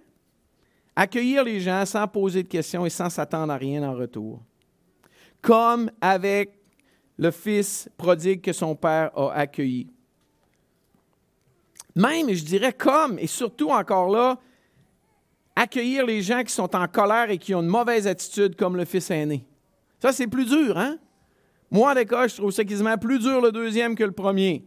accueillir 0.95 1.43
les 1.43 1.59
gens 1.59 1.85
sans 1.85 2.07
poser 2.07 2.43
de 2.43 2.47
questions 2.47 2.85
et 2.85 2.89
sans 2.89 3.09
s'attendre 3.09 3.53
à 3.53 3.57
rien 3.57 3.83
en 3.83 3.93
retour? 3.93 4.41
Comme 5.41 5.91
avec 6.01 6.59
le 7.17 7.31
fils 7.31 7.89
prodigue 7.97 8.41
que 8.41 8.53
son 8.53 8.75
père 8.75 9.11
a 9.17 9.33
accueilli. 9.33 9.87
Même, 11.97 12.31
je 12.31 12.43
dirais, 12.43 12.73
comme, 12.73 13.17
et 13.17 13.25
surtout 13.25 13.71
encore 13.71 14.09
là, 14.09 14.37
accueillir 15.55 16.05
les 16.05 16.21
gens 16.21 16.43
qui 16.43 16.53
sont 16.53 16.75
en 16.75 16.87
colère 16.87 17.31
et 17.31 17.39
qui 17.39 17.55
ont 17.55 17.61
une 17.61 17.67
mauvaise 17.67 18.05
attitude 18.05 18.55
comme 18.55 18.77
le 18.77 18.85
fils 18.85 19.09
aîné. 19.09 19.43
Ça, 19.99 20.11
c'est 20.13 20.27
plus 20.27 20.45
dur, 20.45 20.77
hein? 20.77 20.99
Moi, 21.71 21.91
en 21.91 22.05
cas, 22.05 22.27
je 22.27 22.35
trouve 22.35 22.51
ça 22.51 22.63
quasiment 22.63 22.99
plus 22.99 23.17
dur 23.17 23.41
le 23.41 23.51
deuxième 23.51 23.95
que 23.95 24.03
le 24.03 24.11
premier. 24.11 24.63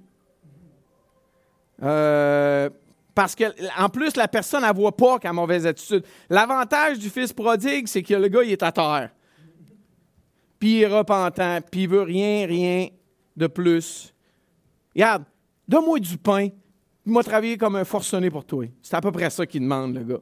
Euh, 1.82 2.68
parce 3.14 3.36
que, 3.36 3.44
en 3.80 3.88
plus, 3.88 4.16
la 4.16 4.26
personne 4.26 4.66
ne 4.66 4.74
voit 4.74 4.96
pas 4.96 5.20
qu'elle 5.20 5.30
a 5.30 5.32
mauvaise 5.32 5.66
attitude. 5.66 6.04
L'avantage 6.28 6.98
du 6.98 7.08
fils 7.10 7.32
prodigue, 7.32 7.86
c'est 7.86 8.02
que 8.02 8.14
le 8.14 8.26
gars, 8.26 8.42
il 8.42 8.50
est 8.50 8.62
à 8.64 8.72
terre. 8.72 9.10
Puis 10.58 10.78
il 10.78 10.82
est 10.82 10.86
repentant, 10.88 11.60
puis 11.70 11.82
il 11.82 11.88
veut 11.88 12.02
rien, 12.02 12.44
rien 12.46 12.88
de 13.36 13.46
plus. 13.46 14.12
Regarde, 14.96 15.22
donne-moi 15.68 16.00
du 16.00 16.18
pain, 16.18 16.48
il 17.10 17.12
m'a 17.12 17.24
travaillé 17.24 17.58
comme 17.58 17.74
un 17.74 17.84
forcené 17.84 18.30
pour 18.30 18.44
toi. 18.44 18.64
C'est 18.80 18.94
à 18.94 19.00
peu 19.00 19.10
près 19.10 19.28
ça 19.30 19.44
qu'il 19.44 19.62
demande, 19.62 19.96
le 19.96 20.04
gars. 20.04 20.20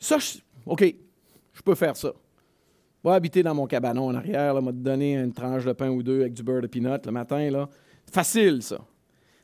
Ça, 0.00 0.18
OK, 0.66 0.92
je 1.52 1.62
peux 1.62 1.76
faire 1.76 1.96
ça. 1.96 2.12
Va 3.04 3.14
habiter 3.14 3.44
dans 3.44 3.54
mon 3.54 3.68
cabanon 3.68 4.08
en 4.08 4.14
arrière, 4.16 4.60
m'a 4.60 4.72
donné 4.72 5.14
une 5.14 5.32
tranche 5.32 5.64
de 5.64 5.72
pain 5.72 5.88
ou 5.88 6.02
deux 6.02 6.22
avec 6.22 6.32
du 6.32 6.42
beurre 6.42 6.62
de 6.62 6.66
pinot 6.66 6.98
le 7.04 7.12
matin. 7.12 7.48
Là. 7.48 7.68
Facile, 8.10 8.60
ça. 8.60 8.84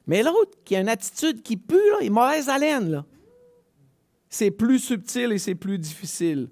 Mais 0.09 0.24
l'autre, 0.24 0.59
qui 0.64 0.74
a 0.74 0.80
une 0.80 0.88
attitude 0.88 1.40
qui 1.40 1.57
pue, 1.57 1.76
là, 1.76 1.98
il 2.00 2.07
est 2.07 2.11
mauvaise 2.11 2.48
haleine. 2.48 2.90
Là. 2.90 3.07
C'est 4.28 4.50
plus 4.50 4.80
subtil 4.80 5.30
et 5.30 5.38
c'est 5.38 5.55
plus 5.55 5.78
difficile. 5.78 6.48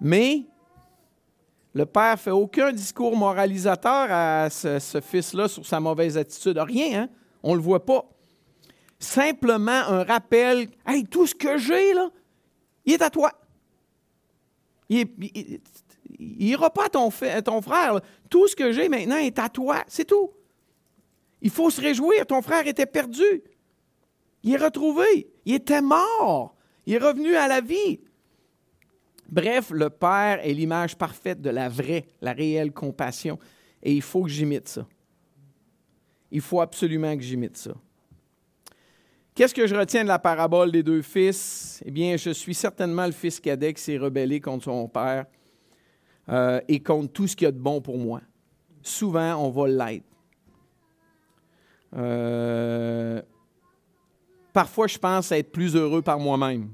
Mais 0.00 0.46
le 1.76 1.84
père 1.84 2.18
fait 2.18 2.30
aucun 2.30 2.72
discours 2.72 3.14
moralisateur 3.14 4.06
à 4.10 4.48
ce, 4.48 4.98
fils-là 4.98 5.46
sur 5.46 5.66
sa 5.66 5.78
mauvaise 5.78 6.16
attitude. 6.16 6.56
Rien, 6.56 7.02
hein? 7.02 7.08
On 7.42 7.50
ne 7.50 7.56
le 7.56 7.62
voit 7.62 7.84
pas. 7.84 8.06
Simplement 8.98 9.70
un 9.86 10.02
rappel 10.02 10.68
Hey, 10.86 11.04
tout 11.04 11.26
ce 11.26 11.34
que 11.34 11.58
j'ai, 11.58 11.92
là, 11.92 12.08
il 12.86 12.94
est 12.94 13.02
à 13.02 13.10
toi. 13.10 13.30
Il 14.88 15.06
n'ira 16.18 16.70
pas 16.70 16.86
à 16.86 16.88
ton, 16.88 17.10
ton 17.44 17.60
frère. 17.60 18.00
Tout 18.30 18.48
ce 18.48 18.56
que 18.56 18.72
j'ai 18.72 18.88
maintenant 18.88 19.18
est 19.18 19.38
à 19.38 19.50
toi. 19.50 19.84
C'est 19.86 20.06
tout. 20.06 20.30
Il 21.42 21.50
faut 21.50 21.68
se 21.68 21.82
réjouir. 21.82 22.24
Ton 22.24 22.40
frère 22.40 22.66
était 22.66 22.86
perdu. 22.86 23.42
Il 24.42 24.54
est 24.54 24.64
retrouvé. 24.64 25.28
Il 25.44 25.56
était 25.56 25.82
mort. 25.82 26.54
Il 26.86 26.94
est 26.94 27.04
revenu 27.04 27.36
à 27.36 27.48
la 27.48 27.60
vie. 27.60 28.00
Bref, 29.28 29.70
le 29.70 29.90
Père 29.90 30.40
est 30.44 30.52
l'image 30.52 30.96
parfaite 30.96 31.40
de 31.40 31.50
la 31.50 31.68
vraie, 31.68 32.06
la 32.20 32.32
réelle 32.32 32.72
compassion. 32.72 33.38
Et 33.82 33.92
il 33.92 34.02
faut 34.02 34.22
que 34.22 34.30
j'imite 34.30 34.68
ça. 34.68 34.86
Il 36.30 36.40
faut 36.40 36.60
absolument 36.60 37.16
que 37.16 37.22
j'imite 37.22 37.56
ça. 37.56 37.72
Qu'est-ce 39.34 39.54
que 39.54 39.66
je 39.66 39.74
retiens 39.74 40.02
de 40.02 40.08
la 40.08 40.18
parabole 40.18 40.72
des 40.72 40.82
deux 40.82 41.02
fils? 41.02 41.82
Eh 41.84 41.90
bien, 41.90 42.16
je 42.16 42.30
suis 42.30 42.54
certainement 42.54 43.04
le 43.04 43.12
fils 43.12 43.38
cadet 43.38 43.74
qui 43.74 43.82
s'est 43.82 43.98
rebellé 43.98 44.40
contre 44.40 44.64
son 44.64 44.88
père 44.88 45.26
euh, 46.30 46.60
et 46.68 46.80
contre 46.80 47.12
tout 47.12 47.26
ce 47.26 47.36
qu'il 47.36 47.44
y 47.44 47.48
a 47.48 47.52
de 47.52 47.58
bon 47.58 47.80
pour 47.80 47.98
moi. 47.98 48.22
Souvent, 48.82 49.36
on 49.36 49.50
va 49.50 49.68
l'être. 49.68 50.06
Euh, 51.94 53.20
parfois, 54.52 54.86
je 54.86 54.98
pense 54.98 55.30
être 55.32 55.52
plus 55.52 55.76
heureux 55.76 56.02
par 56.02 56.18
moi-même. 56.18 56.70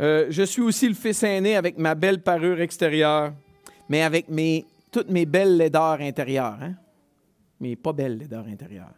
Euh, 0.00 0.26
je 0.30 0.42
suis 0.42 0.62
aussi 0.62 0.88
le 0.88 0.94
fils 0.94 1.22
aîné 1.22 1.56
avec 1.56 1.76
ma 1.76 1.94
belle 1.94 2.22
parure 2.22 2.60
extérieure, 2.60 3.32
mais 3.88 4.02
avec 4.02 4.28
mes, 4.28 4.64
toutes 4.92 5.10
mes 5.10 5.26
belles 5.26 5.56
laideurs 5.56 6.00
intérieures. 6.00 6.58
Hein? 6.62 6.74
Mais 7.60 7.74
pas 7.74 7.92
belles 7.92 8.16
laideurs 8.16 8.46
intérieures. 8.46 8.94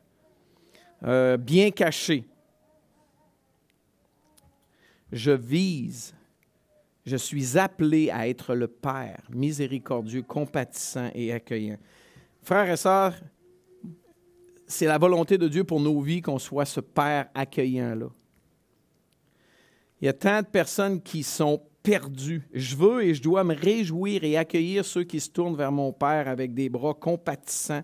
Euh, 1.05 1.39
bien 1.39 1.71
caché. 1.71 2.25
Je 5.11 5.31
vise, 5.31 6.15
je 7.07 7.17
suis 7.17 7.59
appelé 7.59 8.11
à 8.11 8.29
être 8.29 8.55
le 8.55 8.69
Père 8.69 9.23
miséricordieux, 9.31 10.23
compatissant 10.23 11.11
et 11.15 11.33
accueillant. 11.33 11.79
Frères 12.43 12.71
et 12.71 12.77
sœurs, 12.77 13.15
c'est 14.67 14.87
la 14.87 14.99
volonté 14.99 15.37
de 15.37 15.49
Dieu 15.49 15.65
pour 15.65 15.81
nos 15.81 16.01
vies 16.01 16.21
qu'on 16.21 16.39
soit 16.39 16.67
ce 16.67 16.81
Père 16.81 17.29
accueillant-là. 17.35 18.07
Il 20.01 20.07
y 20.07 20.09
a 20.09 20.13
tant 20.13 20.41
de 20.41 20.47
personnes 20.47 21.01
qui 21.03 21.23
sont 21.23 21.61
perdues. 21.83 22.49
Je 22.53 22.77
veux 22.77 23.05
et 23.05 23.15
je 23.15 23.23
dois 23.23 23.45
me 23.45 23.55
réjouir 23.55 24.25
et 24.25 24.37
accueillir 24.37 24.85
ceux 24.85 25.05
qui 25.05 25.21
se 25.21 25.31
tournent 25.31 25.57
vers 25.57 25.73
mon 25.73 25.93
Père 25.93 26.29
avec 26.29 26.55
des 26.55 26.69
bras 26.69 26.95
compatissants 26.95 27.83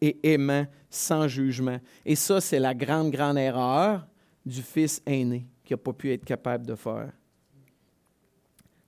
et 0.00 0.18
aimant, 0.32 0.66
sans 0.90 1.28
jugement. 1.28 1.78
Et 2.06 2.14
ça, 2.14 2.40
c'est 2.40 2.60
la 2.60 2.74
grande, 2.74 3.10
grande 3.10 3.38
erreur 3.38 4.06
du 4.46 4.62
fils 4.62 5.02
aîné 5.06 5.46
qui 5.64 5.72
n'a 5.72 5.78
pas 5.78 5.92
pu 5.92 6.12
être 6.12 6.24
capable 6.24 6.66
de 6.66 6.74
faire. 6.74 7.12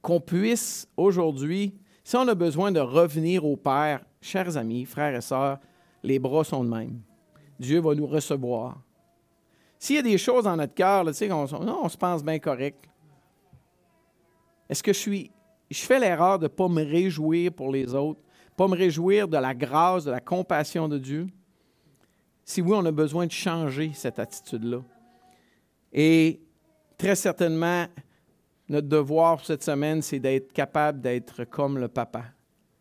Qu'on 0.01 0.21
puisse 0.21 0.89
aujourd'hui, 0.97 1.75
si 2.03 2.17
on 2.17 2.27
a 2.29 2.35
besoin 2.35 2.73
de 2.73 2.81
revenir 2.81 3.45
au 3.45 3.57
Père, 3.57 4.03
chers 4.23 4.57
amis, 4.57 4.87
frères 4.87 5.15
et 5.15 5.21
sœurs, 5.21 5.59
les 6.03 6.19
bras 6.19 6.45
sont 6.45 6.65
de 6.65 6.71
même. 6.71 7.03
Dieu 7.59 7.81
va 7.81 7.95
nous 7.95 8.07
recevoir. 8.07 8.81
S'il 9.81 9.97
y 9.97 9.99
a 9.99 10.03
des 10.03 10.19
choses 10.19 10.45
dans 10.45 10.57
notre 10.57 10.75
cœur, 10.75 11.07
tu 11.07 11.15
sais, 11.15 11.33
on, 11.33 11.89
se 11.89 11.97
pense 11.97 12.23
bien 12.23 12.39
correct. 12.39 12.89
Est-ce 14.69 14.83
que 14.83 14.93
je 14.93 14.99
suis, 14.99 15.31
je 15.71 15.81
fais 15.81 15.99
l'erreur 15.99 16.39
de 16.39 16.45
ne 16.45 16.49
pas 16.49 16.69
me 16.69 16.85
réjouir 16.85 17.51
pour 17.51 17.73
les 17.73 17.93
autres 17.95 18.21
pas 18.61 18.69
me 18.69 18.77
réjouir 18.77 19.27
de 19.27 19.39
la 19.39 19.55
grâce, 19.55 20.05
de 20.05 20.11
la 20.11 20.21
compassion 20.21 20.87
de 20.87 20.99
Dieu? 20.99 21.29
Si 22.45 22.61
oui, 22.61 22.73
on 22.75 22.85
a 22.85 22.93
besoin 22.93 23.27
de 23.27 23.33
changer 23.33 23.93
cette 23.95 24.19
attitude-là. 24.19 24.83
Et 25.91 26.43
très 26.99 27.15
certainement, 27.15 27.87
notre 28.69 28.87
devoir 28.87 29.43
cette 29.43 29.63
semaine, 29.63 30.03
c'est 30.03 30.19
d'être 30.19 30.53
capable 30.53 31.01
d'être 31.01 31.45
comme 31.45 31.79
le 31.79 31.89
papa, 31.89 32.25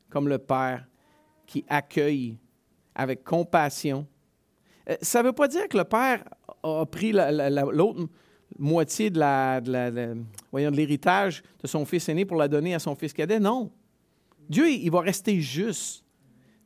comme 0.10 0.28
le 0.28 0.38
père, 0.38 0.86
qui 1.46 1.64
accueille 1.70 2.38
avec 2.94 3.24
compassion. 3.24 4.06
Euh, 4.90 4.96
ça 5.02 5.22
ne 5.22 5.28
veut 5.28 5.34
pas 5.34 5.48
dire 5.48 5.68
que 5.68 5.78
le 5.78 5.84
père 5.84 6.24
a 6.64 6.86
pris 6.86 7.12
l'autre 7.12 8.08
moitié 8.58 9.10
de, 9.10 9.20
de 9.20 10.76
l'héritage 10.76 11.44
de 11.62 11.68
son 11.68 11.86
fils 11.86 12.10
aîné 12.10 12.26
pour 12.26 12.38
la 12.38 12.48
donner 12.48 12.74
à 12.74 12.80
son 12.80 12.96
fils 12.96 13.14
cadet. 13.14 13.40
Non. 13.40 13.72
Dieu, 14.50 14.70
il 14.70 14.90
va 14.90 15.02
rester 15.02 15.40
juste, 15.40 16.04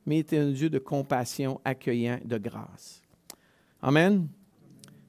mais 0.05 0.17
il 0.17 0.19
est 0.19 0.33
un 0.33 0.51
Dieu 0.51 0.69
de 0.69 0.79
compassion, 0.79 1.59
accueillant, 1.65 2.19
de 2.23 2.37
grâce. 2.37 3.01
Amen. 3.81 4.27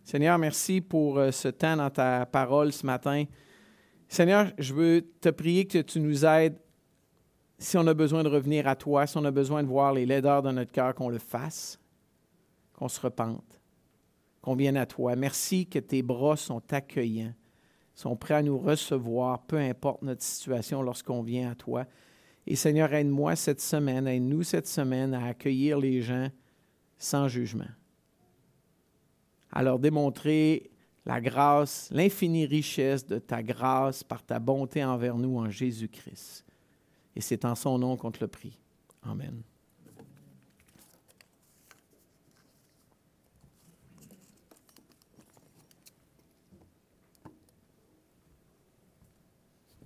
Seigneur, 0.02 0.36
merci 0.38 0.80
pour 0.80 1.18
euh, 1.18 1.30
ce 1.30 1.48
temps 1.48 1.76
dans 1.76 1.90
ta 1.90 2.26
parole 2.26 2.72
ce 2.72 2.84
matin. 2.84 3.24
Seigneur, 4.08 4.52
je 4.58 4.74
veux 4.74 5.02
te 5.20 5.28
prier 5.28 5.66
que 5.66 5.78
tu 5.78 6.00
nous 6.00 6.26
aides 6.26 6.58
si 7.58 7.78
on 7.78 7.86
a 7.86 7.94
besoin 7.94 8.22
de 8.22 8.28
revenir 8.28 8.66
à 8.66 8.76
toi, 8.76 9.06
si 9.06 9.16
on 9.16 9.24
a 9.24 9.30
besoin 9.30 9.62
de 9.62 9.68
voir 9.68 9.92
les 9.92 10.04
laideurs 10.04 10.42
de 10.42 10.50
notre 10.50 10.72
cœur, 10.72 10.94
qu'on 10.94 11.08
le 11.08 11.18
fasse, 11.18 11.78
qu'on 12.74 12.88
se 12.88 13.00
repente, 13.00 13.60
qu'on 14.42 14.54
vienne 14.54 14.76
à 14.76 14.86
toi. 14.86 15.16
Merci 15.16 15.66
que 15.66 15.78
tes 15.78 16.02
bras 16.02 16.36
sont 16.36 16.62
accueillants, 16.72 17.34
sont 17.94 18.16
prêts 18.16 18.34
à 18.34 18.42
nous 18.42 18.58
recevoir, 18.58 19.42
peu 19.42 19.56
importe 19.56 20.02
notre 20.02 20.22
situation 20.22 20.82
lorsqu'on 20.82 21.22
vient 21.22 21.50
à 21.50 21.54
toi. 21.54 21.86
Et 22.46 22.56
Seigneur, 22.56 22.92
aide-moi 22.92 23.36
cette 23.36 23.60
semaine, 23.60 24.06
aide-nous 24.06 24.42
cette 24.42 24.66
semaine 24.66 25.14
à 25.14 25.26
accueillir 25.26 25.78
les 25.78 26.02
gens 26.02 26.28
sans 26.98 27.28
jugement, 27.28 27.64
à 29.50 29.62
leur 29.62 29.78
démontrer 29.78 30.70
la 31.06 31.20
grâce, 31.20 31.88
l'infinie 31.90 32.46
richesse 32.46 33.06
de 33.06 33.18
ta 33.18 33.42
grâce 33.42 34.02
par 34.02 34.22
ta 34.22 34.38
bonté 34.38 34.84
envers 34.84 35.16
nous 35.16 35.38
en 35.38 35.50
Jésus-Christ. 35.50 36.44
Et 37.16 37.20
c'est 37.20 37.44
en 37.44 37.54
son 37.54 37.78
nom 37.78 37.96
qu'on 37.96 38.10
te 38.10 38.20
le 38.20 38.28
prie. 38.28 38.58
Amen. 39.02 39.42